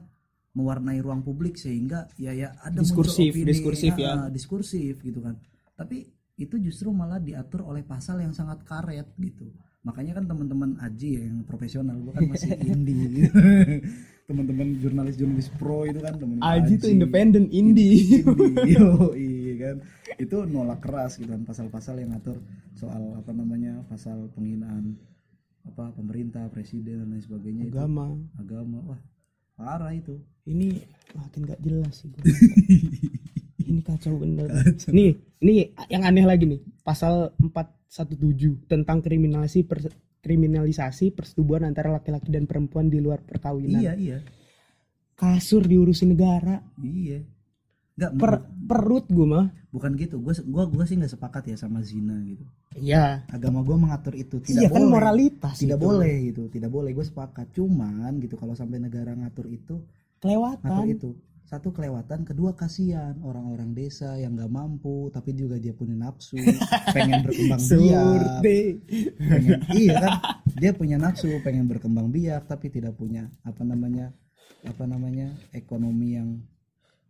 mewarnai 0.52 1.00
ruang 1.00 1.22
publik 1.22 1.54
sehingga 1.56 2.10
ya 2.18 2.34
ya 2.34 2.50
ada 2.60 2.82
Diskursif, 2.82 3.30
opini, 3.32 3.46
diskursif 3.48 3.94
ya. 3.94 4.26
ah, 4.26 4.28
diskursif 4.28 5.00
gitu 5.00 5.22
kan. 5.22 5.38
Tapi 5.78 6.10
itu 6.36 6.56
justru 6.58 6.90
malah 6.90 7.18
diatur 7.18 7.62
oleh 7.64 7.82
pasal 7.82 8.22
yang 8.22 8.34
sangat 8.34 8.66
karet 8.66 9.06
gitu. 9.18 9.54
Makanya 9.86 10.18
kan 10.18 10.26
teman-teman 10.26 10.76
Aji 10.82 11.24
yang 11.24 11.46
profesional 11.46 11.96
gue 12.02 12.12
kan 12.12 12.26
masih 12.28 12.58
indie. 12.74 13.24
Gitu. 13.24 13.32
teman-teman 14.28 14.76
jurnalis-jurnalis 14.84 15.48
pro 15.56 15.88
itu 15.88 16.04
kan 16.04 16.20
teman 16.20 16.36
Aji 16.44 16.74
tuh 16.76 16.90
independen 16.92 17.48
indie. 17.48 18.20
indie. 18.20 18.74
Yo 18.76 19.14
iya 19.16 19.54
kan. 19.62 19.76
Itu 20.20 20.44
nolak 20.44 20.82
keras 20.84 21.16
gitu 21.16 21.32
kan 21.32 21.46
pasal-pasal 21.46 22.02
yang 22.02 22.12
ngatur 22.12 22.42
soal 22.76 23.14
apa 23.16 23.32
namanya 23.32 23.86
pasal 23.88 24.28
penghinaan 24.34 24.98
apa 25.68 25.92
pemerintah 25.94 26.48
presiden 26.50 27.04
dan 27.04 27.08
lain 27.12 27.24
sebagainya 27.24 27.64
itu. 27.68 27.76
Agama. 27.76 28.16
Agama 28.40 28.78
wah 28.88 29.02
parah 29.58 29.92
itu. 29.92 30.16
Ini 30.48 30.80
makin 31.12 31.42
gak 31.44 31.60
jelas 31.60 32.06
sih 32.06 32.10
ini 33.68 33.84
kacau 33.84 34.16
bener. 34.16 34.48
Nih 34.96 35.20
ini 35.44 35.76
yang 35.92 36.08
aneh 36.08 36.24
lagi 36.24 36.48
nih. 36.48 36.62
Pasal 36.82 37.36
417 37.36 38.66
tentang 38.72 39.04
kriminalisasi 39.04 39.68
pers- 39.68 39.96
kriminalisasi 40.24 41.12
persetubuhan 41.12 41.68
antara 41.68 41.92
laki-laki 41.92 42.32
dan 42.32 42.48
perempuan 42.48 42.88
di 42.88 43.04
luar 43.04 43.20
perkawinan. 43.22 43.84
Iya 43.84 43.94
iya. 44.00 44.18
Kasur 45.20 45.68
diurusin 45.68 46.16
negara. 46.16 46.64
Iya 46.80 47.37
nggak 47.98 48.12
per 48.14 48.32
perut 48.70 49.06
gue 49.10 49.26
mah. 49.26 49.50
Bukan 49.74 49.98
gitu. 49.98 50.22
Gue 50.22 50.34
gua 50.46 50.70
gua 50.70 50.86
sih 50.86 50.96
nggak 50.96 51.18
sepakat 51.18 51.50
ya 51.50 51.58
sama 51.58 51.82
zina 51.82 52.14
gitu. 52.24 52.46
Iya. 52.78 53.26
Agama 53.34 53.66
gue 53.66 53.74
mengatur 53.74 54.14
itu. 54.14 54.38
Tidak 54.38 54.62
iya 54.62 54.70
kan 54.70 54.86
boleh. 54.86 54.94
moralitas 54.94 55.58
tidak 55.58 55.82
itu. 55.82 55.86
boleh 55.90 56.14
gitu. 56.30 56.44
Tidak 56.54 56.70
boleh. 56.70 56.94
Gue 56.94 57.06
sepakat. 57.06 57.50
Cuman 57.58 58.22
gitu 58.22 58.38
kalau 58.38 58.54
sampai 58.54 58.78
negara 58.78 59.18
ngatur 59.18 59.50
itu 59.50 59.82
ngatur 59.82 60.22
kelewatan 60.22 60.72
itu. 60.94 61.10
Satu 61.48 61.74
kelewatan. 61.74 62.22
Kedua 62.22 62.54
kasihan. 62.54 63.18
Orang-orang 63.26 63.74
desa 63.74 64.14
yang 64.22 64.38
nggak 64.38 64.52
mampu 64.54 65.10
tapi 65.10 65.34
juga 65.34 65.58
dia 65.58 65.74
punya 65.74 65.98
nafsu. 65.98 66.38
Pengen 66.96 67.26
berkembang 67.26 67.62
biak. 67.66 68.42
Pengen 69.18 69.60
iya 69.74 69.94
kan? 69.98 70.14
Dia 70.58 70.74
punya 70.74 70.98
nafsu 70.98 71.30
pengen 71.46 71.70
berkembang 71.70 72.10
biak 72.10 72.50
tapi 72.50 72.74
tidak 72.74 72.98
punya 72.98 73.30
apa 73.46 73.62
namanya 73.62 74.10
apa 74.66 74.90
namanya 74.90 75.30
ekonomi 75.54 76.18
yang 76.18 76.42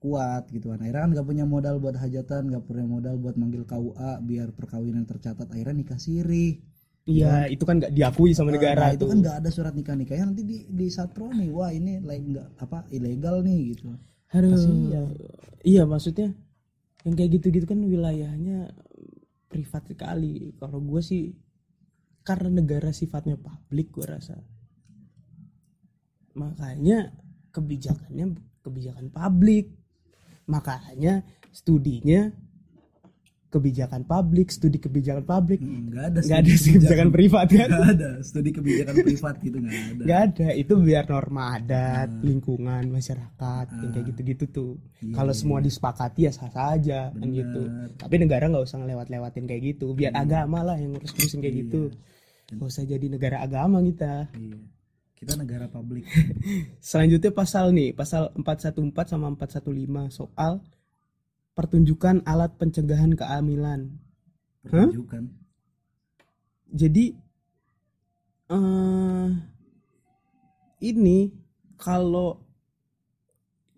kuat 0.07 0.47
gitu 0.55 0.71
kan 0.71 0.79
akhirnya 0.79 1.03
kan 1.03 1.11
nggak 1.11 1.27
punya 1.27 1.43
modal 1.43 1.75
buat 1.83 1.99
hajatan 1.99 2.47
nggak 2.47 2.63
punya 2.63 2.85
modal 2.87 3.15
buat 3.19 3.35
manggil 3.35 3.67
KUA 3.67 4.23
biar 4.23 4.47
perkawinan 4.55 5.03
tercatat 5.03 5.51
akhirnya 5.51 5.75
nikah 5.83 5.99
siri 5.99 6.63
iya 7.03 7.51
itu 7.51 7.67
kan 7.67 7.83
nggak 7.83 7.91
diakui 7.91 8.31
sama 8.31 8.55
negara 8.55 8.87
Nah, 8.87 8.95
itu 8.95 9.03
tuh 9.03 9.11
kan 9.11 9.17
nggak 9.19 9.37
ada 9.43 9.49
surat 9.51 9.73
nikah 9.75 9.99
nikahnya 9.99 10.31
nanti 10.31 10.47
di 10.47 10.57
di 10.71 10.87
satro 10.87 11.27
nih 11.27 11.51
wah 11.51 11.75
ini 11.75 11.99
like 11.99 12.23
nggak 12.23 12.47
apa 12.63 12.87
ilegal 12.95 13.43
nih 13.43 13.75
gitu 13.75 13.91
Aduh. 14.35 14.59
Kasihan. 14.59 15.07
Iya 15.63 15.83
maksudnya 15.87 16.35
yang 17.07 17.15
kayak 17.15 17.39
gitu-gitu 17.39 17.65
kan 17.67 17.79
wilayahnya 17.79 18.75
privat 19.47 19.87
sekali. 19.87 20.51
Kalau 20.59 20.83
gue 20.83 20.99
sih 20.99 21.31
karena 22.27 22.59
negara 22.59 22.91
sifatnya 22.91 23.39
publik 23.39 23.95
gue 23.95 24.03
rasa. 24.03 24.35
Makanya 26.35 27.15
kebijakannya 27.55 28.35
kebijakan 28.59 29.07
publik. 29.07 29.76
Makanya 30.47 31.21
studinya 31.51 32.31
kebijakan 33.47 34.03
publik, 34.03 34.51
studi 34.51 34.75
kebijakan 34.75 35.23
publik. 35.23 35.63
Mm, 35.63 35.87
nggak 35.87 36.05
ada 36.11 36.19
Nggak 36.19 36.39
ada 36.43 36.53
sih 36.59 36.71
kebijakan 36.75 37.09
privat 37.15 37.47
kan? 37.47 37.67
nggak 37.71 37.87
ada 37.95 38.09
studi 38.19 38.49
kebijakan 38.51 38.95
privat 39.07 39.35
gitu 39.39 39.57
nggak 39.63 39.75
ada 39.79 40.03
Gak 40.03 40.19
ada, 40.27 40.47
itu 40.51 40.73
biar 40.75 41.03
norma 41.07 41.43
adat, 41.55 42.09
lingkungan, 42.27 42.83
masyarakat, 42.91 43.65
yang 43.71 43.91
kayak 43.95 44.05
gitu-gitu 44.11 44.45
tuh. 44.51 44.71
Kalau 45.15 45.31
semua 45.31 45.63
disepakati 45.63 46.27
ya 46.27 46.31
sah 46.35 46.51
saja 46.51 47.07
kan 47.15 47.27
gitu. 47.31 47.61
Tapi 47.95 48.15
negara 48.19 48.51
nggak 48.51 48.67
usah 48.67 48.83
ngelewat-lewatin 48.83 49.47
kayak 49.47 49.63
gitu. 49.75 49.95
Biar 49.95 50.11
agama 50.11 50.67
lah 50.67 50.75
yang 50.75 50.91
ngurus-ngurusin 50.91 51.39
kayak 51.39 51.55
gitu. 51.65 51.81
Gak 52.47 52.67
usah 52.67 52.83
jadi 52.83 53.07
negara 53.11 53.43
agama 53.43 53.79
kita. 53.83 54.27
iya 54.35 54.59
kita 55.17 55.33
negara 55.33 55.65
publik 55.65 56.05
Selanjutnya 56.89 57.33
pasal 57.33 57.73
nih, 57.73 57.91
pasal 57.97 58.29
414 58.37 58.93
sama 59.17 59.33
415 59.33 60.13
soal 60.13 60.61
pertunjukan 61.57 62.21
alat 62.21 62.53
pencegahan 62.61 63.17
kehamilan. 63.17 63.97
pertunjukan 64.61 65.33
Jadi 66.69 67.17
eh 68.47 69.29
ini 70.85 71.33
kalau 71.81 72.37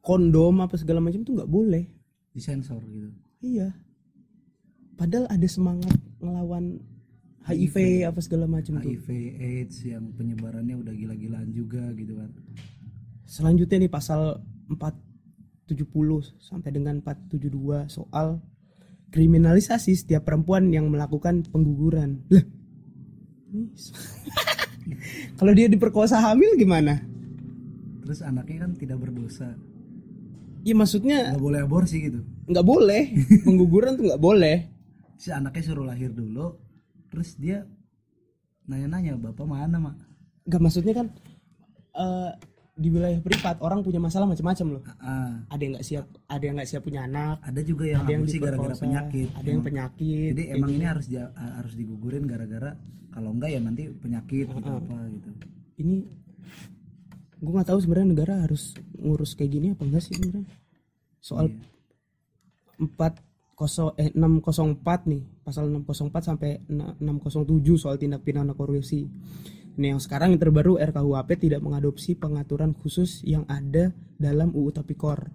kondom 0.04 0.60
apa 0.60 0.76
segala 0.76 1.00
macam 1.00 1.24
tuh 1.24 1.40
nggak 1.40 1.52
boleh. 1.52 1.86
disensor 2.36 2.84
gitu 2.84 3.10
Iya. 3.40 3.72
Padahal 5.00 5.32
ada 5.32 5.48
semangat 5.48 5.96
ngelawan 6.20 6.84
HIV 7.50 8.06
apa 8.06 8.20
segala 8.22 8.46
macam 8.46 8.78
tuh. 8.78 8.94
HIV 8.94 9.08
AIDS 9.42 9.78
yang 9.86 10.14
penyebarannya 10.14 10.78
udah 10.78 10.94
gila-gilaan 10.94 11.50
juga 11.50 11.90
gitu 11.98 12.14
kan 12.18 12.30
Selanjutnya 13.26 13.86
nih 13.86 13.92
pasal 13.94 14.42
470 14.70 15.74
sampai 16.42 16.70
dengan 16.74 17.02
472 17.02 17.90
soal 17.90 18.42
kriminalisasi 19.10 19.94
setiap 19.98 20.26
perempuan 20.30 20.70
yang 20.70 20.90
melakukan 20.90 21.46
pengguguran. 21.50 22.22
Lah. 22.30 22.46
Kalau 25.38 25.54
dia 25.54 25.70
diperkosa 25.70 26.18
hamil 26.22 26.54
gimana? 26.58 27.02
terus 28.10 28.26
anaknya 28.26 28.66
kan 28.66 28.74
tidak 28.74 28.98
berdosa 29.06 29.54
Ya 30.66 30.74
maksudnya 30.74 31.30
nggak 31.30 31.46
boleh 31.46 31.60
aborsi 31.62 32.10
gitu 32.10 32.26
nggak 32.50 32.66
boleh 32.66 33.14
pengguguran 33.46 33.94
tuh 33.94 34.10
nggak 34.10 34.18
boleh. 34.18 34.66
si 35.22 35.30
anaknya 35.30 35.62
suruh 35.62 35.86
lahir 35.86 36.10
dulu 36.10 36.58
terus 37.10 37.36
dia 37.36 37.66
nanya-nanya 38.66 39.18
bapak 39.18 39.46
mana 39.46 39.78
mak? 39.82 39.96
Nggak 40.46 40.62
maksudnya 40.62 40.94
kan 40.94 41.08
eh, 41.94 42.32
di 42.80 42.88
wilayah 42.88 43.20
privat 43.20 43.60
orang 43.60 43.84
punya 43.84 44.00
masalah 44.00 44.24
macam-macam 44.24 44.80
loh. 44.80 44.84
Ah, 45.04 45.44
Ada 45.52 45.62
yang 45.62 45.74
nggak 45.76 45.84
siap, 45.86 46.06
ada 46.32 46.44
yang 46.48 46.56
nggak 46.56 46.70
siap 46.70 46.82
punya 46.88 47.02
anak, 47.04 47.44
ada 47.44 47.60
juga 47.60 47.84
yang 47.92 48.08
ada 48.08 48.12
yang 48.16 48.24
aborsi 48.24 48.38
gara-gara 48.40 48.76
penyakit. 48.80 49.28
ada 49.36 49.48
yang 49.52 49.64
penyakit. 49.66 50.30
jadi 50.32 50.44
emang 50.56 50.70
ini 50.72 50.86
harus 50.88 51.06
dia- 51.12 51.34
harus 51.36 51.74
digugurin 51.76 52.24
gara-gara 52.24 52.80
kalau 53.12 53.36
enggak 53.36 53.52
ya 53.52 53.60
nanti 53.60 53.84
penyakit 53.92 54.48
gitu 54.48 54.70
apa 54.70 54.96
gitu. 55.12 55.30
Ini 55.76 55.96
gue 57.40 57.52
nggak 57.52 57.68
tahu 57.68 57.80
sebenarnya 57.84 58.10
negara 58.16 58.34
harus 58.48 58.72
ngurus 58.96 59.36
kayak 59.36 59.52
gini 59.52 59.68
apa 59.76 59.84
enggak 59.84 60.04
sih 60.08 60.16
sebenarnya? 60.16 60.48
Soal 61.20 61.52
empat 62.80 63.20
kosong 63.60 63.92
eh 64.00 64.16
604 64.16 65.12
nih. 65.12 65.24
Pasal 65.44 65.68
604 65.68 66.24
sampai 66.24 66.64
607 66.72 67.76
soal 67.76 68.00
tindak 68.00 68.24
pidana 68.24 68.56
korupsi. 68.56 69.04
Ini 69.76 69.96
yang 69.96 70.00
sekarang 70.00 70.32
yang 70.32 70.40
terbaru 70.40 70.80
RKUHP 70.80 71.30
tidak 71.36 71.60
mengadopsi 71.60 72.16
pengaturan 72.16 72.72
khusus 72.72 73.24
yang 73.28 73.44
ada 73.52 73.92
dalam 74.16 74.56
UU 74.56 74.72
Tapikor 74.72 75.28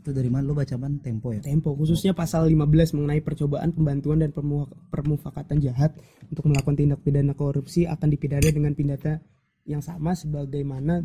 itu 0.00 0.16
dari 0.16 0.32
mana? 0.32 0.48
Lo 0.48 0.56
bacaman 0.56 0.98
tempo 1.04 1.30
ya? 1.30 1.44
Tempo 1.44 1.76
khususnya 1.76 2.16
pasal 2.16 2.48
15 2.48 2.96
mengenai 2.96 3.20
percobaan 3.20 3.70
pembantuan 3.76 4.24
dan 4.24 4.32
permu- 4.32 4.72
permufakatan 4.88 5.60
jahat 5.60 5.92
untuk 6.32 6.48
melakukan 6.48 6.80
tindak 6.80 7.00
pidana 7.04 7.36
korupsi 7.36 7.84
akan 7.84 8.08
dipidana 8.08 8.48
dengan 8.48 8.72
pidana 8.72 9.20
yang 9.68 9.84
sama 9.84 10.16
sebagaimana 10.16 11.04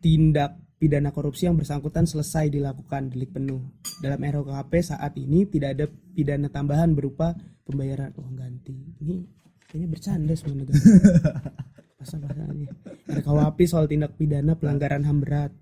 tindak 0.00 0.56
pidana 0.82 1.14
korupsi 1.14 1.46
yang 1.46 1.54
bersangkutan 1.54 2.10
selesai 2.10 2.50
dilakukan 2.50 3.14
delik 3.14 3.30
penuh. 3.30 3.62
Dalam 4.02 4.18
RUKP 4.18 4.82
saat 4.82 5.14
ini 5.14 5.46
tidak 5.46 5.78
ada 5.78 5.86
pidana 5.86 6.50
tambahan 6.50 6.90
berupa 6.90 7.38
pembayaran 7.62 8.10
uang 8.18 8.34
ganti. 8.34 8.74
Ini 8.98 9.22
kayaknya 9.70 9.86
bercanda 9.86 10.34
semua 10.34 10.66
negara. 10.66 10.82
Pasal-pasalnya. 12.02 12.74
RKUHP 13.06 13.58
soal 13.70 13.86
tindak 13.86 14.18
pidana 14.18 14.58
pelanggaran 14.58 15.06
HAM 15.06 15.22
berat. 15.22 15.54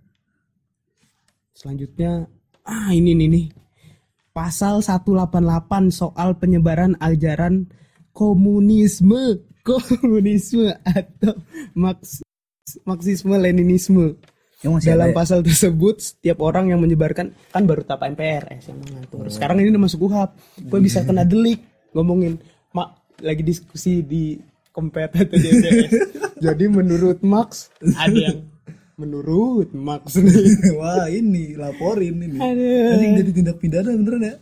Selanjutnya 1.52 2.24
ah 2.64 2.88
ini 2.96 3.12
nih 3.12 3.28
nih. 3.28 3.46
Pasal 4.32 4.80
188 4.80 5.36
soal 5.92 6.40
penyebaran 6.40 6.96
ajaran 6.96 7.68
komunisme, 8.16 9.44
komunisme 9.68 10.72
atau 10.80 11.36
maks 11.76 12.24
Marxisme 12.88 13.36
Leninisme. 13.36 14.16
Yang 14.60 14.72
masih 14.76 14.90
Dalam 14.92 15.08
ada 15.08 15.12
ya? 15.12 15.16
pasal 15.16 15.38
tersebut, 15.40 15.96
setiap 16.04 16.38
orang 16.44 16.68
yang 16.68 16.80
menyebarkan 16.84 17.32
kan 17.32 17.62
baru 17.64 17.80
tapa 17.80 18.12
MPRS 18.12 18.68
yang 18.68 18.78
mengatur. 18.84 19.24
Oh. 19.24 19.32
Sekarang 19.32 19.56
ini 19.56 19.72
udah 19.72 19.82
masuk 19.88 20.04
UHAP. 20.04 20.30
Gue 20.68 20.80
bisa 20.84 21.00
kena 21.00 21.24
delik 21.24 21.64
ngomongin 21.96 22.36
mak 22.76 23.00
lagi 23.24 23.40
diskusi 23.40 24.04
di 24.04 24.36
kompet. 24.68 25.16
Jadi 26.44 26.64
menurut 26.68 27.24
Max 27.24 27.72
ada 27.96 28.12
yang 28.12 28.44
menurut 29.00 29.72
Max 29.72 30.20
nih. 30.20 30.76
Wah 30.80 31.08
ini 31.08 31.56
laporin 31.56 32.20
ini. 32.20 32.36
Anjing 32.36 33.12
jadi 33.16 33.30
tindak 33.32 33.56
pidana 33.56 33.96
beneran 33.96 34.28
ya? 34.28 34.36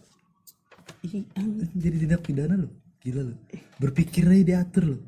Jadi 1.79 1.97
tindak 2.07 2.27
pidana 2.27 2.59
loh. 2.59 2.73
Gila 2.99 3.23
loh. 3.23 3.39
Berpikir 3.79 4.27
aja 4.27 4.43
diatur 4.43 4.99
loh. 4.99 5.01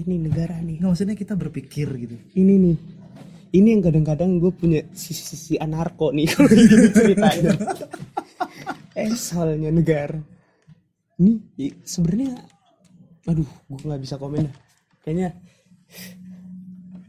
Ini 0.00 0.14
negara 0.24 0.56
nih. 0.64 0.80
Nggak 0.80 0.90
maksudnya 0.96 1.16
kita 1.16 1.36
berpikir 1.36 1.88
gitu. 2.00 2.16
Ini 2.32 2.54
nih. 2.56 2.76
Ini 3.48 3.68
yang 3.78 3.82
kadang-kadang 3.84 4.36
gue 4.36 4.52
punya 4.52 4.80
sisi-sisi 4.92 5.56
anarko 5.56 6.12
nih 6.12 6.28
kalau 6.32 6.52
gini 6.52 6.88
ceritanya. 6.92 7.52
eh 8.92 9.12
soalnya 9.16 9.70
negara. 9.72 10.20
Ini 11.18 11.40
sebenarnya, 11.82 12.36
aduh, 13.26 13.48
gue 13.48 13.80
nggak 13.88 14.02
bisa 14.04 14.20
komen 14.20 14.46
dah. 14.46 14.56
Kayaknya 15.02 15.28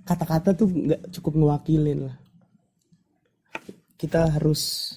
kata-kata 0.08 0.56
tuh 0.56 0.68
nggak 0.72 1.02
cukup 1.20 1.34
ngewakilin 1.38 2.08
lah. 2.08 2.16
Kita 4.00 4.32
harus 4.32 4.96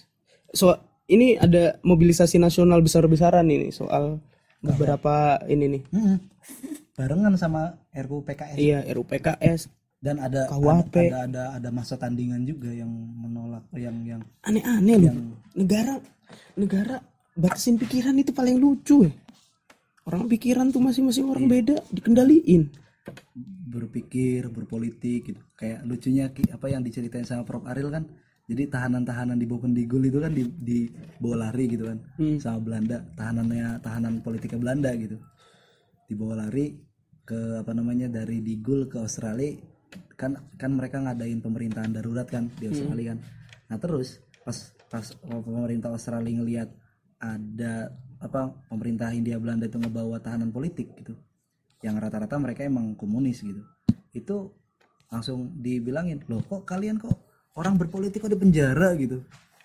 so 0.54 0.70
ini 1.10 1.34
ada 1.34 1.76
mobilisasi 1.82 2.38
nasional 2.38 2.78
besar-besaran 2.80 3.44
ini 3.50 3.74
soal 3.74 4.22
beberapa 4.62 5.42
ini 5.50 5.78
nih. 5.78 5.82
Barengan 6.94 7.34
sama 7.34 7.74
RUU 7.90 8.22
PKS 8.22 8.56
Iya, 8.60 8.86
RUPKS 8.94 9.81
dan 10.02 10.18
ada 10.18 10.50
KUHP. 10.50 10.94
ada, 10.98 11.06
ada 11.06 11.18
ada 11.24 11.42
ada 11.62 11.68
masa 11.70 11.94
tandingan 11.94 12.42
juga 12.42 12.74
yang 12.74 12.90
menolak 12.90 13.64
yang 13.78 13.96
yang 14.02 14.20
aneh-aneh 14.42 14.98
loh. 14.98 15.14
negara 15.54 16.02
negara 16.58 16.98
batasin 17.38 17.78
pikiran 17.78 18.18
itu 18.18 18.34
paling 18.34 18.58
lucu 18.58 19.06
ya 19.06 19.12
orang 20.06 20.26
pikiran 20.26 20.66
tuh 20.74 20.82
masing-masing 20.82 21.30
orang 21.30 21.46
beda 21.46 21.76
dikendaliin. 21.94 22.70
Berpikir 23.72 24.50
berpolitik 24.52 25.32
gitu. 25.32 25.42
Kayak 25.56 25.86
lucunya 25.86 26.28
apa 26.28 26.66
yang 26.68 26.82
diceritain 26.82 27.24
sama 27.24 27.46
Prof. 27.46 27.64
Aril 27.64 27.88
kan? 27.88 28.04
Jadi 28.50 28.68
tahanan-tahanan 28.68 29.38
di 29.38 29.46
Bovendigul 29.46 30.02
itu 30.02 30.18
kan 30.18 30.34
di, 30.34 30.44
di 30.44 30.90
bawa 31.22 31.48
lari 31.48 31.64
gitu 31.70 31.86
kan 31.88 31.98
sama 32.42 32.58
Belanda. 32.60 32.98
Tahanannya 33.14 33.80
tahanan 33.80 34.14
politiknya 34.20 34.58
Belanda 34.58 34.90
gitu. 34.98 35.16
Dibawa 36.10 36.46
lari 36.46 36.74
ke 37.22 37.62
apa 37.62 37.70
namanya 37.72 38.10
dari 38.10 38.42
Digul 38.42 38.90
ke 38.90 38.98
Australia 38.98 39.54
kan 40.22 40.38
kan 40.54 40.70
mereka 40.70 41.02
ngadain 41.02 41.42
pemerintahan 41.42 41.90
darurat 41.90 42.30
kan 42.30 42.46
di 42.62 42.70
Australia 42.70 43.12
kan. 43.12 43.18
Nah 43.66 43.78
terus 43.82 44.22
pas 44.46 44.54
pas 44.86 45.06
pemerintah 45.42 45.90
Australia 45.90 46.38
ngelihat 46.38 46.68
ada 47.18 47.90
apa 48.22 48.54
pemerintah 48.70 49.10
Hindia 49.10 49.42
Belanda 49.42 49.66
itu 49.66 49.82
ngebawa 49.82 50.22
tahanan 50.22 50.54
politik 50.54 50.94
gitu 50.94 51.18
yang 51.82 51.98
rata-rata 51.98 52.38
mereka 52.38 52.62
emang 52.62 52.94
komunis 52.94 53.42
gitu 53.42 53.66
itu 54.14 54.54
langsung 55.10 55.50
dibilangin 55.58 56.22
loh 56.30 56.38
kok 56.46 56.62
kalian 56.62 57.02
kok 57.02 57.32
orang 57.56 57.76
berpolitik 57.76 58.24
kok 58.24 58.32
di 58.32 58.38
penjara? 58.38 58.96
gitu. 58.96 59.20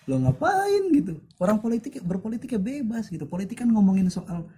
Lo 0.08 0.20
ngapain? 0.20 0.92
gitu. 0.92 1.20
Orang 1.40 1.60
politik 1.60 2.00
berpolitik 2.04 2.56
ya 2.56 2.60
bebas 2.60 3.08
gitu. 3.08 3.24
Politik 3.28 3.64
kan 3.64 3.68
ngomongin 3.68 4.08
soal 4.12 4.48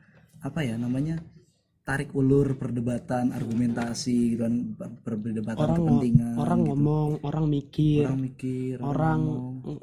apa 0.41 0.65
ya 0.65 0.79
namanya 0.79 1.21
tarik 1.91 2.15
ulur 2.15 2.55
perdebatan 2.55 3.35
argumentasi 3.35 4.39
gitu 4.39 4.47
kan 4.47 4.55
perdebatan 5.03 5.59
orang 5.59 5.79
kepentingan 5.83 6.35
orang 6.39 6.61
gitu. 6.63 6.69
ngomong 6.71 7.09
orang 7.27 7.45
mikir 7.51 8.07
orang 8.07 8.23
mikir 8.23 8.75
orang 8.79 9.21
ngomong, 9.27 9.79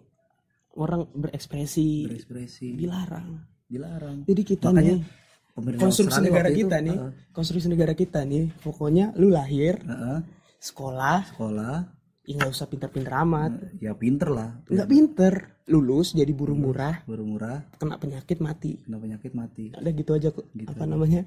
orang 0.79 1.01
berekspresi 1.11 2.07
berekspresi. 2.07 2.79
dilarang. 2.79 3.43
Dilarang. 3.67 4.23
Jadi 4.23 4.41
kita 4.47 4.71
makanya 4.71 5.03
nih 5.03 5.75
konstruksi 5.75 6.19
negara 6.23 6.47
waktu 6.47 6.55
itu, 6.55 6.61
kita 6.63 6.77
nih 6.79 6.95
uh, 6.95 7.11
konstruksi 7.35 7.67
negara 7.67 7.93
kita 7.97 8.19
nih 8.23 8.45
pokoknya 8.63 9.11
lu 9.19 9.27
lahir 9.27 9.75
uh, 9.83 10.23
sekolah 10.63 11.35
sekolah. 11.35 11.77
ya 12.23 12.35
nggak 12.39 12.51
usah 12.51 12.67
pinter-pinter 12.67 13.13
amat. 13.23 13.51
Ya 13.79 13.95
pinter 13.95 14.27
lah. 14.27 14.59
Nggak 14.67 14.89
pinter. 14.91 15.33
Lulus 15.71 16.11
jadi 16.11 16.27
buruh 16.35 16.59
murah. 16.59 17.03
baru 17.07 17.23
murah. 17.23 17.63
Kena 17.79 17.95
penyakit 17.95 18.43
mati. 18.43 18.83
Kena 18.83 18.99
penyakit 18.99 19.31
mati. 19.31 19.71
Ada 19.71 19.95
gitu 19.95 20.11
aja 20.11 20.35
kok. 20.35 20.43
Apa 20.67 20.83
namanya 20.83 21.23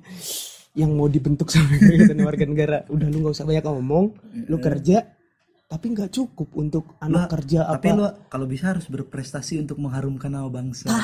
yang 0.75 0.95
mau 0.95 1.11
dibentuk 1.11 1.51
sama 1.55 1.77
kita 1.79 2.14
nih 2.14 2.25
warga 2.27 2.45
negara. 2.47 2.79
Udah 2.91 3.07
lu 3.11 3.25
nggak 3.27 3.35
usah 3.35 3.47
banyak 3.47 3.64
ngomong 3.64 4.05
lu 4.47 4.57
kerja 4.59 5.21
tapi 5.71 5.95
nggak 5.95 6.11
cukup 6.11 6.51
untuk 6.59 6.99
anak 6.99 7.31
kerja 7.31 7.62
tapi 7.62 7.95
apa. 7.95 7.99
lo 8.03 8.07
kalau 8.27 8.51
bisa 8.51 8.75
harus 8.75 8.91
berprestasi 8.91 9.62
untuk 9.62 9.79
mengharumkan 9.79 10.27
nama 10.35 10.51
bangsa. 10.51 10.91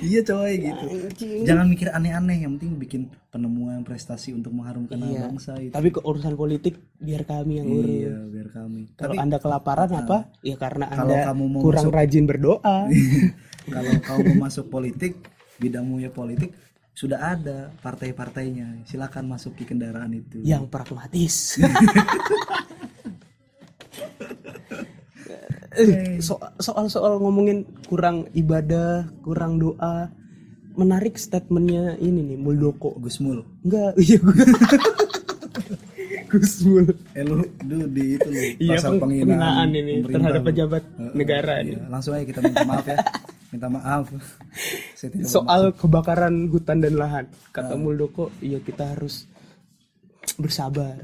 Iya 0.00 0.20
coy 0.22 0.52
gitu. 0.60 0.86
Anjing. 0.86 1.42
jangan 1.42 1.66
mikir 1.66 1.88
aneh-aneh 1.90 2.46
yang 2.46 2.54
penting 2.54 2.78
bikin 2.78 3.02
penemuan 3.32 3.82
prestasi 3.82 4.30
untuk 4.30 4.54
mengharumkan 4.54 5.00
Iya. 5.02 5.26
nama 5.26 5.26
bangsa 5.32 5.58
itu 5.58 5.72
tapi 5.74 5.88
ke 5.90 6.00
urusan 6.04 6.38
politik 6.38 6.78
biar 7.02 7.26
kami 7.26 7.58
yang 7.58 7.66
urus. 7.66 7.90
Iya 7.90 8.16
biar 8.30 8.48
kami. 8.54 8.82
Kalau 8.94 9.14
anda 9.18 9.38
kelaparan 9.42 9.90
apa? 9.90 10.18
Ya 10.46 10.54
karena 10.54 10.86
anda 10.94 11.26
kamu 11.26 11.44
mau 11.50 11.60
kurang 11.66 11.90
rajin 11.90 12.24
berdoa. 12.30 12.76
Kalau 13.74 13.92
kamu 14.06 14.20
mau 14.38 14.46
masuk 14.46 14.70
politik 14.70 15.18
bidangmu 15.58 15.98
ya 15.98 16.14
politik 16.14 16.54
sudah 17.00 17.32
ada 17.32 17.72
partai-partainya. 17.80 18.84
Silakan 18.84 19.24
masuki 19.26 19.64
kendaraan 19.64 20.12
itu. 20.12 20.44
Yang 20.44 20.68
pragmatis. 20.68 21.56
Eh, 25.70 26.18
so- 26.18 26.42
soal-soal 26.58 27.22
ngomongin 27.22 27.62
kurang 27.86 28.26
ibadah 28.34 29.06
kurang 29.22 29.56
doa 29.56 30.10
menarik 30.74 31.14
statementnya 31.14 31.94
ini 31.96 32.26
nih 32.26 32.36
Muldoko. 32.36 32.98
Gus 32.98 33.22
Mul. 33.22 33.46
Enggak 33.62 33.94
iya 34.02 34.18
gue 34.18 34.34
Gus 36.32 36.66
Mul. 36.66 36.90
Eh 37.14 37.22
lu 37.22 37.38
lu 37.62 37.86
di 37.86 38.18
itu 38.18 38.26
lu 38.26 38.40
iya 38.58 38.76
pasal 38.76 38.98
peng- 38.98 39.14
penghinaan 39.22 39.30
penghinaan 39.30 39.68
ini 39.72 39.92
terhadap 40.04 40.42
pejabat 40.42 40.82
negara 41.14 41.54
Iya, 41.56 41.66
nih 41.70 41.76
langsung 41.86 42.12
aja 42.14 42.24
kita 42.26 42.40
minta 42.42 42.66
maaf 42.66 42.86
ya 42.86 42.98
minta 43.50 43.66
maaf. 43.70 44.10
Soal 45.26 45.74
kebakaran 45.74 46.50
hutan 46.50 46.82
dan 46.82 46.94
lahan. 46.98 47.24
Kata 47.50 47.74
Muldoko 47.74 48.30
iya 48.42 48.62
kita 48.62 48.94
harus 48.94 49.26
bersabar. 50.38 50.98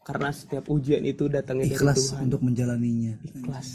Karena 0.00 0.32
setiap 0.34 0.66
ujian 0.72 1.04
itu 1.06 1.30
datangnya 1.30 1.70
dari 1.70 1.76
ikhlas 1.76 2.00
Tuhan. 2.10 2.22
untuk 2.26 2.40
menjalaninya. 2.42 3.14
Ikhlas. 3.22 3.68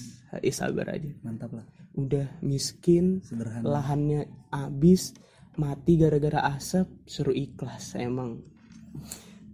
Ya 0.43 0.51
sabar 0.51 0.91
aja. 0.91 1.11
Mantap 1.23 1.55
lah. 1.55 1.63
Udah 1.95 2.27
miskin 2.43 3.23
sederhana. 3.23 3.63
lahannya 3.63 4.27
habis 4.51 5.15
mati 5.55 5.95
gara-gara 5.95 6.43
asap 6.51 6.91
suruh 7.07 7.31
ikhlas 7.31 7.95
emang 7.95 8.43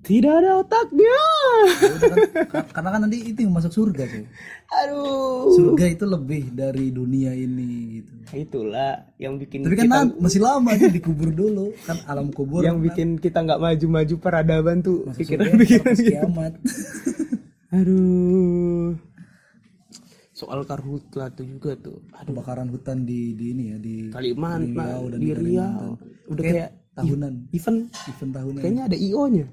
tidak 0.02 0.34
ada 0.34 0.52
otaknya 0.60 1.20
kan, 1.78 2.18
ka- 2.50 2.68
karena 2.74 2.90
kan 2.90 3.00
nanti 3.02 3.22
itu 3.22 3.46
yang 3.46 3.54
masuk 3.54 3.70
surga 3.70 4.02
cuy. 4.04 4.26
Aduh. 4.72 5.54
Surga 5.54 5.86
itu 5.88 6.06
lebih 6.06 6.44
dari 6.52 6.90
dunia 6.90 7.30
ini 7.32 8.02
gitu. 8.02 8.12
Itulah 8.34 9.14
yang 9.16 9.38
bikin 9.38 9.62
tapi 9.62 9.76
kan 9.76 9.86
kita 9.86 10.00
masih 10.18 10.42
lama 10.42 10.70
aja 10.70 10.90
dikubur 10.90 11.30
dulu. 11.30 11.70
Kan 11.84 12.02
alam 12.06 12.30
kubur 12.30 12.62
yang 12.62 12.82
bikin 12.82 13.16
kita 13.16 13.42
nggak 13.42 13.62
maju-maju 13.62 14.16
peradaban 14.18 14.82
tuh 14.82 15.06
surga 15.06 15.18
pikiran-pikiran 15.18 15.86
pas 15.86 15.98
gitu. 15.98 16.12
kiamat. 16.12 16.54
Aduh. 17.78 18.98
Soal 20.32 20.66
karhutla 20.66 21.30
tuh 21.30 21.46
juga 21.46 21.78
tuh. 21.78 22.02
Aduh 22.12 22.34
kebakaran 22.34 22.68
hutan 22.68 23.06
di 23.06 23.38
di 23.38 23.54
ini 23.54 23.64
ya 23.68 23.78
di 23.78 23.96
Kalimantan 24.10 24.74
Riau 24.74 25.04
dan 25.08 25.20
di 25.20 25.24
di 25.24 25.32
Riau. 25.32 25.94
Kalimantan. 25.94 26.10
udah 26.26 26.42
Kayak 26.42 26.56
kayak 26.58 26.72
tahunan. 27.02 27.34
Event. 27.52 27.80
Event 28.08 28.32
tahunan. 28.34 28.62
Kayaknya 28.62 28.84
ada 28.88 28.98
io 28.98 29.24
nya 29.28 29.46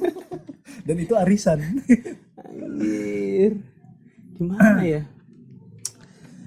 dan 0.86 0.96
itu 0.96 1.14
arisan. 1.18 1.58
Anjir. 2.40 3.52
Gimana 4.36 4.82
ya? 4.82 5.02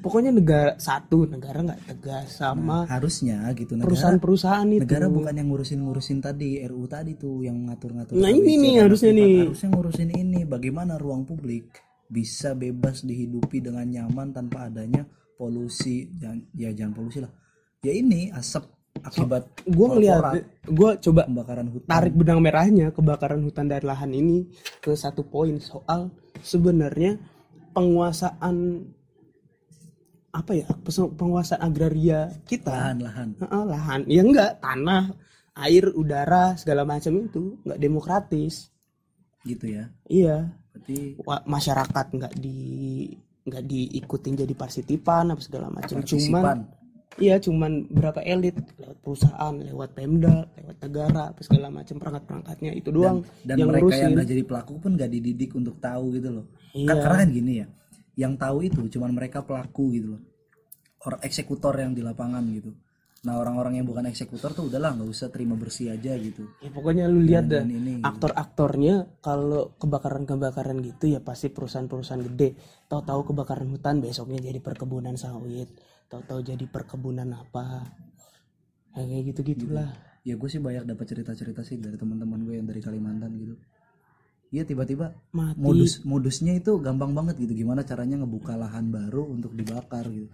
Pokoknya 0.03 0.35
negara 0.35 0.75
satu 0.75 1.23
negara 1.23 1.63
nggak 1.63 1.81
tegas 1.87 2.35
sama 2.35 2.83
harusnya 2.91 3.39
gitu 3.55 3.79
negara 3.79 3.87
perusahaan-perusahaan 3.87 4.67
itu. 4.67 4.83
negara 4.83 5.07
bukan 5.07 5.31
yang 5.31 5.47
ngurusin-ngurusin 5.47 6.19
tadi 6.19 6.59
RU 6.67 6.83
tadi 6.91 7.15
tuh 7.15 7.39
yang 7.39 7.55
ngatur-ngatur 7.71 8.19
Nah, 8.19 8.27
ini 8.27 8.59
nih 8.59 8.83
dan 8.83 8.91
harusnya 8.91 9.11
nih. 9.15 9.47
harusnya 9.47 9.69
ngurusin 9.71 10.09
ini 10.11 10.43
bagaimana 10.43 10.99
ruang 10.99 11.23
publik 11.23 11.79
bisa 12.11 12.51
bebas 12.51 13.07
dihidupi 13.07 13.63
dengan 13.63 13.87
nyaman 13.87 14.35
tanpa 14.35 14.67
adanya 14.67 15.07
polusi. 15.39 16.11
Jangan 16.19 16.51
ya 16.51 16.75
jangan 16.75 16.93
polusi 16.99 17.23
lah. 17.23 17.31
Ya 17.79 17.95
ini 17.95 18.27
asap 18.35 18.67
akibat 19.01 19.43
gue 19.65 19.87
korporat, 19.89 20.45
gue 20.69 20.91
coba 21.09 21.21
pembakaran 21.25 21.67
hutan. 21.73 21.89
Tarik 21.89 22.13
benang 22.13 22.39
merahnya 22.39 22.93
kebakaran 22.93 23.41
hutan 23.41 23.65
dan 23.65 23.81
lahan 23.81 24.13
ini 24.13 24.45
ke 24.79 24.93
satu 24.93 25.25
poin 25.25 25.57
soal 25.57 26.13
sebenarnya 26.45 27.17
penguasaan 27.73 28.85
apa 30.33 30.51
ya 30.53 30.65
penguasaan 30.93 31.61
agraria 31.61 32.29
kita. 32.45 32.73
Lahan-lahan 32.73 33.29
Heeh, 33.37 33.63
lahan. 33.69 33.99
Ya 34.09 34.21
enggak 34.21 34.61
tanah 34.61 35.13
air 35.57 35.93
udara 35.93 36.57
segala 36.57 36.85
macam 36.85 37.17
itu 37.17 37.57
enggak 37.65 37.79
demokratis. 37.81 38.69
Gitu 39.45 39.77
ya. 39.77 39.89
Iya. 40.09 40.53
Berarti 40.73 41.21
masyarakat 41.45 42.05
enggak 42.17 42.33
di 42.37 42.57
enggak 43.45 43.63
diikutin 43.67 44.33
jadi 44.41 44.53
partisipan 44.57 45.33
apa 45.33 45.41
segala 45.41 45.69
macam. 45.69 46.01
Cuman 46.01 46.82
iya 47.21 47.37
cuman 47.37 47.89
berapa 47.89 48.21
elit? 48.25 48.57
Lewat 48.79 48.97
perusahaan 49.03 49.53
lewat 49.53 49.89
pemda 49.93 50.49
lewat 50.57 50.77
negara 50.81 51.21
apa 51.33 51.41
segala 51.45 51.67
macam 51.69 51.95
perangkat 52.01 52.23
perangkatnya 52.25 52.71
itu 52.73 52.89
doang 52.89 53.21
dan 53.45 53.55
yang 53.59 53.69
mereka 53.69 53.93
yang 53.93 53.93
ngurusin. 53.93 54.13
nggak 54.17 54.27
jadi 54.29 54.43
pelaku 54.45 54.73
pun 54.81 54.91
nggak 54.97 55.11
dididik 55.11 55.51
untuk 55.53 55.75
tahu 55.77 56.15
gitu 56.17 56.29
loh. 56.41 56.45
Iya. 56.73 56.87
Kan- 56.89 57.01
karena 57.01 57.17
kan 57.21 57.29
gini 57.29 57.53
ya 57.61 57.67
yang 58.13 58.33
tahu 58.37 58.57
itu 58.65 58.79
cuman 58.97 59.11
mereka 59.13 59.41
pelaku 59.41 59.83
gitu 59.93 60.07
loh. 60.17 60.21
Orang 61.03 61.19
eksekutor 61.19 61.73
yang 61.75 61.91
di 61.91 62.01
lapangan 62.05 62.43
gitu. 62.53 62.71
Nah 63.23 63.39
orang-orang 63.39 63.79
yang 63.79 63.87
bukan 63.87 64.03
eksekutor 64.11 64.51
tuh 64.51 64.67
udahlah 64.67 64.99
nggak 64.99 65.07
usah 65.07 65.31
terima 65.31 65.55
bersih 65.55 65.95
aja 65.95 66.11
gitu. 66.19 66.43
Ya 66.59 66.69
pokoknya 66.71 67.07
lu 67.07 67.23
lihat 67.23 67.47
dah 67.47 67.63
dan 67.63 67.71
ini 67.71 67.99
gitu. 67.99 68.03
aktor-aktornya 68.03 69.23
kalau 69.23 69.71
kebakaran-kebakaran 69.79 70.83
gitu 70.83 71.15
ya 71.15 71.23
pasti 71.23 71.47
perusahaan-perusahaan 71.47 72.23
gede. 72.31 72.59
Tahu-tahu 72.91 73.31
kebakaran 73.31 73.71
hutan 73.71 74.03
besoknya 74.03 74.43
jadi 74.43 74.59
perkebunan 74.59 75.15
sawit 75.15 75.71
tahu-tahu 76.09 76.39
jadi 76.43 76.65
perkebunan 76.67 77.29
apa. 77.33 77.87
Ya, 78.93 79.01
kayak 79.09 79.23
gitu 79.33 79.41
gitulah 79.55 79.89
ya 80.23 80.39
gue 80.39 80.49
sih 80.49 80.61
banyak 80.63 80.87
dapat 80.87 81.05
cerita-cerita 81.09 81.61
sih 81.67 81.77
dari 81.81 81.99
teman-teman 81.99 82.39
gue 82.47 82.55
yang 82.55 82.67
dari 82.67 82.79
Kalimantan 82.79 83.31
gitu. 83.35 83.55
Iya 84.53 84.63
tiba-tiba 84.69 85.17
mati. 85.33 85.57
modus 85.57 86.05
modusnya 86.05 86.53
itu 86.53 86.77
gampang 86.77 87.11
banget 87.11 87.41
gitu. 87.41 87.57
Gimana 87.57 87.81
caranya 87.81 88.21
ngebuka 88.21 88.53
lahan 88.53 88.93
baru 88.93 89.25
untuk 89.25 89.57
dibakar 89.57 90.05
gitu. 90.13 90.29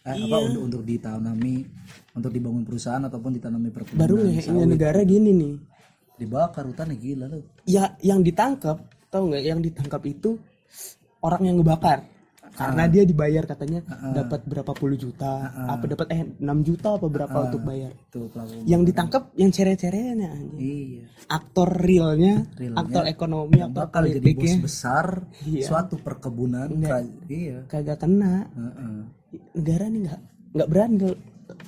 Eh, 0.00 0.16
apa 0.16 0.36
Iya. 0.40 0.48
untuk 0.48 0.62
untuk 0.64 0.82
ditanami 0.88 1.68
untuk 2.16 2.32
dibangun 2.32 2.64
perusahaan 2.64 3.04
ataupun 3.04 3.36
ditanami 3.36 3.68
perkebunan 3.68 4.00
baru 4.00 4.14
ngeheknya 4.24 4.64
negara 4.64 5.00
gini 5.04 5.30
nih. 5.36 5.54
Dibakar 6.16 6.64
hutannya 6.64 6.96
gila 6.96 7.28
loh. 7.28 7.44
Ya 7.68 7.94
yang 8.00 8.24
ditangkap 8.24 8.80
tahu 9.12 9.28
nggak? 9.28 9.44
Yang 9.44 9.60
ditangkap 9.70 10.02
itu 10.08 10.40
orang 11.20 11.52
yang 11.52 11.56
ngebakar 11.60 12.08
karena 12.50 12.82
Ah. 12.84 12.90
dia 12.90 13.02
dibayar 13.02 13.44
katanya 13.44 13.80
dapat 14.12 14.40
berapa 14.42 14.72
puluh 14.72 14.94
juta 14.94 15.32
apa 15.66 15.84
dapat 15.84 16.06
eh 16.10 16.22
6 16.36 16.60
juta 16.60 16.94
apa 16.94 17.06
berapa 17.06 17.32
Ah. 17.32 17.44
untuk 17.46 17.62
bayar 17.62 17.92
tuh 18.08 18.26
pelaku 18.26 18.62
yang 18.64 18.82
ditangkap 18.82 19.30
yang 19.34 19.48
cere-cerenya 19.48 20.30
iya 20.56 21.06
aktor 21.26 21.70
realnya, 21.70 22.42
Realnya, 22.54 22.76
aktor 22.76 23.04
ekonomi, 23.06 23.54
yang 23.56 23.70
aktor 23.70 23.86
bakal 23.86 24.02
jadi 24.04 24.30
bos 24.34 24.54
besar 24.60 25.06
Iya. 25.42 25.64
suatu 25.64 25.94
perkebunan 25.96 26.68
iya 27.26 27.62
kagak 27.64 27.98
kena. 27.98 28.50
Heeh. 28.50 28.96
Negara 29.54 29.84
nih 29.86 30.00
nggak 30.04 30.20
nggak 30.50 30.68
berani 30.68 30.96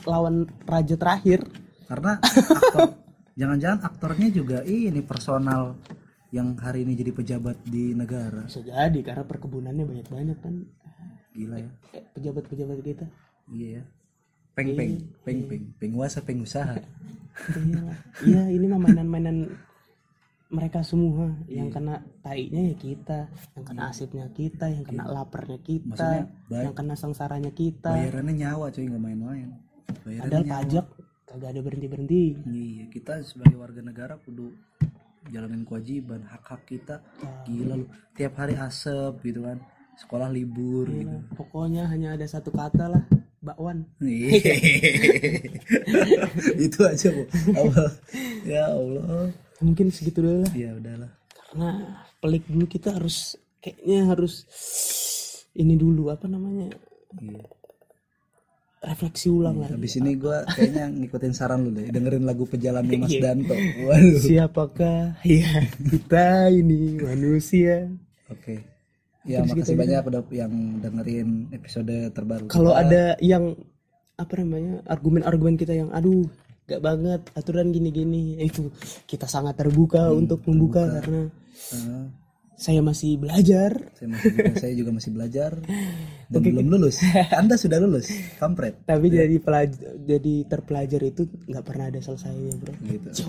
lawan 0.02 0.36
raja 0.64 0.94
terakhir. 0.94 1.40
karena 1.86 2.18
aktor 2.18 2.88
jangan-jangan 3.40 3.80
aktornya 3.82 4.28
juga 4.28 4.58
ini 4.62 4.98
personal 5.00 5.76
yang 6.32 6.56
hari 6.56 6.88
ini 6.88 6.96
jadi 6.96 7.12
pejabat 7.12 7.60
di 7.68 7.92
negara. 7.92 8.48
Bisa 8.48 8.64
jadi 8.64 8.98
karena 9.04 9.24
perkebunannya 9.28 9.84
banyak 9.84 10.08
banyak 10.08 10.38
kan. 10.40 10.64
Gila 11.36 11.60
ya. 11.60 11.70
Eh, 11.92 12.04
pejabat-pejabat 12.16 12.78
kita. 12.80 13.06
iya 13.52 13.68
ya. 13.78 13.82
Peng 14.56 14.72
peng 14.72 14.92
peng 15.24 15.40
peng. 15.44 15.62
Penguasa 15.76 16.24
pengusaha. 16.24 16.76
Iya 18.24 18.48
ini 18.52 18.64
mah 18.68 18.80
mainan-mainan 18.80 19.48
mereka 20.52 20.84
semua. 20.84 21.32
Yang 21.48 21.80
kena 21.80 22.04
tainya 22.20 22.60
ya 22.72 22.76
kita, 22.76 23.18
yang 23.56 23.64
kena 23.64 23.80
asipnya 23.88 24.26
kita, 24.32 24.68
yang 24.68 24.84
kena 24.84 25.04
laparnya 25.08 25.56
kita, 25.64 25.88
Maksudnya, 25.88 26.24
yang 26.52 26.76
kena 26.76 26.94
sengsaranya 26.96 27.52
kita. 27.52 27.92
bayarannya 27.92 28.34
nyawa 28.36 28.68
cuy 28.68 28.84
nggak 28.88 29.00
main-main. 29.04 29.48
Padahal 30.04 30.44
pajak 30.44 30.86
kagak 31.28 31.48
ada 31.56 31.60
berhenti 31.64 31.88
berhenti. 31.88 32.24
iya 32.52 32.84
kita 32.92 33.24
sebagai 33.24 33.56
warga 33.56 33.80
negara 33.80 34.20
kudu 34.20 34.52
jalanin 35.30 35.62
kewajiban 35.62 36.26
hak 36.26 36.42
hak 36.42 36.62
kita 36.66 36.98
gila 37.46 37.78
lu. 37.78 37.86
Tiap 38.16 38.34
hari 38.38 38.58
asap 38.58 39.22
gitu 39.22 39.46
kan. 39.46 39.62
Sekolah 39.94 40.32
libur 40.32 40.88
gitu. 40.88 41.16
Pokoknya 41.36 41.86
hanya 41.86 42.16
ada 42.16 42.26
satu 42.26 42.50
kata 42.50 42.90
lah, 42.90 43.02
bakwan. 43.38 43.86
Iya. 44.02 44.54
itu 46.66 46.80
aja 46.82 47.08
bu. 47.12 47.22
Ya 48.42 48.72
Allah. 48.72 49.30
Mungkin 49.62 49.94
segitu 49.94 50.24
dulu 50.24 50.42
lah. 50.42 50.52
ya 50.56 50.74
udahlah. 50.74 51.10
Karena 51.30 51.68
pelik 52.18 52.48
dulu 52.50 52.66
kita 52.66 52.96
harus 52.98 53.38
kayaknya 53.62 54.10
harus 54.10 54.42
ini 55.54 55.78
dulu 55.78 56.10
apa 56.10 56.26
namanya? 56.26 56.72
Iya. 57.20 57.61
Refleksi 58.82 59.30
ulang 59.30 59.62
lah. 59.62 59.70
habis 59.70 59.94
ini 59.94 60.18
gua 60.18 60.42
kayaknya 60.44 60.90
ngikutin 60.90 61.32
saran 61.32 61.62
lu 61.62 61.70
deh. 61.70 61.86
Dengerin 61.88 62.26
lagu 62.26 62.42
pejalannya 62.44 62.98
Mas 62.98 63.14
Iya. 63.14 63.22
Danto. 63.22 63.54
Waduh. 63.86 64.18
Siapakah? 64.18 65.00
Ya 65.22 65.62
kita 65.78 66.50
ini 66.50 66.98
manusia? 66.98 67.86
oke. 68.26 68.58
Ya 69.22 69.38
makasih 69.46 69.78
banyak 69.78 70.02
udah 70.02 70.22
yang 70.34 70.50
dengerin 70.82 71.46
episode 71.54 71.94
terbaru 72.10 72.50
Kalau 72.50 72.74
ada 72.74 73.14
yang 73.22 73.54
apa 74.18 74.34
namanya 74.42 74.82
argumen-argumen 74.90 75.54
kita 75.54 75.78
yang 75.78 75.94
aduh 75.94 76.26
gak 76.66 76.82
banget 76.82 77.22
aturan 77.32 77.70
gini-gini. 77.70 78.42
Itu 78.42 78.74
kita 79.06 79.30
sangat 79.30 79.54
terbuka 79.54 80.10
untuk 80.10 80.42
membuka 80.50 80.90
karena 80.98 81.30
Eh, 81.72 82.04
saya 82.62 82.78
masih 82.78 83.18
belajar. 83.18 83.74
Saya 83.98 84.14
masih 84.14 84.30
juga, 84.30 84.52
saya 84.54 84.74
juga 84.78 84.90
masih 84.94 85.10
belajar. 85.10 85.50
Dan 86.32 86.40
belum 86.46 86.66
lulus. 86.70 87.02
Anda 87.42 87.58
sudah 87.58 87.82
lulus 87.82 88.06
kampret. 88.38 88.86
Tapi 88.86 89.10
jadi 89.10 89.36
pelaj- 89.42 90.06
jadi 90.06 90.34
terpelajar 90.46 91.02
itu 91.02 91.26
nggak 91.50 91.64
pernah 91.66 91.90
ada 91.90 91.98
selesainya 91.98 92.54
bro. 92.62 92.72
Gitu. 92.86 93.08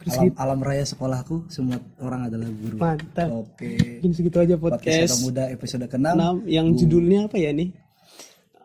Coy, 0.00 0.30
alam, 0.30 0.32
alam 0.38 0.58
raya 0.62 0.86
sekolahku 0.86 1.50
semua 1.50 1.82
orang 1.98 2.30
adalah 2.30 2.46
guru. 2.46 2.78
Mantap. 2.78 3.28
Oke. 3.34 3.98
Mungkin 3.98 4.12
segitu 4.14 4.38
aja 4.38 4.54
podcast 4.54 4.86
podcast 5.10 5.26
muda 5.26 5.44
episode 5.50 5.84
ke-6 5.90 6.06
enam 6.06 6.36
yang 6.46 6.72
judulnya 6.78 7.26
apa 7.26 7.36
ya 7.36 7.50
nih? 7.50 7.68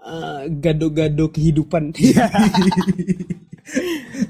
Eh, 0.06 0.42
gado-gado 0.62 1.34
kehidupan 1.34 1.90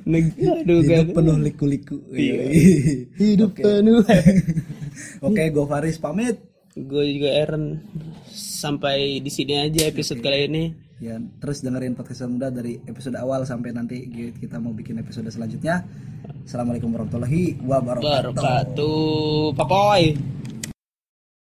Neg- 0.07 0.31
hidup 0.39 0.63
gado-gado 0.63 1.11
penuh 1.11 1.37
liku-liku 1.43 1.97
Iya. 2.11 2.43
Iya. 2.47 2.75
hidup 3.21 3.51
penuh. 3.55 3.99
Oke 5.27 5.43
gue 5.51 5.65
Faris 5.67 5.99
pamit. 5.99 6.39
Gue 6.75 7.19
juga 7.19 7.35
Aaron 7.39 7.79
sampai 8.31 9.19
di 9.19 9.31
sini 9.31 9.59
aja 9.59 9.87
episode 9.87 10.19
kali 10.23 10.47
ini. 10.47 10.63
Ya 10.99 11.19
terus 11.43 11.59
dengerin 11.59 11.95
podcast 11.95 12.23
muda 12.27 12.47
dari 12.47 12.79
episode 12.87 13.19
awal 13.19 13.43
sampai 13.43 13.75
nanti 13.75 14.07
kita 14.39 14.59
mau 14.59 14.71
bikin 14.71 14.99
episode 14.99 15.27
selanjutnya. 15.27 15.83
Assalamualaikum 16.47 16.95
warahmatullahi 16.95 17.59
wabarakatuh. 17.59 18.31
Barakatuh 18.31 19.51
papoy 19.55 20.15